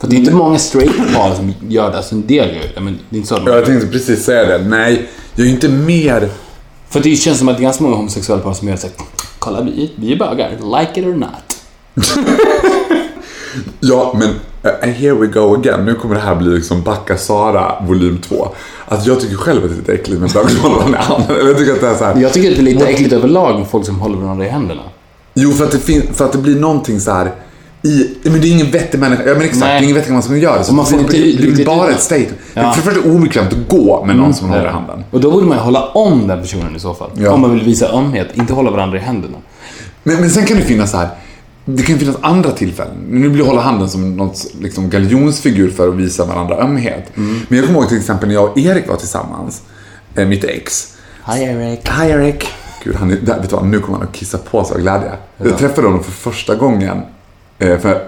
För 0.00 0.08
det 0.08 0.16
är 0.16 0.18
inte 0.18 0.30
många 0.34 0.58
straight 0.58 1.14
par 1.14 1.34
som 1.34 1.54
gör 1.68 1.90
det, 1.90 1.96
alltså 1.96 2.14
en 2.14 2.26
del 2.26 2.54
gör 2.56 2.64
det, 2.74 2.80
men 2.80 2.98
det 3.10 3.16
är 3.16 3.18
inte 3.18 3.28
så 3.28 3.34
att 3.34 3.42
Ja, 3.46 3.54
jag 3.54 3.64
tänkte 3.64 3.86
precis 3.86 4.24
säga 4.24 4.58
det. 4.58 4.64
Nej, 4.64 5.08
jag 5.34 5.44
är 5.44 5.48
ju 5.48 5.54
inte 5.54 5.68
mer... 5.68 6.28
För 6.88 7.00
det 7.00 7.16
känns 7.16 7.38
som 7.38 7.48
att 7.48 7.56
det 7.56 7.60
är 7.60 7.64
ganska 7.64 7.84
många 7.84 7.96
homosexuella 7.96 8.42
par 8.42 8.52
som 8.54 8.68
gör 8.68 8.76
såhär, 8.76 8.96
kolla 9.38 9.60
vi, 9.60 9.92
vi 9.96 10.12
är 10.12 10.16
bögar, 10.18 10.50
like 10.80 11.00
it 11.00 11.06
or 11.06 11.14
not. 11.14 11.56
Ja, 13.80 14.14
men 14.18 14.28
uh, 14.72 14.88
here 14.90 15.14
we 15.14 15.26
go 15.26 15.54
again. 15.54 15.84
Nu 15.84 15.94
kommer 15.94 16.14
det 16.14 16.20
här 16.20 16.34
bli 16.34 16.48
liksom 16.54 16.82
Backa 16.82 17.16
Sara 17.16 17.82
volym 17.86 18.18
2. 18.18 18.48
Alltså 18.88 19.08
jag 19.08 19.20
tycker 19.20 19.36
själv 19.36 19.64
att 19.64 19.70
det 19.70 19.74
är 19.74 19.78
lite 19.78 19.92
äckligt 19.92 20.20
med 20.20 20.30
bögar 20.30 20.48
som 20.48 20.60
håller 20.60 20.76
varandra 20.76 20.98
i 20.98 21.02
handen. 21.02 21.36
Eller 21.36 21.48
jag 21.48 21.58
tycker 21.58 21.72
att 21.72 21.80
det 21.80 21.88
är 21.88 21.94
så 21.94 22.04
här... 22.04 22.16
Jag 22.20 22.32
tycker 22.32 22.50
att 22.50 22.56
det 22.56 22.62
är 22.62 22.64
lite 22.64 22.86
äckligt 22.86 23.12
överlag 23.12 23.58
med 23.58 23.68
folk 23.68 23.86
som 23.86 23.98
håller 24.00 24.16
varandra 24.18 24.46
i 24.46 24.48
händerna. 24.48 24.82
Jo, 25.34 25.50
för 25.52 25.64
att 25.64 25.70
det, 25.70 25.78
fin- 25.78 26.14
för 26.14 26.24
att 26.24 26.32
det 26.32 26.38
blir 26.38 26.56
någonting 26.60 27.00
så 27.00 27.10
här 27.10 27.32
i, 27.82 28.10
men 28.22 28.40
det 28.40 28.48
är 28.48 28.52
ingen 28.52 28.70
vettig 28.70 29.00
människa, 29.00 29.22
ja 29.26 29.34
men 29.34 29.42
exakt, 29.42 29.60
Nej. 29.60 29.72
det 29.72 29.78
är 29.78 29.82
ingen 29.82 29.96
vettig 29.96 30.10
människa 30.10 30.26
som 30.26 30.38
gör 30.38 30.58
det. 30.58 30.64
Så 30.64 30.74
man 30.74 30.86
får 30.86 30.96
det 30.96 31.06
blir 31.06 31.66
bara 31.66 31.90
ett 31.90 32.00
statement. 32.00 32.38
Ja. 32.54 32.60
Mm. 32.60 32.72
För 32.72 32.80
det 32.80 32.84
första 32.84 33.00
är 33.00 33.10
det 33.10 33.16
obekvämt 33.16 33.52
att 33.52 33.68
gå 33.68 34.04
med 34.04 34.16
någon 34.16 34.34
som 34.34 34.48
man 34.48 34.56
håller 34.56 34.70
i 34.70 34.72
handen. 34.72 35.04
Och 35.10 35.20
då 35.20 35.30
borde 35.30 35.46
man 35.46 35.56
ju 35.56 35.62
hålla 35.62 35.86
om 35.86 36.26
den 36.26 36.42
personen 36.42 36.76
i 36.76 36.80
så 36.80 36.94
fall. 36.94 37.10
Ja. 37.14 37.30
Om 37.30 37.40
man 37.40 37.54
vill 37.54 37.64
visa 37.64 37.88
ömhet, 37.88 38.28
inte 38.34 38.52
hålla 38.52 38.70
varandra 38.70 38.98
i 38.98 39.00
händerna. 39.00 39.38
Men, 40.02 40.20
men 40.20 40.30
sen 40.30 40.44
kan 40.44 40.56
det 40.56 40.62
finnas 40.62 40.90
så 40.90 40.96
här. 40.96 41.08
Det 41.64 41.82
kan 41.82 41.98
finnas 41.98 42.16
andra 42.20 42.50
tillfällen. 42.50 42.94
Nu 43.08 43.28
blir 43.28 43.44
hålla 43.44 43.60
handen 43.60 43.88
som 43.88 44.16
något 44.16 44.46
liksom 44.60 44.90
galjonsfigur 44.90 45.70
för 45.70 45.88
att 45.88 45.94
visa 45.94 46.24
varandra 46.24 46.56
ömhet. 46.56 47.16
Mm. 47.16 47.40
Men 47.48 47.58
jag 47.58 47.66
kommer 47.66 47.80
ihåg 47.80 47.88
till 47.88 47.98
exempel 47.98 48.28
när 48.28 48.34
jag 48.34 48.50
och 48.50 48.58
Erik 48.58 48.88
var 48.88 48.96
tillsammans, 48.96 49.62
eh, 50.14 50.26
mitt 50.26 50.44
ex. 50.44 50.94
Hi 51.26 51.42
Eric. 51.42 51.80
Hi 52.00 52.10
Erik. 52.10 52.48
Gud, 52.84 52.94
han 52.96 53.10
är, 53.10 53.16
där, 53.16 53.40
vet 53.40 53.50
du 53.50 53.56
vad, 53.56 53.66
nu 53.66 53.80
kommer 53.80 53.98
han 53.98 54.08
att 54.08 54.14
kissa 54.14 54.38
på 54.38 54.64
sig 54.64 54.74
av 54.74 54.80
glädje. 54.80 55.12
Jag 55.36 55.58
träffade 55.58 55.86
honom 55.86 56.04
för 56.04 56.12
första 56.12 56.54
gången 56.54 57.02
för 57.58 58.00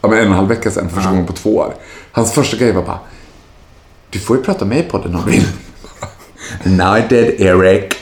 ja, 0.00 0.08
men 0.08 0.12
en 0.12 0.18
och 0.18 0.26
en 0.26 0.32
halv 0.32 0.48
vecka 0.48 0.70
sedan, 0.70 0.88
första 0.88 1.10
gången 1.10 1.26
på 1.26 1.32
två 1.32 1.56
år. 1.56 1.74
Hans 2.12 2.32
första 2.32 2.56
grej 2.56 2.72
var 2.72 2.82
bara, 2.82 2.98
du 4.10 4.18
får 4.18 4.36
ju 4.36 4.42
prata 4.42 4.64
med 4.64 4.78
i 4.78 4.82
podden 4.82 5.14
om 5.14 5.22
du 5.26 5.30
vill. 5.30 5.46
Now 6.64 6.98
I 6.98 7.02
did 7.08 7.40
Erik. 7.40 7.94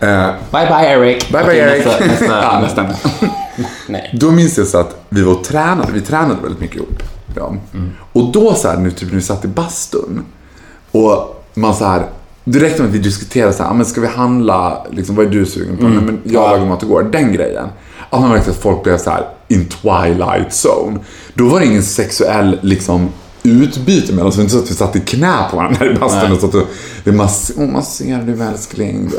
Eh, 0.00 0.30
Bye 0.52 0.66
bye 0.66 0.86
Eric. 0.92 1.28
Bye 1.32 1.44
bye 1.44 1.56
Erik. 1.56 1.86
Nästa, 1.86 2.04
nästa, 2.06 2.42
ja, 2.42 2.60
nästa. 2.60 2.86
Nej. 3.88 4.10
Då 4.20 4.30
minns 4.30 4.58
jag 4.58 4.66
så 4.66 4.78
att 4.78 5.04
vi 5.08 5.22
var 5.22 5.32
och 5.32 5.44
tränade, 5.44 5.92
vi 5.92 6.00
tränade 6.00 6.40
väldigt 6.42 6.60
mycket 6.60 6.76
ihop. 6.76 7.02
Ja. 7.36 7.54
Och 8.12 8.32
då 8.32 8.54
så 8.54 8.68
här, 8.68 8.76
nu 8.76 8.90
typ 8.90 9.08
när 9.08 9.16
vi 9.16 9.22
satt 9.22 9.44
i 9.44 9.48
bastun 9.48 10.24
och 10.90 11.44
man 11.54 11.74
så 11.74 11.84
här, 11.84 12.06
direkt 12.44 12.78
med 12.78 12.88
att 12.88 12.94
vi 12.94 12.98
diskuterade 12.98 13.52
så 13.52 13.62
här, 13.62 13.74
men 13.74 13.86
ska 13.86 14.00
vi 14.00 14.06
handla, 14.06 14.86
liksom, 14.90 15.16
vad 15.16 15.26
är 15.26 15.30
du 15.30 15.46
sugen 15.46 15.76
på? 15.76 15.82
Nej, 15.84 16.02
men 16.02 16.20
jag 16.24 16.42
Ja. 16.44 16.50
lagar 16.50 16.66
mat 16.66 16.82
igår, 16.82 17.02
den 17.12 17.32
grejen. 17.32 17.68
Att 18.10 18.20
man 18.20 18.30
märkte 18.30 18.50
att 18.50 18.56
folk 18.56 18.82
blev 18.84 18.98
så 18.98 19.10
här 19.10 19.28
in 19.48 19.68
twilight 19.68 20.52
zone. 20.66 21.00
Då 21.34 21.48
var 21.48 21.60
det 21.60 21.66
ingen 21.66 21.82
sexuell 21.82 22.58
liksom 22.62 23.08
utbyte 23.42 24.12
mellan 24.12 24.26
oss. 24.26 24.34
Det 24.34 24.38
var 24.38 24.44
inte 24.44 24.54
så 24.54 24.62
att 24.62 24.70
vi 24.70 24.74
satt 24.74 24.96
i 24.96 25.00
knä 25.00 25.36
på 25.50 25.56
varandra 25.56 25.86
i 25.86 25.94
bastun 25.94 26.32
och 26.32 26.40
satt 26.40 26.54
och, 26.54 26.66
det 27.04 27.12
mass, 27.12 27.52
oh, 27.56 27.66
masserar 27.66 28.22
du 28.22 28.42
älskling. 28.42 29.10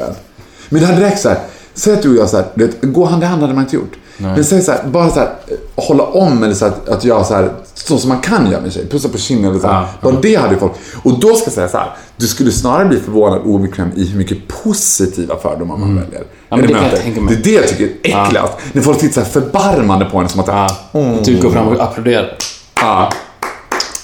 Men 0.69 0.81
det 0.81 0.87
hade 0.87 1.01
räckt 1.01 1.21
så 1.21 1.29
här. 1.29 1.39
Säg 1.73 1.93
att 1.93 2.01
du 2.01 2.09
och 2.09 2.15
jag 2.15 2.29
så 2.29 2.37
här, 2.37 2.45
vet, 2.53 2.81
gå 2.81 3.05
hand 3.05 3.23
i 3.23 3.25
hand 3.25 3.41
hade 3.41 3.53
man 3.53 3.63
inte 3.63 3.75
gjort. 3.75 3.93
Men 4.17 4.45
säg 4.45 4.61
så 4.61 4.71
här, 4.71 4.83
bara 4.87 5.09
så 5.09 5.19
här, 5.19 5.29
hålla 5.75 6.03
om 6.03 6.43
eller 6.43 6.53
så 6.53 6.65
här, 6.65 6.73
att 6.89 7.03
jag 7.03 7.25
så 7.25 7.33
här, 7.33 7.49
så 7.73 7.97
som 7.97 8.09
man 8.09 8.19
kan 8.19 8.45
göra 8.45 8.61
med 8.61 8.65
en 8.65 8.71
tjej, 8.71 8.89
pussa 8.89 9.09
på 9.09 9.17
kinden 9.17 9.51
eller 9.51 9.61
så 9.61 9.67
här. 9.67 9.81
Ja. 9.81 9.87
Bara 10.01 10.21
det 10.21 10.35
hade 10.35 10.53
ju 10.53 10.59
folk. 10.59 10.71
Och 11.03 11.19
då 11.19 11.35
ska 11.35 11.45
jag 11.45 11.53
säga 11.53 11.67
så 11.67 11.77
här, 11.77 11.95
du 12.17 12.27
skulle 12.27 12.51
snarare 12.51 12.85
bli 12.85 12.99
förvånad 12.99 13.39
och 13.39 13.49
obekväm 13.49 13.91
i 13.95 14.05
hur 14.05 14.17
mycket 14.17 14.37
positiva 14.63 15.37
fördomar 15.37 15.77
man 15.77 15.95
väljer. 15.95 16.15
Mm. 16.15 16.27
Ja, 16.49 16.57
men 16.57 16.67
det 16.67 16.73
kan 16.73 16.83
jag 16.83 16.91
det? 16.91 16.97
tänka 16.97 17.21
mig. 17.21 17.35
Det 17.35 17.49
är 17.49 17.53
det 17.53 17.61
jag 17.61 17.67
tycker 17.67 17.83
är 18.03 18.25
äckligast. 18.25 18.53
När 18.73 18.81
folk 18.81 18.99
tittar 18.99 19.23
så 19.23 19.29
förbarmande 19.29 20.05
på 20.05 20.17
en 20.17 20.29
som 20.29 20.39
att, 20.39 20.47
Ja. 20.47 20.67
Mm. 20.93 21.23
Typ 21.23 21.41
gå 21.41 21.49
fram 21.51 21.67
och 21.67 21.83
applådera. 21.83 22.25
ah, 22.73 23.09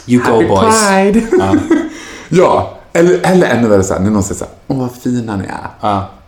You 0.08 0.24
go 0.24 0.48
boys. 0.56 0.88
Pride. 0.88 1.22
Ja. 2.30 2.78
eller, 2.94 3.20
eller 3.24 3.48
ännu 3.48 3.68
värre 3.68 3.84
så 3.84 3.94
här, 3.94 4.00
när 4.02 4.10
någon 4.12 4.24
säger 4.24 4.40
så 4.40 4.46
här, 4.46 4.54
åh 4.68 4.80
vad 4.80 4.90
fina 5.04 5.36
ni 5.36 5.44
är. 5.44 5.68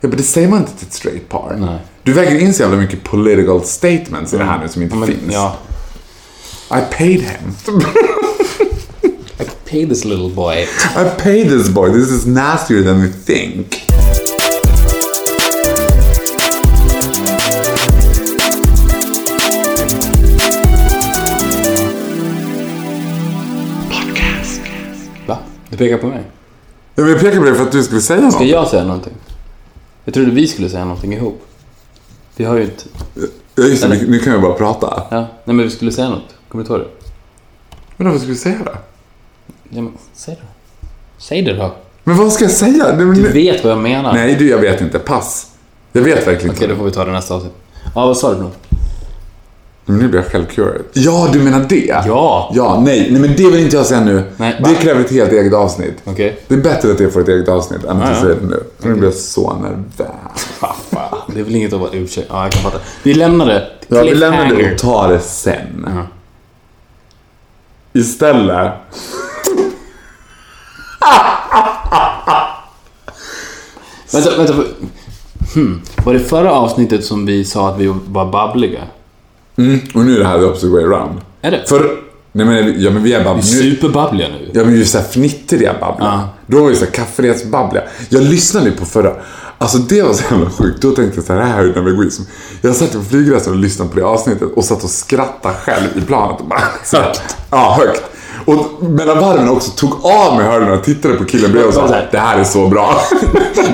Ja. 0.03 0.09
Men 0.09 0.17
det 0.17 0.23
säger 0.23 0.47
man 0.47 0.59
inte 0.59 0.77
till 0.77 0.87
ett 0.87 0.93
straight 0.93 1.29
par. 1.29 1.55
Nej. 1.59 1.79
Du 2.03 2.13
väger 2.13 2.39
in 2.39 2.53
så 2.53 2.61
jävla 2.61 2.77
mycket 2.77 3.03
political 3.03 3.63
statements 3.63 4.33
i 4.33 4.37
det 4.37 4.43
här 4.43 4.59
nu 4.59 4.67
som 4.67 4.81
inte 4.81 4.95
men, 4.95 5.07
finns. 5.07 5.33
ja. 5.33 5.57
I 6.69 6.95
paid 6.97 7.21
him. 7.21 7.55
I 9.39 9.45
pay 9.69 9.89
this 9.89 10.05
little 10.05 10.29
boy. 10.29 10.55
I 10.95 11.21
paid 11.23 11.49
this 11.49 11.69
boy. 11.69 11.91
This 11.91 12.11
is 12.11 12.25
nastier 12.25 12.83
than 12.83 13.01
we 13.01 13.07
think. 13.25 13.85
Va? 25.27 25.37
Du 25.69 25.77
pekar 25.77 25.97
på 25.97 26.07
mig. 26.07 26.23
Jag 26.95 27.03
vill 27.03 27.19
peka 27.19 27.37
på 27.39 27.45
det 27.45 27.55
för 27.55 27.63
att 27.63 27.71
du 27.71 27.83
skulle 27.83 28.01
säga 28.01 28.21
något. 28.21 28.33
Ska 28.33 28.43
jag 28.43 28.67
säga 28.67 28.83
någonting? 28.83 29.13
Jag 30.05 30.13
trodde 30.13 30.31
vi 30.31 30.47
skulle 30.47 30.69
säga 30.69 30.85
någonting 30.85 31.13
ihop. 31.13 31.41
Vi 32.35 32.45
har 32.45 32.55
ju 32.57 32.63
ett... 32.63 32.85
Ja, 33.55 33.63
just 33.63 33.83
det. 33.83 33.89
Nu- 33.89 34.07
Nu 34.07 34.19
kan 34.19 34.33
jag 34.33 34.41
bara 34.41 34.53
prata. 34.53 35.03
Ja, 35.11 35.17
nej 35.19 35.55
men 35.55 35.57
vi 35.65 35.69
skulle 35.69 35.91
säga 35.91 36.09
något. 36.09 36.35
Kommer 36.47 36.63
du 36.65 36.69
ihåg 36.73 36.79
det? 36.79 36.87
Men 37.97 38.11
vad 38.11 38.19
ska 38.21 38.29
vi 38.29 38.35
säga 38.35 38.57
då? 38.65 38.71
Ja, 39.69 39.81
men 39.81 39.93
säg 40.13 40.35
det. 40.35 40.87
Säg 41.17 41.41
det 41.41 41.53
då. 41.53 41.75
Men 42.03 42.17
vad 42.17 42.33
ska 42.33 42.43
jag 42.43 42.51
säga? 42.51 42.95
Nej, 42.95 43.05
men, 43.05 43.15
Du 43.15 43.27
vet 43.31 43.63
vad 43.63 43.71
jag 43.73 43.79
menar. 43.79 44.13
Nej, 44.13 44.35
du, 44.35 44.49
jag 44.49 44.57
vet 44.57 44.81
inte. 44.81 44.99
Pass. 44.99 45.51
Jag 45.91 46.01
vet 46.01 46.15
verkligen 46.27 46.35
Okej, 46.55 46.63
inte. 46.63 46.67
då 46.67 46.75
får 46.75 46.85
vi 46.85 46.91
ta 46.91 47.05
det 47.05 47.11
nästa 47.11 47.33
avsnitt. 47.35 47.53
Ja, 47.95 48.05
vad 48.05 48.17
sa 48.17 48.33
du 48.33 48.39
då? 48.41 48.51
Men 49.85 49.97
nu 49.97 50.07
blir 50.07 50.21
jag 50.21 50.31
självcurious. 50.31 50.85
Ja, 50.93 51.29
du 51.33 51.39
menar 51.39 51.65
det? 51.69 52.03
Ja. 52.05 52.51
Ja, 52.53 52.81
nej. 52.85 53.11
Nej, 53.11 53.21
men 53.21 53.35
det 53.35 53.49
vill 53.49 53.59
inte 53.59 53.75
jag 53.75 53.85
säga 53.85 54.01
nu. 54.01 54.23
Nej, 54.37 54.61
det 54.65 54.75
kräver 54.75 55.01
ett 55.01 55.11
helt 55.11 55.31
eget 55.31 55.53
avsnitt. 55.53 55.93
Okej. 56.03 56.39
Det 56.47 56.55
är 56.55 56.59
bättre 56.61 56.91
att 56.91 56.97
det 56.97 57.09
får 57.09 57.21
ett 57.21 57.27
eget 57.27 57.49
avsnitt 57.49 57.83
än 57.83 58.01
att 58.01 58.15
du 58.15 58.21
säger 58.21 58.35
det 58.35 58.47
nu. 58.47 58.63
Nu 58.77 58.93
blir 58.93 59.03
jag 59.03 59.13
så 59.13 59.53
nervös. 59.53 60.07
Det 61.27 61.39
är 61.39 61.43
väl 61.43 61.55
inget 61.55 61.73
att 61.73 61.79
vara 61.79 61.91
ursäkt. 61.93 62.27
Ja, 62.29 62.43
jag 62.43 62.51
kan 62.51 62.61
fatta. 62.63 62.83
Vi 63.03 63.13
lämnar 63.13 63.45
det. 63.45 63.67
Ja, 63.87 64.03
vi 64.03 64.15
lämnar 64.15 64.55
det 64.55 64.73
och 64.73 64.79
tar 64.79 65.09
det 65.09 65.19
sen. 65.19 65.85
Ja. 65.95 66.07
Istället. 67.99 68.71
Vänta, 74.11 74.37
vänta. 74.37 74.53
Hmm. 75.53 75.81
Var 76.05 76.13
det 76.13 76.19
förra 76.19 76.51
avsnittet 76.51 77.05
som 77.05 77.25
vi 77.25 77.45
sa 77.45 77.69
att 77.69 77.79
vi 77.79 77.93
var 78.07 78.25
babbliga? 78.25 78.81
Mm, 79.57 79.79
och 79.93 80.01
nu 80.05 80.15
är 80.15 80.19
det 80.19 80.25
här 80.25 80.37
the 80.39 80.45
opposite 80.45 80.67
way 80.73 80.83
around. 80.83 81.21
Är 81.41 81.51
det? 81.51 81.63
För, 81.67 81.89
nej 82.31 82.45
men, 82.45 82.81
ja 82.81 82.91
men 82.91 83.03
vi 83.03 83.13
är 83.13 83.19
Vi 83.19 83.25
bara... 83.25 83.37
är 83.37 83.41
superbabbliga 83.41 84.27
nu. 84.27 84.49
ja 84.53 84.63
men 84.63 84.73
vi 84.73 84.81
är 84.81 84.85
såhär 84.85 85.05
fnittriga 85.05 85.73
babbliga. 85.79 86.09
Ja. 86.09 86.29
Då 86.47 86.61
var 86.61 86.69
vi 86.69 86.75
såhär 86.75 86.91
kafferedsbabbliga. 86.91 87.83
Jag 88.09 88.23
lyssnade 88.23 88.65
ju 88.69 88.75
på 88.75 88.85
förra. 88.85 89.13
Alltså 89.57 89.77
det 89.77 90.01
var 90.01 90.13
så 90.13 90.23
jävla 90.31 90.49
sjukt. 90.49 90.81
Då 90.81 90.91
tänkte 90.91 91.17
jag 91.17 91.25
såhär, 91.25 91.39
det 91.39 91.45
här 91.45 91.63
är 91.63 91.87
egoism. 91.87 92.23
Jag 92.61 92.75
satt 92.75 92.91
på 92.93 93.01
flygresan 93.01 93.53
och 93.53 93.59
lyssnade 93.59 93.89
på 93.91 93.99
det 93.99 94.05
avsnittet 94.05 94.47
och 94.55 94.63
satt 94.65 94.83
och 94.83 94.89
skrattade 94.89 95.55
själv 95.55 95.87
i 95.95 96.01
planet. 96.01 96.41
Och 96.41 96.47
bara, 96.47 96.61
så 96.85 96.97
här, 96.97 97.15
ja, 97.49 97.77
högt. 97.79 98.03
Och 98.45 98.83
mellan 98.83 99.19
varven 99.19 99.49
också 99.49 99.71
tog 99.71 100.05
av 100.05 100.37
mig 100.37 100.45
hörlurarna 100.45 100.73
och 100.77 100.83
tittade 100.83 101.15
på 101.15 101.25
killen 101.25 101.51
bredvid 101.51 101.67
och 101.67 101.89
sa, 101.89 101.95
det 102.11 102.17
här 102.19 102.39
är 102.39 102.43
så 102.43 102.67
bra. 102.67 103.01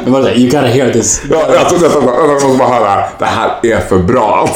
Men 0.03 0.13
var 0.13 0.19
det 0.19 0.25
såhär, 0.25 0.37
you 0.39 0.45
gotta 0.51 0.67
hear 0.67 0.93
this. 0.93 1.21
Ja, 1.29 1.53
jag 1.53 1.69
trodde 1.69 1.89
bara, 2.05 2.15
jag 2.15 2.33
måste 2.33 2.57
bara 2.57 2.69
höra, 2.69 3.03
det 3.19 3.25
här 3.25 3.59
är 3.63 3.79
för 3.79 3.99
bra. 3.99 4.49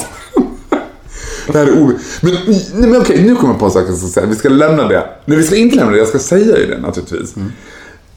Det 1.47 1.57
här 1.57 1.67
är 1.67 1.81
o... 1.81 1.91
Men, 2.21 2.33
nej, 2.73 2.89
men 2.89 3.01
okej, 3.01 3.23
nu 3.23 3.35
kommer 3.35 3.53
jag 3.53 3.59
på 3.59 3.65
en 3.65 3.71
sak 3.71 3.83
jag 3.87 3.97
ska 3.97 4.07
säga. 4.07 4.25
Vi 4.25 4.35
ska 4.35 4.49
lämna 4.49 4.87
det. 4.87 5.05
Nej, 5.25 5.37
vi 5.37 5.43
ska 5.43 5.55
inte 5.55 5.75
lämna 5.75 5.91
det. 5.91 5.97
Jag 5.97 6.07
ska 6.07 6.19
säga 6.19 6.57
ju 6.57 6.65
det 6.65 6.79
naturligtvis. 6.79 7.35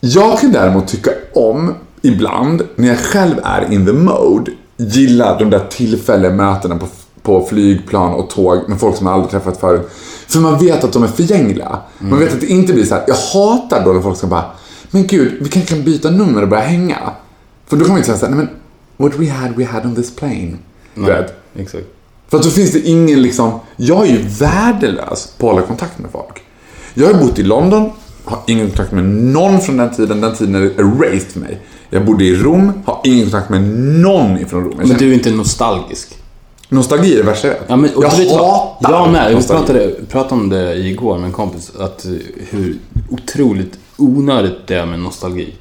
Jag 0.01 0.41
kan 0.41 0.53
däremot 0.53 0.89
tycka 0.89 1.11
om, 1.35 1.75
ibland, 2.03 2.63
när 2.75 2.89
jag 2.89 2.99
själv 2.99 3.35
är 3.45 3.73
in 3.73 3.87
the 3.87 3.93
mode, 3.93 4.53
gilla 4.77 5.39
de 5.39 5.51
där 5.51 5.67
tillfälliga 5.71 6.33
mötena 6.33 6.79
på, 6.79 6.87
på 7.23 7.47
flygplan 7.47 8.15
och 8.15 8.31
tåg 8.31 8.69
med 8.69 8.81
folk 8.81 8.97
som 8.97 9.07
jag 9.07 9.15
aldrig 9.15 9.31
träffat 9.31 9.61
förut. 9.61 9.89
För 10.27 10.39
man 10.39 10.59
vet 10.59 10.85
att 10.85 10.93
de 10.93 11.03
är 11.03 11.09
förgängliga. 11.09 11.79
Man 11.99 12.19
vet 12.19 12.35
att 12.35 12.41
det 12.41 12.47
inte 12.47 12.73
blir 12.73 12.85
så 12.85 12.95
här. 12.95 13.05
Jag 13.07 13.15
hatar 13.15 13.85
då 13.85 13.93
när 13.93 14.01
folk 14.01 14.19
ska 14.19 14.27
bara, 14.27 14.45
men 14.91 15.07
gud, 15.07 15.33
vi 15.41 15.49
kanske 15.49 15.75
kan 15.75 15.85
byta 15.85 16.11
nummer 16.11 16.43
och 16.43 16.49
börja 16.49 16.63
hänga. 16.63 16.99
För 17.67 17.77
då 17.77 17.85
kan 17.85 17.91
man 17.93 17.99
inte 17.99 18.07
säga 18.07 18.19
såhär, 18.19 18.35
nej 18.35 18.47
men, 18.47 19.09
what 19.09 19.21
we 19.21 19.31
had, 19.31 19.57
we 19.57 19.65
had 19.65 19.87
on 19.87 19.95
this 19.95 20.17
plane. 20.17 20.57
Du 20.95 21.03
vet. 21.03 21.35
Exakt. 21.57 21.87
För 22.29 22.37
att 22.37 22.43
då 22.45 22.51
finns 22.51 22.73
det 22.73 22.81
ingen 22.81 23.23
liksom, 23.23 23.61
jag 23.77 24.07
är 24.07 24.11
ju 24.11 24.23
värdelös 24.23 25.33
på 25.39 25.49
att 25.49 25.55
hålla 25.55 25.67
kontakt 25.67 25.99
med 25.99 26.11
folk. 26.11 26.43
Jag 26.95 27.07
har 27.07 27.21
bott 27.21 27.39
i 27.39 27.43
London, 27.43 27.91
har 28.25 28.39
ingen 28.47 28.67
kontakt 28.67 28.93
med 28.93 29.05
någon 29.05 29.61
från 29.61 29.77
den 29.77 29.95
tiden, 29.95 30.21
den 30.21 30.35
tiden 30.37 30.55
är 30.55 30.61
erased 30.81 31.23
för 31.33 31.41
mig. 31.41 31.61
Jag 31.91 32.05
bodde 32.05 32.25
i 32.25 32.37
Rom, 32.37 32.73
har 32.87 33.01
ingen 33.05 33.23
kontakt 33.23 33.51
med 33.51 33.63
någon 34.03 34.39
ifrån 34.39 34.65
Rom. 34.65 34.75
Men 34.77 34.97
du 34.97 35.11
är 35.11 35.15
inte 35.15 35.31
nostalgisk? 35.31 36.17
Nostalgi 36.69 37.13
är 37.13 37.17
det 37.17 37.23
värsta 37.23 37.49
jag 37.49 37.55
vet. 37.55 37.65
Ja, 37.69 37.77
men, 37.77 37.91
jag 38.01 38.09
hatar 38.09 38.93
Jag 38.93 39.13
med. 39.13 39.37
Vi 39.37 39.43
pratade, 39.47 39.91
pratade 40.11 40.35
om 40.41 40.49
det 40.49 40.75
igår 40.77 41.19
med 41.19 41.27
en 41.27 41.33
kompis. 41.33 41.73
Att 41.79 42.05
eh, 42.05 42.13
hur 42.51 42.79
otroligt 43.11 43.79
onödigt 43.97 44.67
det 44.67 44.75
är 44.75 44.87
med 44.87 44.99
nostalgi. 44.99 45.55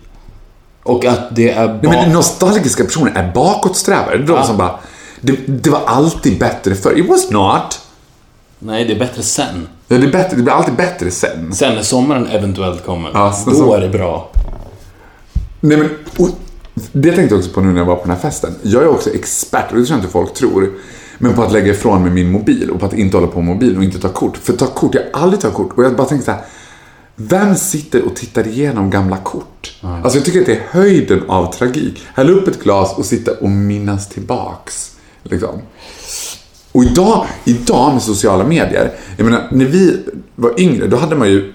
Och 0.84 1.05
att 1.05 1.36
det 1.36 1.51
är 1.51 1.68
bara... 1.68 1.91
Nej, 1.91 2.01
men 2.05 2.13
nostalgiska 2.13 2.84
personer 2.84 3.11
är 3.16 3.32
bakåtsträvare. 3.34 4.18
Det 4.18 4.24
är 4.24 4.28
de 4.28 4.34
Ja. 4.36 4.43
som 4.43 4.57
bara, 4.57 4.80
det, 5.22 5.38
det 5.47 5.70
var 5.70 5.82
alltid 5.86 6.39
bättre 6.39 6.76
förr. 6.76 6.99
It 6.99 7.09
was 7.09 7.32
not. 7.32 7.80
Nej, 8.59 8.86
det 8.86 8.93
är 8.93 8.99
bättre 8.99 9.22
sen. 9.24 9.68
Ja, 9.88 9.97
det, 9.97 10.07
är 10.07 10.11
bättre, 10.11 10.38
det 10.38 10.43
blir 10.43 10.53
alltid 10.53 10.76
bättre 10.76 11.11
sen. 11.11 11.53
Sen 11.53 11.76
när 11.76 11.82
sommaren 11.82 12.28
eventuellt 12.28 12.86
kommer. 12.86 13.11
Ja, 13.13 13.34
då 13.45 13.51
så- 13.51 13.74
är 13.74 13.82
det 13.82 13.89
bra. 13.89 14.32
Nej, 15.59 15.78
men, 15.78 15.89
och, 16.18 16.30
det 16.91 17.11
tänkte 17.11 17.36
jag 17.36 17.39
också 17.39 17.51
på 17.53 17.61
nu 17.61 17.72
när 17.72 17.80
jag 17.80 17.86
var 17.86 17.95
på 17.95 18.01
den 18.01 18.11
här 18.11 18.22
festen. 18.22 18.55
Jag 18.61 18.84
är 18.84 18.88
också 18.88 19.09
expert, 19.09 19.72
och 19.72 19.78
det 19.78 19.86
tror 19.86 19.97
jag 19.97 19.97
inte 19.97 20.11
folk 20.11 20.34
tror, 20.34 20.72
men 21.18 21.34
på 21.34 21.43
att 21.43 21.51
lägga 21.51 21.72
ifrån 21.72 22.01
mig 22.03 22.11
min 22.11 22.32
mobil 22.32 22.70
och 22.70 22.80
på 22.80 22.86
att 22.86 22.93
inte 22.93 23.18
hålla 23.18 23.28
på 23.28 23.41
med 23.41 23.53
mobilen 23.55 23.78
och 23.78 23.84
inte 23.84 23.99
ta 23.99 24.09
kort. 24.09 24.38
För 24.38 24.53
ta 24.53 24.68
kort, 24.68 24.95
jag 24.95 25.01
har 25.13 25.22
aldrig 25.24 25.41
tagit 25.41 25.55
kort. 25.55 25.78
Och 25.78 25.84
jag 25.84 25.95
bara 25.95 26.07
tänkte 26.07 26.26
så 26.26 26.32
här, 26.32 26.41
vem 27.16 27.55
sitter 27.55 28.05
och 28.05 28.16
tittar 28.16 28.47
igenom 28.47 28.89
gamla 28.89 29.18
kort? 29.18 29.76
Alltså 29.82 30.18
jag 30.18 30.26
tycker 30.26 30.39
att 30.39 30.45
det 30.45 30.55
är 30.55 30.63
höjden 30.70 31.24
av 31.28 31.53
tragik. 31.53 32.03
Häll 32.13 32.30
upp 32.30 32.47
ett 32.47 32.63
glas 32.63 32.97
och 32.97 33.05
sitta 33.05 33.32
och 33.32 33.49
minnas 33.49 34.09
tillbaks. 34.09 34.95
Liksom. 35.30 35.61
Och 36.71 36.84
idag, 36.84 37.26
idag 37.45 37.93
med 37.93 38.01
sociala 38.01 38.43
medier, 38.43 38.91
jag 39.17 39.26
menar 39.26 39.47
när 39.51 39.65
vi 39.65 40.03
var 40.36 40.59
yngre 40.59 40.88
då 40.88 40.97
hade 40.97 41.15
man 41.15 41.30
ju 41.30 41.53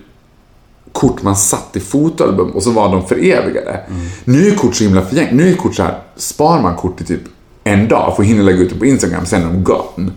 kort 0.92 1.22
man 1.22 1.36
satt 1.36 1.76
i 1.76 1.80
fotoalbum 1.80 2.50
och 2.50 2.62
så 2.62 2.70
var 2.70 2.92
de 2.92 3.06
förevigade. 3.06 3.80
Nu 4.24 4.48
är 4.48 4.54
kort 4.54 4.74
så 4.74 4.84
himla 4.84 5.02
förgängligt. 5.02 5.34
Nu 5.34 5.52
är 5.52 5.56
kort 5.56 5.74
så 5.74 5.82
här, 5.82 5.98
spar 6.16 6.62
man 6.62 6.76
kort 6.76 7.00
i 7.00 7.04
typ 7.04 7.22
en 7.64 7.88
dag 7.88 8.16
för 8.16 8.22
att 8.22 8.28
hinna 8.28 8.42
lägga 8.42 8.58
ut 8.58 8.70
det 8.70 8.78
på 8.78 8.86
Instagram, 8.86 9.26
sen 9.26 9.42
är 9.42 9.46
de 9.46 9.64
gone. 9.64 10.10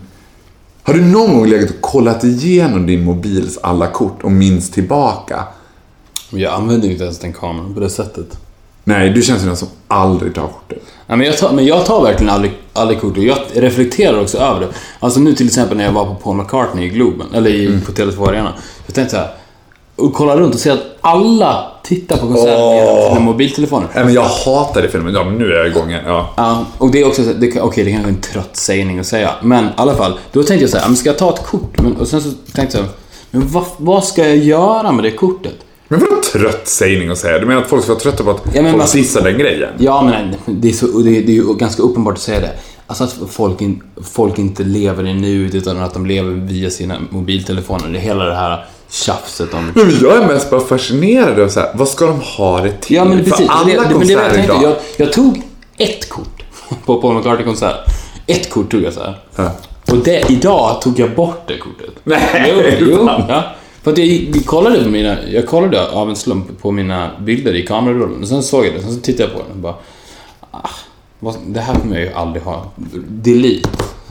Har 0.82 0.94
du 0.94 1.00
någon 1.00 1.34
gång 1.34 1.46
legat 1.46 1.70
och 1.70 1.80
kollat 1.80 2.24
igenom 2.24 2.86
din 2.86 3.04
mobils 3.04 3.58
alla 3.62 3.86
kort 3.86 4.22
och 4.22 4.32
minns 4.32 4.70
tillbaka? 4.70 5.44
Jag 6.30 6.54
använder 6.54 6.86
ju 6.86 6.92
inte 6.92 7.04
ens 7.04 7.18
den 7.18 7.32
kameran 7.32 7.74
på 7.74 7.80
det 7.80 7.90
sättet. 7.90 8.38
Nej, 8.84 9.10
du 9.10 9.22
känns 9.22 9.40
som 9.40 9.48
den 9.48 9.56
som 9.56 9.68
aldrig 9.88 10.34
tar 10.34 10.48
kortet. 10.48 10.82
Ja, 11.06 11.16
men, 11.16 11.26
jag 11.26 11.38
tar, 11.38 11.52
men 11.52 11.66
jag 11.66 11.86
tar 11.86 12.02
verkligen 12.02 12.30
aldrig, 12.34 12.52
aldrig 12.72 13.00
kort 13.00 13.16
och 13.16 13.24
jag 13.24 13.38
reflekterar 13.54 14.20
också 14.20 14.38
över 14.38 14.60
det. 14.60 14.68
Alltså 15.00 15.20
nu 15.20 15.34
till 15.34 15.46
exempel 15.46 15.76
när 15.76 15.84
jag 15.84 15.92
var 15.92 16.04
på 16.04 16.14
Paul 16.14 16.36
McCartney 16.36 16.84
i 16.84 16.88
Globen, 16.88 17.26
eller 17.34 17.50
i, 17.50 17.66
Mm. 17.66 17.80
på 17.80 17.92
Tele2 17.92 18.28
Arena. 18.28 18.52
Jag 18.86 18.94
tänkte 18.94 19.14
så 19.16 19.20
här, 19.20 19.28
och 19.96 20.14
kolla 20.14 20.36
runt 20.36 20.54
och 20.54 20.60
se 20.60 20.70
att 20.70 20.78
alla 21.00 21.66
tittar 21.82 22.16
på 22.16 22.26
konserten 22.26 22.60
Åh. 22.60 23.14
med 23.14 23.22
mobiltelefoner. 23.22 23.88
Nej, 23.94 24.04
men 24.04 24.14
jag 24.14 24.22
hatar 24.22 24.82
det 24.82 24.88
filmen. 24.88 25.14
Ja, 25.14 25.24
men 25.24 25.34
nu 25.38 25.52
är 25.52 25.56
jag 25.56 25.66
igång 25.66 25.90
igen. 25.90 26.02
Ja. 26.06 26.30
Ja, 26.36 26.64
och 26.78 26.90
det 26.90 27.00
är 27.00 27.06
också, 27.06 27.24
så- 27.24 27.32
det, 27.32 27.46
kan- 27.46 27.62
okej 27.62 27.84
det 27.84 27.90
kanske 27.92 28.08
är 28.10 28.14
en 28.14 28.20
trött 28.20 28.56
sägning 28.56 28.98
att 28.98 29.06
säga, 29.06 29.30
men 29.42 29.64
i 29.64 29.68
alla 29.76 29.94
fall. 29.94 30.18
Då 30.32 30.42
tänkte 30.42 30.62
jag 30.64 30.70
så 30.70 30.78
här, 30.78 30.86
men 30.88 30.96
ska 30.96 31.08
jag 31.08 31.18
ta 31.18 31.30
ett 31.34 31.46
kort? 31.46 31.80
Men, 31.82 31.96
och 31.96 32.08
sen 32.08 32.20
så 32.22 32.30
tänkte 32.52 32.76
jag, 32.78 32.86
men 33.30 33.48
vad, 33.48 33.64
vad 33.76 34.04
ska 34.04 34.26
jag 34.28 34.36
göra 34.36 34.92
med 34.92 35.04
det 35.04 35.10
kortet? 35.10 35.54
Men 35.88 36.00
vadå 36.00 36.20
trött 36.32 36.68
sägning 36.68 37.08
att 37.08 37.18
säga? 37.18 37.38
Du 37.38 37.46
menar 37.46 37.62
att 37.62 37.68
folk 37.68 37.82
ska 37.82 37.92
vara 37.92 38.00
trötta 38.02 38.24
på 38.24 38.30
att 38.30 38.42
Ja, 38.54 38.62
folk 38.62 38.76
man- 38.76 38.86
dissar 38.92 39.22
den 39.24 39.38
grejen? 39.38 39.70
Ja, 39.78 40.02
men 40.02 40.34
det 40.60 40.68
är, 40.68 40.72
så, 40.72 40.86
det, 40.86 41.10
det 41.10 41.32
är 41.32 41.36
ju 41.36 41.54
ganska 41.54 41.82
uppenbart 41.82 42.14
att 42.14 42.20
säga 42.20 42.40
det. 42.40 42.50
Alltså 42.86 43.04
att 43.04 43.16
folk, 43.30 43.60
in, 43.60 43.82
folk 44.12 44.38
inte 44.38 44.62
lever 44.62 45.06
i 45.06 45.14
nuet 45.14 45.54
utan 45.54 45.78
att 45.80 45.94
de 45.94 46.06
lever 46.06 46.30
via 46.30 46.70
sina 46.70 46.96
mobiltelefoner. 47.10 47.88
Det 47.88 47.98
är 47.98 48.02
hela 48.02 48.24
det 48.24 48.34
här 48.34 48.64
tjafset 48.90 49.54
om... 49.54 49.72
Men 49.74 49.96
jag 50.02 50.22
är 50.22 50.26
mest 50.26 50.50
bara 50.50 50.60
fascinerad 50.60 51.40
av 51.40 51.48
så 51.48 51.60
här, 51.60 51.70
vad 51.74 51.88
ska 51.88 52.06
de 52.06 52.20
ha 52.20 52.60
det 52.60 52.72
till? 52.80 52.96
Ja, 52.96 53.04
men 53.04 53.24
För 53.24 53.30
precis. 53.30 53.48
alla 53.48 53.64
det, 53.82 53.88
det, 53.88 53.98
men 53.98 54.08
det 54.08 54.14
var 54.16 54.22
jag, 54.22 54.30
konserter 54.32 54.44
idag. 54.44 54.62
jag, 54.62 54.74
jag 55.06 55.12
tog 55.12 55.42
ett 55.78 56.08
kort 56.08 56.42
på 56.86 57.00
Paul 57.00 57.14
McCartney-konsert. 57.16 57.76
Ett 58.26 58.50
kort 58.50 58.70
tog 58.70 58.82
jag 58.82 58.92
så 58.92 59.00
här. 59.00 59.18
Ja. 59.36 59.50
Och 59.90 59.96
det, 59.96 60.30
idag 60.30 60.80
tog 60.82 60.98
jag 60.98 61.10
bort 61.14 61.42
det 61.48 61.58
kortet. 61.58 61.94
Nej, 62.04 62.52
Jo, 62.80 62.86
jo 62.88 63.06
ja. 63.28 63.42
För 63.84 63.92
att 63.92 63.98
jag, 63.98 64.08
jag, 64.08 64.46
kollade 64.46 64.84
på 64.84 64.90
mina, 64.90 65.16
jag 65.28 65.46
kollade 65.46 65.90
av 65.90 66.08
en 66.10 66.16
slump 66.16 66.62
på 66.62 66.70
mina 66.70 67.10
bilder 67.20 67.54
i 67.54 67.66
kamerarullen 67.66 68.22
och 68.22 68.28
sen 68.28 68.42
såg 68.42 68.66
jag 68.66 68.74
det, 68.74 68.80
sen 68.80 68.94
så 68.94 69.00
tittade 69.00 69.22
jag 69.22 69.32
på 69.32 69.42
den 69.42 69.50
och 69.50 69.56
bara... 69.56 69.74
Ah, 70.50 70.68
vad, 71.18 71.34
det 71.46 71.60
här 71.60 71.74
kommer 71.74 71.96
jag 71.96 72.04
ju 72.04 72.12
aldrig 72.12 72.42
ha. 72.42 72.70
Delete. 73.08 73.68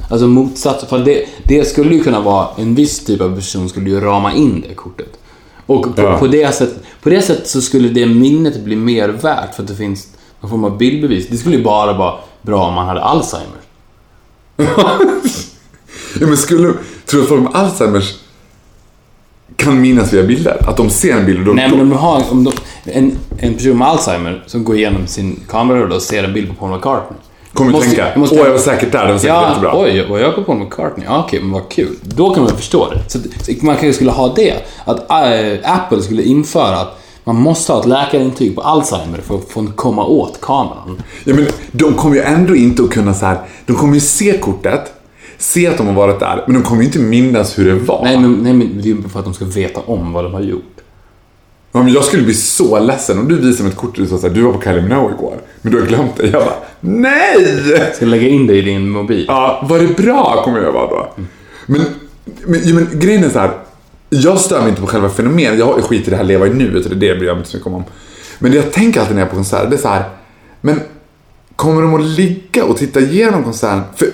Alltså 0.10 0.28
motsatsen. 0.28 0.90
För 0.90 1.00
det, 1.00 1.26
det 1.44 1.66
skulle 1.66 1.96
ju 1.96 2.04
kunna 2.04 2.22
vara, 2.22 2.48
en 2.58 2.76
viss 2.76 3.06
typ 3.06 3.22
av 3.22 3.36
person 3.36 3.70
skulle 3.70 3.90
ju 3.90 4.00
rama 4.00 4.34
in 4.34 4.66
det 4.68 4.76
kortet. 4.76 5.20
Och 5.66 5.96
på, 5.96 6.02
Ja. 6.02 6.18
på, 6.18 6.28
det 6.28 6.56
sättet, 6.56 6.84
på 7.02 7.10
det 7.10 7.22
sättet 7.22 7.48
så 7.48 7.62
skulle 7.62 7.90
det 7.90 8.06
minnet 8.06 8.64
bli 8.64 8.76
mer 8.76 9.10
värt 9.10 9.56
för 9.56 9.64
att 9.64 9.68
det 9.68 9.76
finns 9.76 10.08
någon 10.42 10.50
form 10.52 10.64
av 10.64 10.78
bildbevis. 10.78 11.28
Det 11.28 11.38
skulle 11.38 11.56
ju 11.56 11.64
bara 11.64 11.94
vara 11.94 12.16
bra 12.42 12.68
om 12.68 12.74
man 12.74 12.88
hade 12.88 13.02
Alzheimer. 13.02 13.58
Ja, 16.20 16.28
men 16.28 16.38
skulle, 16.38 16.74
tror 17.06 17.22
du 17.22 17.28
folk 17.28 17.42
med 17.44 17.56
Alzheimers 17.56 18.14
kan 19.58 19.82
minnas 19.82 20.14
via 20.14 20.24
bilder? 20.24 20.58
Att 20.70 20.78
de 20.78 20.90
ser 20.90 21.18
en 21.18 21.26
bild 21.26 21.40
och 21.40 21.46
de... 21.46 21.56
Nej, 21.56 21.70
men 21.70 21.80
om 21.82 21.90
du 21.90 21.96
har 21.96 22.24
om 22.32 22.44
de, 22.44 22.54
en, 22.86 23.18
en 23.40 23.54
person 23.54 23.78
med 23.78 23.88
Alzheimer 23.88 24.44
som 24.48 24.64
går 24.64 24.76
igenom 24.76 25.08
sin 25.08 25.40
kamerarulle 25.50 25.96
och 25.96 26.02
ser 26.02 26.24
en 26.24 26.34
bild 26.34 26.50
på 26.50 26.54
Paul 26.56 26.72
McCartney. 26.78 27.20
kommer 27.54 27.72
Måste- 27.72 27.88
tänka, 27.88 28.10
jag 28.10 28.18
måste- 28.18 28.36
åh 28.40 28.46
jag 28.46 28.52
var 28.52 28.60
säkert 28.60 28.92
där, 28.92 29.06
det 29.06 29.12
var 29.12 29.20
säkert 29.20 29.36
Ja, 29.36 29.48
jättebra. 29.50 29.72
oj, 29.76 30.08
var 30.10 30.20
jag 30.20 30.36
på 30.36 30.44
Paul 30.44 30.58
McCartney? 30.58 31.06
Ja, 31.10 31.24
okej, 31.28 31.40
men 31.42 31.52
vad 31.52 31.70
kul. 31.70 31.96
Då 32.02 32.34
kan 32.34 32.44
man 32.44 32.56
förstå 32.56 32.90
det. 32.90 33.10
Så, 33.10 33.20
så 33.20 33.52
man 33.66 33.76
kanske 33.76 33.94
skulle 33.94 34.12
ha 34.12 34.34
det. 34.36 34.54
Att 34.86 35.12
äh, 35.12 35.72
Apple 35.74 36.02
skulle 36.02 36.24
införa 36.24 36.78
att 36.78 37.00
man 37.26 37.36
måste 37.36 37.74
ha 37.74 37.80
ett 37.80 37.86
läkarintyg 37.86 38.56
på 38.56 38.62
Alzheimer 38.62 39.18
för 39.22 39.36
att 39.36 39.50
få 39.50 39.68
komma 39.76 40.06
åt 40.06 40.42
kameran. 40.42 41.02
Ja, 41.24 41.36
men 41.36 41.48
de 41.72 41.94
kommer 41.94 42.16
ju 42.16 42.22
ändå 42.22 42.56
inte 42.56 42.84
att 42.84 42.90
kunna 42.90 43.14
så 43.14 43.26
här. 43.26 43.38
de 43.66 43.76
kommer 43.76 43.94
ju 43.94 44.00
se 44.00 44.38
kortet, 44.38 44.82
se 45.44 45.68
att 45.68 45.78
de 45.78 45.88
har 45.88 45.94
varit 45.94 46.20
där, 46.20 46.44
men 46.48 46.54
de 46.56 46.64
kommer 46.64 46.82
ju 46.82 46.86
inte 46.86 47.00
minnas 47.00 47.60
hur 47.60 47.66
det 47.66 47.74
var. 47.74 48.04
Nej, 48.04 48.18
men, 48.18 48.34
nej, 48.34 48.54
men 48.54 48.82
det 48.82 48.90
är 48.90 48.94
ju 48.94 49.02
för 49.02 49.20
att 49.20 49.26
de 49.26 49.34
ska 49.34 49.46
veta 49.46 49.80
om 49.80 50.14
vad 50.14 50.24
de 50.24 50.34
har 50.34 50.42
gjort. 50.42 50.74
Ja, 51.72 51.84
men 51.84 51.94
jag 51.94 52.04
skulle 52.04 52.24
bli 52.24 52.34
så 52.34 52.80
ledsen 52.80 53.20
om 53.20 53.28
du 53.28 53.36
visade 53.36 53.64
mig 53.64 53.72
ett 53.72 53.78
kort 53.78 53.98
och 53.98 54.04
du 54.04 54.08
sa 54.08 54.18
såhär, 54.18 54.34
du 54.34 54.42
var 54.42 54.54
på 54.54 54.62
Kylie 54.62 54.82
Minogue 54.82 55.14
igår, 55.14 55.36
men 55.62 55.72
du 55.72 55.80
har 55.80 55.88
glömt 55.88 56.18
det. 56.18 56.28
Jag 56.28 56.46
bara, 56.46 56.56
nej! 56.80 57.92
Ska 57.96 58.06
lägga 58.06 58.28
in 58.28 58.48
det 58.48 58.56
i 58.56 58.62
din 58.62 58.90
mobil. 58.90 59.26
Ja, 59.28 59.66
var 59.70 59.80
det 59.80 59.88
bra 59.88 60.42
kommer 60.44 60.62
jag 60.62 60.72
vara 60.72 60.90
då. 60.90 61.14
Men, 61.66 61.82
men, 62.46 62.60
ja, 62.64 62.76
men 62.76 62.88
grejen 63.00 63.24
är 63.24 63.30
så 63.30 63.40
här. 63.40 63.52
Jag 64.10 64.40
stör 64.40 64.60
mig 64.60 64.70
inte 64.70 64.82
på 64.82 64.88
själva 64.88 65.10
fenomenet. 65.10 65.60
Jag 65.60 65.66
har 65.66 65.82
skit 65.82 66.08
i 66.08 66.10
det 66.10 66.18
här 66.18 66.24
leva 66.24 66.48
i 66.48 66.50
nuet 66.50 66.86
och 66.86 66.98
det, 66.98 67.10
är 67.10 67.14
det 67.14 67.20
bryr 67.20 67.28
jag 67.28 67.36
mig 67.36 67.42
inte 67.42 67.50
så 67.50 67.58
mycket 67.58 67.74
om. 67.74 67.84
Men 68.40 68.52
det 68.52 68.58
jag 68.58 68.72
tänker 68.72 69.00
alltid 69.00 69.16
när 69.16 69.22
jag 69.22 69.28
är 69.28 69.30
på 69.30 69.36
konserter, 69.36 69.70
det 69.70 69.76
är 69.76 69.82
så 69.82 69.88
här. 69.88 70.04
Men 70.62 70.82
kommer 71.56 71.82
de 71.82 71.94
att 71.94 72.06
ligga 72.06 72.66
och 72.66 72.78
titta 72.78 73.00
igenom 73.00 73.44
konserten? 73.44 73.82
För 73.96 74.08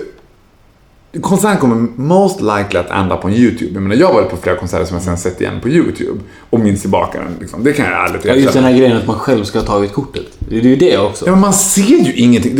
konserten 1.20 1.56
kommer 1.58 1.76
most 1.96 2.40
likely 2.40 2.78
att 2.80 2.90
ända 2.90 3.16
på 3.16 3.28
en 3.28 3.34
YouTube. 3.34 3.70
Jag 3.74 3.82
menar, 3.82 3.96
jag 3.96 4.06
har 4.06 4.14
varit 4.14 4.30
på 4.30 4.36
flera 4.36 4.56
konserter 4.56 4.84
som 4.84 4.94
jag 4.96 5.04
sen 5.04 5.16
sett 5.18 5.40
igen 5.40 5.58
på 5.62 5.68
YouTube. 5.68 6.20
Och 6.50 6.60
minns 6.60 6.80
tillbaka 6.80 7.18
den. 7.18 7.28
Liksom. 7.40 7.64
Det 7.64 7.72
kan 7.72 7.84
jag 7.86 8.08
ärligt 8.10 8.24
Ja, 8.24 8.34
just 8.34 8.36
den 8.36 8.48
erkänna. 8.48 8.68
här 8.68 8.74
grejen 8.78 8.96
att 8.96 9.06
man 9.06 9.16
själv 9.18 9.44
ska 9.44 9.58
ha 9.58 9.66
tagit 9.66 9.92
kortet. 9.92 10.26
Det 10.38 10.56
är 10.56 10.62
ju 10.62 10.76
det 10.76 10.98
också. 10.98 11.26
Ja, 11.26 11.30
men 11.32 11.40
man 11.40 11.52
ser 11.52 11.82
ju 12.04 12.14
ingenting. 12.14 12.56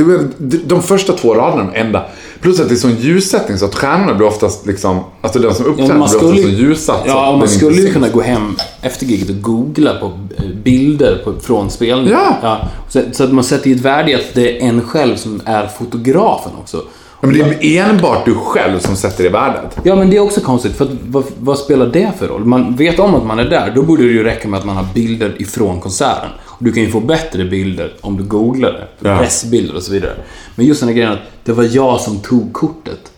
De- 0.66 0.82
första 0.82 1.12
två 1.12 1.34
raderna 1.34 1.62
är 1.62 1.74
de 1.74 1.80
enda. 1.80 2.04
Plus 2.40 2.60
att 2.60 2.68
det 2.68 2.74
är 2.74 2.76
sån 2.76 2.96
ljussättning 2.96 3.58
så 3.58 3.64
att 3.64 3.74
stjärnorna 3.74 4.14
blir 4.14 4.26
oftast 4.26 4.66
liksom, 4.66 5.00
alltså 5.20 5.38
den 5.38 5.54
som 5.54 5.64
Ja, 5.64 5.70
uppträder 5.70 5.94
man 5.94 6.08
blir 6.08 6.16
ofta 6.18 6.18
skulle, 6.28 6.42
så 6.42 6.48
ljussatt. 6.48 7.00
så 7.02 7.08
ja, 7.08 7.30
och 7.32 7.38
man 7.38 7.48
skulle 7.48 7.82
ju 7.82 7.92
kunna 7.92 8.08
gå 8.08 8.20
hem 8.20 8.56
efter 8.82 9.06
giget 9.06 9.30
och 9.30 9.42
googla 9.42 9.94
på 9.94 10.06
eh, 10.36 10.44
bilder 10.64 11.20
på, 11.24 11.32
från 11.40 11.70
spelningen. 11.70 12.18
Ja. 12.42 12.58
så, 12.88 13.00
så 13.12 13.24
att 13.24 13.32
man 13.32 13.44
sätter 13.44 13.68
ju 13.70 13.74
ett 13.76 13.80
värde 13.82 14.10
i 14.10 14.14
att 14.14 14.34
det 14.34 14.56
är 14.62 14.68
en 14.68 14.80
själv 14.80 15.16
som 15.16 15.40
är 15.44 15.66
fotografen 15.66 16.52
också. 16.60 16.82
Men 17.20 17.32
det 17.32 17.64
är 17.64 17.90
enbart 17.90 18.24
du 18.24 18.34
själv 18.34 18.78
som 18.78 18.96
sätter 18.96 19.24
det 19.24 19.30
värdet. 19.30 19.78
Ja, 19.82 19.96
men 19.96 20.10
det 20.10 20.16
är 20.16 20.20
också 20.20 20.40
konstigt, 20.40 20.76
för 20.76 20.84
att, 20.84 20.90
vad, 21.06 21.24
vad 21.38 21.58
spelar 21.58 21.86
det 21.86 22.12
för 22.18 22.28
roll? 22.28 22.44
Man 22.44 22.76
vet 22.76 22.98
om 22.98 23.14
att 23.14 23.26
man 23.26 23.38
är 23.38 23.44
där, 23.44 23.72
då 23.74 23.82
borde 23.82 24.02
det 24.02 24.12
ju 24.12 24.24
räcka 24.24 24.48
med 24.48 24.58
att 24.58 24.66
man 24.66 24.76
har 24.76 24.86
bilder 24.94 25.42
ifrån 25.42 25.80
konserten. 25.80 26.30
Och 26.46 26.64
du 26.64 26.72
kan 26.72 26.82
ju 26.82 26.90
få 26.90 27.00
bättre 27.00 27.44
bilder 27.44 27.92
om 28.00 28.16
du 28.16 28.24
googlar 28.24 28.72
det. 28.72 29.08
Ja. 29.08 29.18
Pressbilder 29.18 29.76
och 29.76 29.82
så 29.82 29.92
vidare. 29.92 30.14
Men 30.54 30.66
just 30.66 30.80
den 30.80 30.88
här 30.88 30.96
grejen 30.96 31.12
att 31.12 31.18
det 31.44 31.52
var 31.52 31.68
jag 31.70 32.00
som 32.00 32.20
tog 32.20 32.52
kortet. 32.52 33.12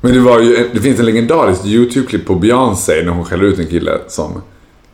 Men 0.00 0.12
det 0.12 0.20
var 0.20 0.40
ju, 0.40 0.70
det 0.74 0.80
finns 0.80 1.00
en 1.00 1.06
legendarisk 1.06 1.64
YouTube-klipp 1.64 2.26
på 2.26 2.34
Beyoncé 2.34 3.02
när 3.04 3.12
hon 3.12 3.24
skäller 3.24 3.44
ut 3.44 3.58
en 3.58 3.66
kille 3.66 3.98
som 4.08 4.42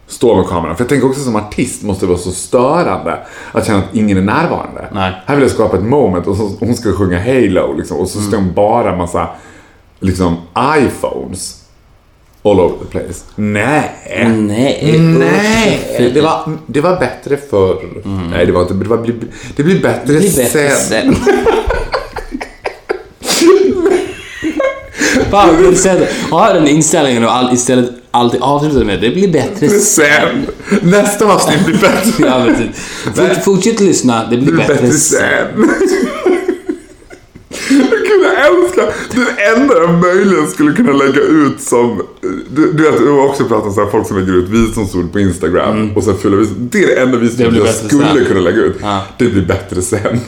står 0.09 0.37
med 0.37 0.47
kameran. 0.47 0.77
För 0.77 0.85
jag 0.85 0.89
tänker 0.89 1.09
också 1.09 1.21
som 1.21 1.37
artist 1.37 1.83
måste 1.83 2.07
det 2.07 2.11
vara 2.11 2.19
så 2.19 2.31
störande 2.33 3.19
att 3.53 3.67
känna 3.67 3.79
att 3.79 3.95
ingen 3.95 4.17
är 4.17 4.23
närvarande. 4.23 4.89
Nej. 4.93 5.13
Här 5.27 5.35
vill 5.35 5.43
jag 5.43 5.51
skapa 5.51 5.77
ett 5.77 5.85
moment 5.85 6.27
och 6.27 6.37
så, 6.37 6.51
hon 6.61 6.75
ska 6.75 6.93
sjunga 6.93 7.19
Halo 7.19 7.73
liksom, 7.77 7.97
och 7.99 8.09
så 8.09 8.21
står 8.21 8.37
hon 8.37 8.53
bara 8.55 8.97
massa 8.97 9.29
liksom 10.01 10.37
iPhones 10.79 11.65
all 12.43 12.61
over 12.61 12.79
the 12.79 12.85
place. 12.85 13.25
Nej. 13.35 13.91
Nej. 14.37 14.99
Nej, 14.99 16.11
det 16.15 16.21
var, 16.21 16.59
det 16.67 16.81
var 16.81 16.97
bättre 16.97 17.37
förr. 17.37 18.03
Nej, 18.31 18.47
det 18.47 18.53
var 18.53 18.63
inte. 18.63 18.75
Det, 18.75 18.89
var, 18.89 18.97
det 19.57 19.63
blir 19.63 19.83
bättre, 19.83 20.13
Det 20.13 20.19
blir 20.19 20.37
bättre 20.37 20.49
sen. 20.51 21.15
sen. 21.15 21.17
Fan. 25.31 26.07
Ha 26.31 26.53
den 26.53 26.67
inställningen 26.69 27.25
och 27.25 27.33
all, 27.37 27.55
istället 27.55 27.91
alltid 28.11 28.43
avsluta 28.43 28.85
med 28.85 29.01
det 29.01 29.11
blir 29.11 29.33
bättre 29.33 29.69
sen. 29.69 30.47
Nästa 30.83 31.25
avsnitt 31.35 31.65
blir 31.67 31.79
bättre. 31.79 32.13
Ja, 32.27 32.45
men 32.45 32.57
typ. 32.57 32.77
Fort, 33.17 33.45
fortsätt 33.45 33.81
lyssna, 33.81 34.27
det 34.31 34.37
blir 34.37 34.47
Det 34.47 34.53
blir 34.53 34.57
bättre, 34.67 34.75
bättre 34.75 34.91
sen. 34.93 35.71
jag 38.23 38.47
älskar 38.47 38.87
det 39.15 39.43
enda 39.45 39.75
jag 39.75 39.95
möjligen 39.95 40.49
skulle 40.49 40.73
kunna 40.73 40.93
lägga 40.93 41.21
ut 41.21 41.61
som... 41.61 42.03
Du, 42.51 42.73
du 42.73 42.83
vet, 42.83 42.99
du 42.99 43.11
har 43.11 43.25
också 43.29 43.45
pratat 43.45 43.67
om 43.67 43.73
så 43.75 43.85
här, 43.85 43.91
folk 43.91 44.07
som 44.09 44.19
lägger 44.19 44.33
ut 44.33 44.49
visdomsord 44.49 45.13
på 45.13 45.21
Instagram 45.21 45.93
och 45.97 46.05
sen 46.05 46.17
fyller 46.19 46.37
vis, 46.37 46.49
Det 46.59 46.83
är 46.83 46.87
det 46.87 46.95
enda 47.03 47.17
Mm. 47.19 47.37
Blir 47.53 47.65
jag 47.67 47.75
skulle 47.75 48.15
sen. 48.15 48.25
kunna 48.25 48.41
lägga 48.41 48.57
ut. 48.63 48.77
Ja. 48.83 49.03
Det 49.19 49.25
blir 49.25 49.43
bättre 49.43 49.83
sen. 49.83 50.21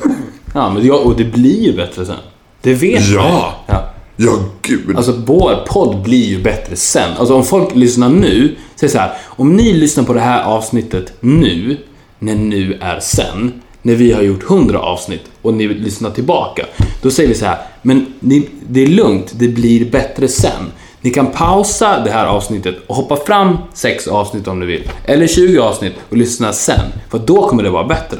Ja, 0.54 0.70
men 0.74 0.86
ja, 0.86 0.94
och 0.94 1.16
det 1.16 1.24
blir 1.24 1.60
ju 1.60 1.76
bättre 1.76 2.06
sen. 2.06 2.16
Det 2.62 2.74
vet 2.74 3.08
Ja. 3.08 3.54
vi. 3.66 3.72
Ja. 3.72 3.89
Ja, 4.22 4.38
gud. 4.62 4.96
Alltså 4.96 5.12
vår 5.26 5.66
podd 5.66 6.02
blir 6.02 6.24
ju 6.26 6.42
bättre 6.42 6.76
sen. 6.76 7.16
Alltså 7.18 7.34
om 7.34 7.44
folk 7.44 7.74
lyssnar 7.74 8.08
nu, 8.08 8.56
säg 8.76 8.88
så 8.88 8.98
här. 8.98 9.12
Om 9.26 9.56
ni 9.56 9.72
lyssnar 9.72 10.04
på 10.04 10.12
det 10.12 10.20
här 10.20 10.42
avsnittet 10.44 11.12
nu, 11.20 11.76
när 12.18 12.34
nu 12.34 12.78
är 12.80 13.00
sen, 13.00 13.52
när 13.82 13.94
vi 13.94 14.12
har 14.12 14.22
gjort 14.22 14.50
100 14.50 14.78
avsnitt 14.78 15.22
och 15.42 15.54
ni 15.54 15.68
lyssnar 15.68 16.10
tillbaka. 16.10 16.66
Då 17.02 17.10
säger 17.10 17.28
vi 17.28 17.34
så 17.34 17.44
här, 17.46 17.58
men 17.82 18.06
ni, 18.20 18.48
det 18.68 18.80
är 18.82 18.86
lugnt, 18.86 19.32
det 19.36 19.48
blir 19.48 19.90
bättre 19.90 20.28
sen. 20.28 20.72
Ni 21.00 21.10
kan 21.10 21.26
pausa 21.26 22.00
det 22.04 22.10
här 22.10 22.26
avsnittet 22.26 22.76
och 22.86 22.96
hoppa 22.96 23.16
fram 23.16 23.56
6 23.74 24.08
avsnitt 24.08 24.48
om 24.48 24.60
ni 24.60 24.66
vill. 24.66 24.90
Eller 25.04 25.26
20 25.26 25.58
avsnitt 25.58 25.92
och 26.10 26.16
lyssna 26.16 26.52
sen. 26.52 26.80
För 27.10 27.18
då 27.18 27.48
kommer 27.48 27.62
det 27.62 27.70
vara 27.70 27.84
bättre. 27.84 28.18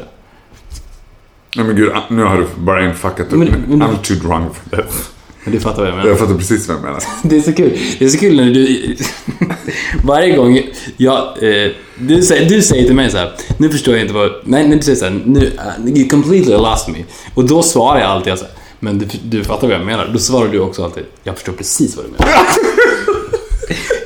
Nej 1.56 1.66
men 1.66 1.76
gud, 1.76 1.92
nu 2.08 2.22
har 2.22 2.36
du 2.36 2.46
bara 2.58 2.84
infuckat 2.84 3.32
upp 3.32 3.38
men- 3.38 3.82
I'm 3.82 3.96
too 4.02 4.16
drunk 4.16 4.52
for 4.54 4.76
this. 4.82 5.10
Men 5.44 5.52
du 5.52 5.60
fattar 5.60 5.78
vad 5.78 5.88
jag 5.88 5.96
menar. 5.96 6.08
Jag 6.08 6.18
fattar 6.18 6.34
precis 6.34 6.68
vad 6.68 6.76
jag 6.76 6.82
menar. 6.84 7.02
Det 7.22 7.36
är 7.36 7.40
så 7.40 7.52
kul. 7.52 7.78
Det 7.98 8.04
är 8.04 8.08
så 8.08 8.18
kul 8.18 8.36
när 8.36 8.50
du... 8.50 8.96
Varje 10.04 10.36
gång 10.36 10.60
jag... 10.96 11.16
Eh, 11.42 11.70
du, 11.98 12.22
säger, 12.22 12.48
du 12.48 12.62
säger 12.62 12.84
till 12.86 12.94
mig 12.94 13.10
så 13.10 13.16
här. 13.16 13.32
Nu 13.56 13.68
förstår 13.68 13.94
jag 13.94 14.02
inte 14.02 14.14
vad... 14.14 14.30
Nej, 14.44 14.68
när 14.68 14.76
du 14.76 14.82
säger 14.82 14.98
så 14.98 15.04
här. 15.04 15.22
Nu, 15.24 15.40
uh, 15.40 15.98
you 15.98 16.08
completely 16.08 16.56
lost 16.56 16.88
me. 16.88 16.98
Och 17.34 17.44
då 17.44 17.62
svarar 17.62 18.00
jag 18.00 18.10
alltid 18.10 18.38
så 18.38 18.44
här. 18.44 18.54
Men 18.80 18.98
du, 18.98 19.06
du 19.24 19.44
fattar 19.44 19.66
vad 19.66 19.76
jag 19.76 19.86
menar. 19.86 20.10
Då 20.12 20.18
svarar 20.18 20.48
du 20.48 20.60
också 20.60 20.84
alltid. 20.84 21.04
Jag 21.24 21.34
förstår 21.34 21.52
precis 21.52 21.96
vad 21.96 22.04
du 22.04 22.10
menar. 22.10 22.28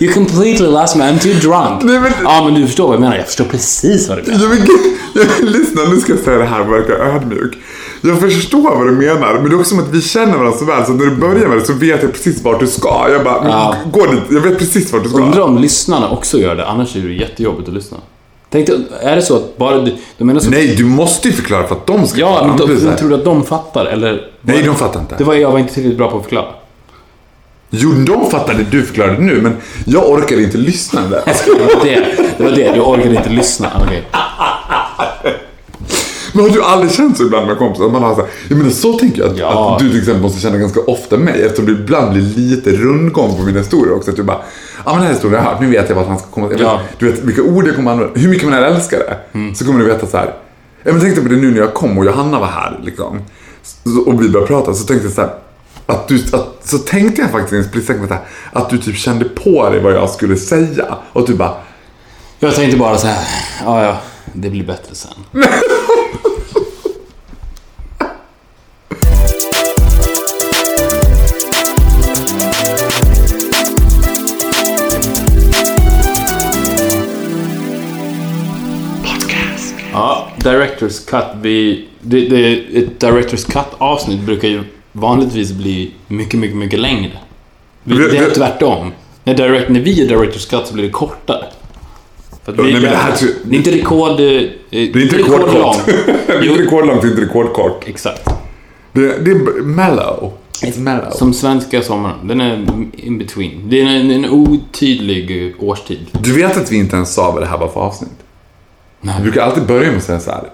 You 0.00 0.12
completely 0.12 0.66
lost 0.66 0.96
me. 0.96 1.04
I'm 1.04 1.18
too 1.18 1.32
drunk. 1.32 1.82
Nej, 1.82 2.00
men- 2.00 2.12
Ja, 2.24 2.44
men 2.44 2.54
du 2.60 2.66
förstår 2.66 2.86
vad 2.86 2.94
jag 2.94 3.00
menar. 3.00 3.16
Jag 3.16 3.26
förstår 3.26 3.44
precis 3.44 4.08
vad 4.08 4.18
du 4.18 4.22
menar. 4.22 4.44
Ja, 4.44 4.48
men 4.48 4.58
jag, 5.14 5.50
lyssna, 5.50 5.82
nu 5.84 6.00
ska 6.00 6.12
jag 6.12 6.20
säga 6.20 6.38
det 6.38 6.44
här 6.44 6.60
och 6.60 6.72
verka 6.72 6.92
ödmjuk. 6.92 7.54
Jag 8.06 8.20
förstår 8.20 8.76
vad 8.76 8.86
du 8.86 8.92
menar, 8.92 9.34
men 9.34 9.44
det 9.44 9.50
är 9.50 9.58
också 9.58 9.68
som 9.74 9.78
att 9.78 9.88
vi 9.90 10.02
känner 10.02 10.32
varandra 10.38 10.58
så 10.58 10.64
väl 10.64 10.86
så 10.86 10.92
när 10.92 11.04
du 11.04 11.16
börjar 11.16 11.48
med 11.48 11.58
det 11.58 11.64
så 11.64 11.72
vet 11.72 12.02
jag 12.02 12.12
precis 12.12 12.42
vart 12.42 12.60
du 12.60 12.66
ska. 12.66 13.06
Jag 13.12 13.24
bara, 13.24 13.48
Ja. 13.48 13.74
gå 13.92 14.06
dit, 14.06 14.20
jag 14.30 14.40
vet 14.40 14.58
precis 14.58 14.92
vart 14.92 15.02
du 15.02 15.08
ska. 15.08 15.18
Undrar 15.18 15.40
om 15.42 15.58
lyssnarna 15.58 16.10
också 16.10 16.38
gör 16.38 16.54
det. 16.54 16.66
Annars 16.66 16.96
är 16.96 17.00
det 17.00 17.12
jättejobbigt 17.12 17.68
att 17.68 17.74
lyssna. 17.74 17.96
Tänk 18.50 18.66
dig, 18.66 18.78
är 19.00 19.16
det 19.16 19.22
så 19.22 19.36
att 19.36 19.56
bara 19.56 19.78
du... 19.78 19.96
De 20.18 20.24
menar 20.24 20.40
så 20.40 20.50
Nej, 20.50 20.74
du 20.76 20.84
måste 20.84 21.28
ju 21.28 21.34
förklara 21.34 21.66
för 21.66 21.74
att 21.74 21.86
de 21.86 22.06
ska 22.06 22.20
Ja, 22.20 22.44
men 22.46 22.56
de, 22.56 22.96
tror 22.96 23.08
du 23.08 23.14
att 23.14 23.24
de 23.24 23.42
fattar? 23.44 23.86
Eller? 23.86 24.30
Nej, 24.40 24.62
de 24.62 24.74
fattar 24.76 25.00
inte. 25.00 25.14
Det 25.18 25.24
var, 25.24 25.34
jag 25.34 25.50
var 25.50 25.58
inte 25.58 25.74
tillräckligt 25.74 25.98
bra 25.98 26.10
på 26.10 26.16
att 26.16 26.22
förklara. 26.22 26.46
Jo, 27.70 27.92
de 27.92 28.30
fattar 28.30 28.54
det 28.54 28.64
du 28.70 28.82
förklarade 28.82 29.18
nu, 29.18 29.40
men 29.42 29.56
jag 29.86 30.10
orkar 30.10 30.40
inte 30.40 30.58
lyssna 30.58 31.00
där. 31.08 31.22
Alltså, 31.26 31.50
Det 31.58 31.74
var 31.74 31.84
det, 31.84 32.06
det, 32.36 32.44
var 32.44 32.50
det. 32.50 32.72
du 32.74 32.80
orkade 32.80 33.16
inte 33.16 33.30
lyssna. 33.30 33.68
Okej. 33.84 34.04
Men 36.34 36.44
har 36.44 36.50
du 36.50 36.62
aldrig 36.62 36.92
känt 36.92 37.16
så 37.16 37.22
ibland 37.24 37.46
med 37.46 37.58
kompisar? 37.58 37.86
Att 37.86 37.92
man 37.92 38.02
har 38.02 38.14
så 38.14 38.20
här, 38.20 38.30
jag 38.48 38.58
menar, 38.58 38.70
så 38.70 38.92
tänker 38.92 39.22
jag 39.22 39.30
att, 39.30 39.38
Ja. 39.38 39.72
att 39.74 39.78
du 39.82 39.90
till 39.90 39.98
exempel 39.98 40.22
måste 40.22 40.40
känna 40.40 40.56
ganska 40.58 40.80
ofta 40.80 41.16
med 41.16 41.24
mig 41.24 41.42
eftersom 41.42 41.66
det 41.66 41.72
ibland 41.72 42.12
blir 42.12 42.22
lite 42.22 42.70
rundgång 42.72 43.36
på 43.36 43.42
mina 43.42 43.58
historier 43.58 43.94
också. 43.96 44.10
Att 44.10 44.16
du 44.16 44.22
bara, 44.22 44.38
ja 44.84 44.90
men 44.92 44.94
den 44.94 45.02
här 45.06 45.12
historien 45.12 45.38
har 45.38 45.44
jag 45.46 45.52
hört, 45.52 45.60
nu 45.62 45.70
vet 45.70 45.88
jag 45.88 45.96
vart 45.96 46.06
han 46.08 46.18
ska 46.18 46.26
komma. 46.28 46.46
Jag 46.46 46.50
vet, 46.50 46.60
Ja. 46.60 46.80
Du 46.98 47.10
vet 47.10 47.20
vilka 47.24 47.42
ord 47.42 47.66
jag 47.66 47.76
kommer 47.76 47.90
använda. 47.92 48.20
Hur 48.20 48.28
mycket 48.28 48.48
man 48.48 48.58
än 48.58 48.64
älskar 48.74 48.98
det, 48.98 49.16
så 49.56 49.64
kommer 49.64 49.78
du 49.80 49.86
veta 49.86 50.06
så 50.06 50.16
här. 50.16 50.34
Ja, 50.82 50.92
men 50.92 51.00
tänkte 51.00 51.20
på 51.22 51.28
det 51.28 51.36
nu 51.36 51.50
när 51.50 51.58
jag 51.58 51.74
kom 51.74 51.98
och 51.98 52.04
Johanna 52.04 52.40
var 52.40 52.46
här 52.46 52.80
liksom. 52.84 53.20
Och 54.06 54.22
vi 54.22 54.28
började 54.28 54.46
prata, 54.46 54.74
så 54.74 54.84
tänkte 54.86 55.06
jag 55.06 55.14
så 55.14 55.20
här. 55.20 55.30
Att 55.86 56.08
du, 56.08 56.14
att, 56.32 56.56
så 56.64 56.78
tänkte 56.78 57.20
jag 57.22 57.30
faktiskt 57.30 57.52
i 57.52 57.56
en 57.56 57.64
split 57.64 57.84
second 57.86 58.12
att 58.52 58.70
du 58.70 58.78
typ 58.78 58.96
kände 58.96 59.24
på 59.24 59.70
dig 59.70 59.80
vad 59.80 59.92
jag 59.92 60.10
skulle 60.10 60.36
säga. 60.36 60.84
Och 61.12 61.26
du 61.26 61.34
bara, 61.34 61.54
Jag 62.38 62.54
tänkte 62.54 62.76
bara 62.78 62.98
så 62.98 63.06
här. 63.06 63.24
Ja, 63.64 63.84
ja. 63.84 63.96
Det 64.32 64.50
blir 64.50 64.64
bättre 64.66 64.94
sen. 64.94 65.10
Directors 80.44 81.04
Cut. 81.04 81.24
Vi, 81.42 81.84
det, 82.00 82.28
det, 82.28 82.52
ett 82.78 83.00
Directors 83.00 83.44
Cut-avsnitt 83.44 84.20
brukar 84.20 84.48
ju 84.48 84.62
vanligtvis 84.92 85.52
bli 85.52 85.90
mycket, 86.08 86.40
mycket, 86.40 86.56
mycket 86.56 86.80
längre. 86.80 87.10
Vi, 87.84 87.94
det 87.96 88.16
är 88.18 88.30
tvärtom. 88.30 88.92
När, 89.24 89.34
direct, 89.34 89.68
när 89.70 89.80
vi 89.80 89.92
gör 89.92 90.08
Directors 90.08 90.46
Cut 90.46 90.66
så 90.66 90.74
blir 90.74 90.84
det 90.84 90.90
kortare. 90.90 91.44
För 92.44 92.52
vi, 92.52 92.62
Nej, 92.72 92.80
det 92.80 92.88
här 92.88 93.14
det 93.44 93.54
är 93.56 93.58
inte 93.58 93.72
rekord... 93.72 94.10
eh, 94.10 94.16
Det 94.16 94.50
det 94.70 94.78
är 94.78 95.02
inte 95.02 95.18
rekordkort. 95.18 95.76
det 96.26 96.32
är 96.32 96.42
inte 96.50 96.62
rekordlångt, 96.62 97.02
det 97.02 97.08
är 97.08 97.10
inte 97.10 97.22
rekordkort. 97.22 97.84
Exakt. 97.88 98.28
Det, 98.92 99.00
det 99.24 99.30
är 99.30 99.62
mellow. 99.62 100.32
It's 100.62 100.78
mellow. 100.80 101.10
Som 101.10 101.32
svenska 101.34 101.82
sommaren. 101.82 102.28
Den 102.28 102.40
är 102.40 102.66
in 102.96 103.18
between. 103.18 103.68
Det 103.68 103.80
är 103.80 103.86
en, 103.86 104.10
en 104.10 104.30
otydlig 104.30 105.46
eh, 105.46 105.64
årstid. 105.68 105.98
Du 106.12 106.32
vet 106.32 106.56
att 106.56 106.72
vi 106.72 106.76
inte 106.76 106.96
ens 106.96 107.14
sa 107.14 107.30
vad 107.30 107.42
det 107.42 107.46
här 107.46 107.58
var 107.58 107.68
för 107.68 107.80
avsnitt? 107.80 108.10
Nej. 109.04 109.14
Vi 109.18 109.22
brukar 109.22 109.42
alltid 109.42 109.66
börja 109.66 109.88
med 109.88 109.96
att 109.98 110.04
säga 110.04 110.20
så 110.20 110.30
här. 110.30 110.44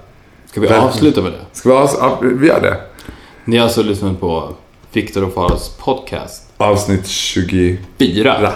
Ska 0.46 0.60
vi 0.60 0.66
Verkligen. 0.66 0.88
avsluta 0.88 1.22
med 1.22 1.32
det? 1.32 1.38
Ska 1.52 1.68
vi, 1.68 1.74
avs- 1.74 1.96
ja, 2.00 2.18
vi 2.22 2.46
gör 2.46 2.60
det. 2.60 2.76
Ni 3.44 3.56
har 3.56 3.64
alltså 3.64 3.82
lyssnat 3.82 4.20
på 4.20 4.54
Viktor 4.92 5.24
och 5.24 5.34
Faras 5.34 5.68
podcast. 5.78 6.42
Avsnitt 6.56 7.06
24. 7.06 7.76
Fyra. 7.98 8.36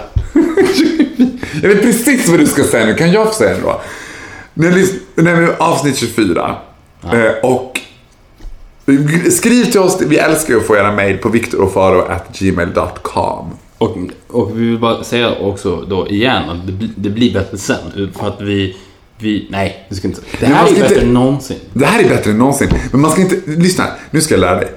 Jag 1.61 1.69
vet 1.69 1.81
precis 1.81 2.29
vad 2.29 2.39
du 2.39 2.47
ska 2.47 2.63
säga 2.63 2.85
nu. 2.85 2.93
Kan 2.93 3.11
jag 3.11 3.27
få 3.27 3.33
säga 3.33 3.55
det 3.55 3.61
då? 3.61 3.81
Vi, 4.53 4.99
avsnitt 5.57 5.97
24. 5.97 6.55
Eh, 7.03 7.09
och 7.43 7.79
skriv 9.31 9.63
till 9.65 9.79
oss. 9.79 10.01
Vi 10.01 10.17
älskar 10.17 10.53
ju 10.53 10.59
att 10.59 10.65
få 10.65 10.75
era 10.75 10.91
mejl 10.91 11.17
på 11.17 11.29
viktorofaro.gmail.com. 11.29 13.45
Och, 13.77 13.97
och 14.27 14.59
vi 14.59 14.65
vill 14.69 14.79
bara 14.79 15.03
säga 15.03 15.35
också 15.35 15.81
då 15.81 16.07
igen 16.07 16.49
att 16.49 16.57
det 16.95 17.09
blir 17.09 17.33
bättre 17.33 17.57
sen. 17.57 18.11
För 18.19 18.27
att 18.27 18.41
vi... 18.41 18.77
vi 19.19 19.47
nej, 19.51 19.85
det 19.89 19.95
ska 19.95 20.07
inte 20.07 20.21
Det 20.39 20.47
Men 20.47 20.51
här 20.55 20.67
är 20.67 20.71
bättre 20.71 20.85
inte- 20.87 21.01
än 21.01 21.13
någonsin. 21.13 21.57
Det 21.73 21.85
här 21.85 22.03
är 22.03 22.09
bättre 22.09 22.31
än 22.31 22.37
någonsin. 22.37 22.69
Men 22.91 23.01
man 23.01 23.11
ska 23.11 23.21
inte, 23.21 23.35
lyssna, 23.45 23.85
nu 24.11 24.21
ska 24.21 24.33
jag 24.33 24.41
lära 24.41 24.55
dig. 24.59 24.71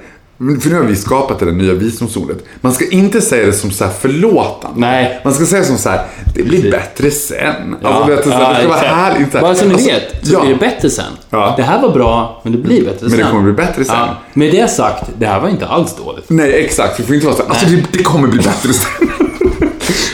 För 0.61 0.69
nu 0.69 0.75
har 0.75 0.83
vi 0.83 0.95
skapat 0.95 1.39
det 1.39 1.45
där 1.45 1.51
nya 1.51 1.73
visdomsordet. 1.73 2.37
Man 2.61 2.73
ska 2.73 2.89
inte 2.89 3.21
säga 3.21 3.45
det 3.45 3.53
som 3.53 3.71
så 3.71 3.83
här 3.85 3.91
förlåtande. 3.91 4.79
Nej. 4.79 5.21
Man 5.23 5.33
ska 5.33 5.45
säga 5.45 5.63
som 5.63 5.77
så 5.77 5.89
här, 5.89 6.05
det 6.35 6.43
blir 6.43 6.71
bättre 6.71 7.11
sen. 7.11 7.75
Ja, 7.81 7.87
alltså, 7.89 8.11
vet 8.15 8.23
du, 8.23 8.29
så 8.29 8.35
här, 8.35 8.53
det 8.53 8.59
ska 8.59 8.67
vara 8.67 8.79
härligt. 8.79 9.31
så 9.31 9.37
här. 9.37 9.41
Bara 9.41 9.55
så 9.55 9.65
ni 9.65 9.73
Alltså, 9.73 9.89
vet, 9.89 10.27
så 10.27 10.33
ja. 10.33 10.41
blir 10.41 10.49
det 10.53 10.59
bättre 10.59 10.89
sen. 10.89 11.05
Ja. 11.29 11.53
Det 11.57 11.63
här 11.63 11.81
var 11.81 11.89
bra, 11.93 12.41
men 12.43 12.51
det 12.53 12.57
blir 12.59 12.85
bättre 12.85 12.99
sen. 12.99 13.09
Men 13.09 13.19
det 13.19 13.31
kommer 13.31 13.43
bli 13.43 13.53
bättre 13.53 13.85
sen. 13.85 13.95
Ja. 13.95 14.17
Med 14.33 14.51
det 14.51 14.71
sagt, 14.71 15.09
det 15.17 15.25
här 15.25 15.39
var 15.39 15.49
inte 15.49 15.67
alls 15.67 15.95
dåligt. 15.95 16.25
Nej, 16.29 16.65
exakt. 16.65 16.97
Det 16.97 17.03
får 17.03 17.15
inte 17.15 17.27
vara 17.27 17.37
så 17.37 17.43
här, 17.43 17.49
alltså 17.49 17.65
det, 17.65 17.83
det 17.91 18.03
kommer 18.03 18.27
bli 18.27 18.37
bättre 18.41 18.73
sen. 18.73 19.28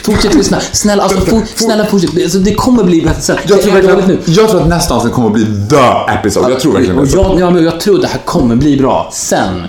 Fortsätt 0.04 0.34
lyssna. 0.34 0.60
Snälla, 0.60 1.04
alltså, 1.04 1.22
for, 1.22 1.42
snälla 1.56 1.86
fortsätt. 1.86 2.24
Alltså, 2.24 2.38
det 2.38 2.54
kommer 2.54 2.84
bli 2.84 3.02
bättre 3.02 3.22
sen. 3.22 3.38
Jag 3.48 3.62
tror, 3.62 3.74
verkligen, 3.74 4.20
jag 4.26 4.50
tror 4.50 4.62
att 4.62 4.68
nästa 4.68 4.96
avsnitt 4.96 5.14
kommer 5.14 5.28
att 5.28 5.34
bli 5.34 5.46
the 5.70 6.12
episode. 6.14 6.50
Jag 6.50 6.60
tror 6.60 6.74
verkligen 6.74 7.00
Och 7.00 7.08
jag, 7.08 7.40
ja, 7.40 7.50
men 7.50 7.64
jag 7.64 7.80
tror 7.80 8.02
det 8.02 8.08
här 8.08 8.22
kommer 8.26 8.56
bli 8.56 8.78
bra 8.78 9.10
sen. 9.14 9.62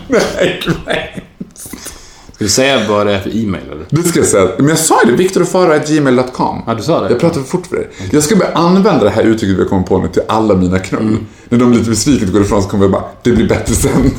Ska 2.37 2.45
du 2.45 2.51
säga 2.51 2.89
vad 2.89 3.07
det 3.07 3.15
är 3.15 3.21
för 3.21 3.37
e-mail 3.37 3.65
eller? 3.73 3.87
Det 3.89 4.03
ska 4.03 4.19
jag 4.19 4.29
säga. 4.29 4.49
Men 4.59 4.69
jag 4.69 4.79
sa 4.79 5.01
ju 5.05 5.11
det, 5.11 5.17
viktorofaro.gmail.com. 5.17 6.63
Ja, 6.67 6.75
du 6.75 6.83
sa 6.83 7.01
det. 7.01 7.11
Jag 7.11 7.21
pratar 7.21 7.41
för 7.41 7.49
fort 7.49 7.67
för 7.67 7.77
dig. 7.77 7.91
Jag 8.13 8.23
ska 8.23 8.37
börja 8.37 8.53
använda 8.53 9.05
det 9.05 9.11
här 9.11 9.23
uttrycket 9.23 9.57
vi 9.57 9.63
har 9.63 9.69
kommit 9.69 9.87
på 9.87 9.99
nu 9.99 10.09
till 10.09 10.23
alla 10.29 10.55
mina 10.55 10.79
knull. 10.79 11.03
Mm. 11.03 11.27
När 11.49 11.59
de 11.59 11.73
lite 11.73 11.91
besviket 11.91 12.33
går 12.33 12.43
ifrån 12.43 12.63
så 12.63 12.69
kommer 12.69 12.85
jag 12.85 12.93
bara, 12.93 13.05
det 13.23 13.33
blir 13.33 13.49
bättre 13.49 13.75
sen. 13.75 14.11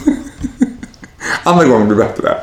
Andra 1.44 1.66
gången 1.66 1.88
blir 1.88 1.98
bättre. 1.98 2.38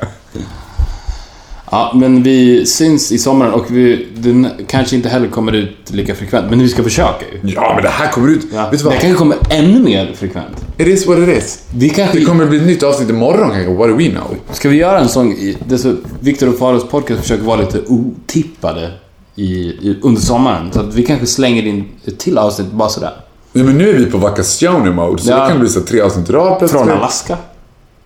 Ja, 1.75 1.93
men 1.95 2.23
vi 2.23 2.67
syns 2.67 3.13
i 3.13 3.19
sommaren 3.19 3.53
och 3.53 3.65
vi, 3.71 4.07
den 4.17 4.49
kanske 4.67 4.97
inte 4.97 5.09
heller 5.09 5.29
kommer 5.29 5.53
ut 5.53 5.77
lika 5.91 6.15
frekvent, 6.15 6.51
men 6.51 6.59
vi 6.59 6.69
ska 6.69 6.83
försöka 6.83 7.25
ju. 7.43 7.51
Ja, 7.55 7.73
men 7.75 7.83
det 7.83 7.89
här 7.89 8.09
kommer 8.13 8.29
ut. 8.29 8.47
Ja. 8.55 8.69
Vet 8.71 8.79
du 8.79 8.85
vad? 8.85 8.95
Det 8.95 8.99
kanske 9.01 9.19
kommer 9.19 9.37
ännu 9.51 9.81
mer 9.81 10.13
frekvent. 10.17 10.65
It 10.79 10.87
is 10.87 11.07
what 11.07 11.19
it 11.19 11.39
is. 11.39 11.63
Vi 11.75 11.89
kanske... 11.91 12.19
Det 12.19 12.25
kommer 12.25 12.47
bli 12.47 12.59
ett 12.59 12.67
nytt 12.67 12.83
avsnitt 12.83 13.11
imorgon 13.11 13.51
kanske, 13.51 13.75
what 13.75 13.89
do 13.89 13.97
we 13.97 14.11
know? 14.11 14.37
Ska 14.53 14.69
vi 14.69 14.77
göra 14.77 14.99
en 14.99 15.09
sån... 15.09 15.37
Det 15.69 15.79
så, 15.79 15.95
Victor 16.21 16.49
och 16.49 16.59
Faros 16.59 16.89
podcast 16.89 17.21
försöker 17.21 17.45
vara 17.45 17.61
lite 17.61 17.81
otippade 17.87 18.91
i, 19.35 19.45
i, 19.55 19.99
under 20.03 20.21
sommaren. 20.21 20.73
Så 20.73 20.81
att 20.81 20.95
vi 20.95 21.03
kanske 21.03 21.27
slänger 21.27 21.63
in 21.67 21.85
ett 22.05 22.19
till 22.19 22.39
avsnitt 22.39 22.73
bara 22.73 22.89
sådär. 22.89 23.13
Ja, 23.53 23.65
men 23.65 23.79
nu 23.79 23.89
är 23.89 23.95
vi 23.99 24.07
på 24.07 24.19
vacation-mode, 24.19 25.23
så 25.23 25.31
Ja. 25.31 25.37
då 25.41 25.47
kan 25.47 25.53
det 25.53 25.61
bli 25.61 25.69
så 25.69 25.81
tre 25.81 26.01
avsnitt 26.01 26.31
i 26.31 26.33
rad 26.33 26.59
plötsligt. 26.59 26.83
Från 26.83 26.91
Alaska. 26.99 27.37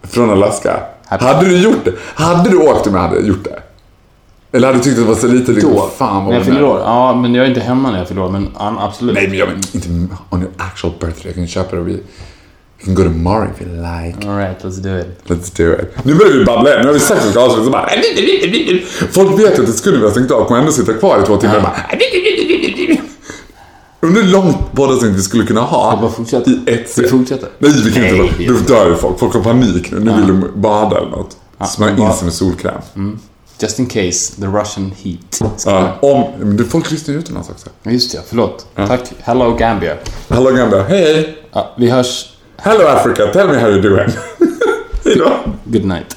Från 0.03 0.31
Alaska. 0.31 0.81
Hade 1.09 1.47
du 1.49 1.57
gjort 1.57 1.85
det? 1.85 1.93
Hade 2.15 2.51
du 2.51 2.57
åkt 2.57 2.87
om 2.87 2.95
jag 2.95 3.03
hade 3.03 3.21
gjort 3.21 3.45
det? 3.45 3.63
Eller 4.53 4.67
hade 4.67 4.79
du 4.79 4.85
tyckt 4.85 4.99
att 4.99 5.05
det 5.05 5.09
var 5.09 5.15
så 5.15 5.27
lite 5.27 5.53
liksom, 5.53 5.73
Då. 5.75 5.91
fan 5.99 6.25
vad 6.25 6.29
när 6.29 6.35
jag 6.35 6.47
fyller 6.47 6.65
år. 6.65 6.81
Ja, 6.85 7.15
men 7.15 7.35
jag 7.35 7.45
är 7.45 7.49
inte 7.49 7.61
hemma 7.61 7.91
när 7.91 7.99
jag 7.99 8.09
fyller 8.09 8.23
år, 8.23 8.31
men 8.31 8.49
absolut. 8.57 9.15
Nej, 9.15 9.29
men 9.29 9.39
jag 9.39 9.49
menar 9.49 9.61
inte 9.73 9.89
on 10.31 10.41
your 10.43 10.53
actual 10.57 10.93
birthday. 11.01 11.23
Jag 11.25 11.35
kan 11.35 11.47
köpa 11.47 11.77
det 11.77 11.83
och 11.83 11.89
vi 11.89 11.93
we 12.79 12.85
can 12.85 12.95
go 12.95 13.03
tomorrow 13.03 13.49
if 13.55 13.61
you 13.63 13.71
like. 13.71 14.29
Alright, 14.29 14.65
let's 14.65 14.81
do 14.83 14.99
it. 14.99 15.07
Let's 15.27 15.51
do 15.57 15.73
it. 15.83 16.05
Nu 16.05 16.15
börjar 16.15 16.33
vi 16.33 16.45
babbla 16.45 16.71
igen. 16.71 16.81
Nu 16.81 16.87
har 16.87 16.95
vi 16.95 17.01
sagt 17.01 17.21
att 17.21 17.27
vi 17.27 17.31
ska 17.31 17.41
avsluta 17.41 17.71
bara... 17.71 17.89
Folk 19.13 19.41
vet 19.41 19.59
att 19.59 19.67
det 19.67 19.73
skulle 19.73 19.99
vi 19.99 20.05
ha 20.05 20.11
stängt 20.11 20.31
av. 20.31 20.45
Kommer 20.45 20.61
ändå 20.61 20.73
sitta 20.73 20.93
kvar 20.93 21.21
i 21.23 21.27
två 21.27 21.37
timmar 21.37 21.57
och 21.57 21.63
bara... 21.63 21.77
Undrar 24.01 24.23
hur 24.23 24.29
långt 24.33 24.73
poddavsnitt 24.73 25.17
vi 25.17 25.23
skulle 25.23 25.47
kunna 25.47 25.61
ha 25.61 26.11
i 26.47 26.59
ett 26.67 26.99
Vi 26.99 27.09
fortsätter. 27.09 27.49
Nej, 27.59 27.73
vi 27.85 27.93
kan 27.93 28.03
Nej, 28.03 28.19
inte. 28.19 28.35
vi- 28.39 28.47
Då 28.47 28.55
dör 28.55 28.89
ju 28.91 28.97
folk. 28.97 29.19
Folk 29.19 29.35
har 29.35 29.43
panik 29.43 29.91
nu. 29.93 30.01
Nu 30.01 30.13
vill 30.17 30.27
de 30.27 30.51
bada 30.55 30.97
eller 30.99 31.11
något. 31.11 31.37
Smörja 31.69 31.93
in 31.93 31.99
bad. 31.99 32.15
sig 32.15 32.25
med 32.25 32.35
solkräm. 32.35 32.81
Just 33.61 33.79
in 33.79 33.87
case, 33.87 34.41
the 34.41 34.47
Russian 34.47 34.93
heat. 35.03 35.41
Ja, 35.67 35.99
om, 36.03 36.25
men 36.39 36.57
det, 36.57 36.65
folk 36.65 36.91
lyssnar 36.91 37.15
ju 37.15 37.21
utomlands 37.21 37.51
också. 37.51 37.69
Ja, 37.83 37.91
Just 37.91 38.13
det, 38.13 38.21
förlåt. 38.29 38.67
Tack. 38.77 39.01
Hello 39.21 39.55
Gambia. 39.55 39.95
Hallå 40.29 40.51
gamla. 40.51 40.83
Hej, 40.83 41.03
hej. 41.15 41.39
Ja, 41.53 41.75
vi 41.79 41.91
hörs. 41.91 42.33
Hello 42.57 42.87
Africa. 42.87 43.27
Tell 43.33 43.49
me 43.49 43.59
how 43.59 43.69
you're 43.71 43.83
doing. 43.83 44.09
Hej 45.05 45.17
då. 45.17 45.31
Good 45.65 45.85
night. 45.85 46.17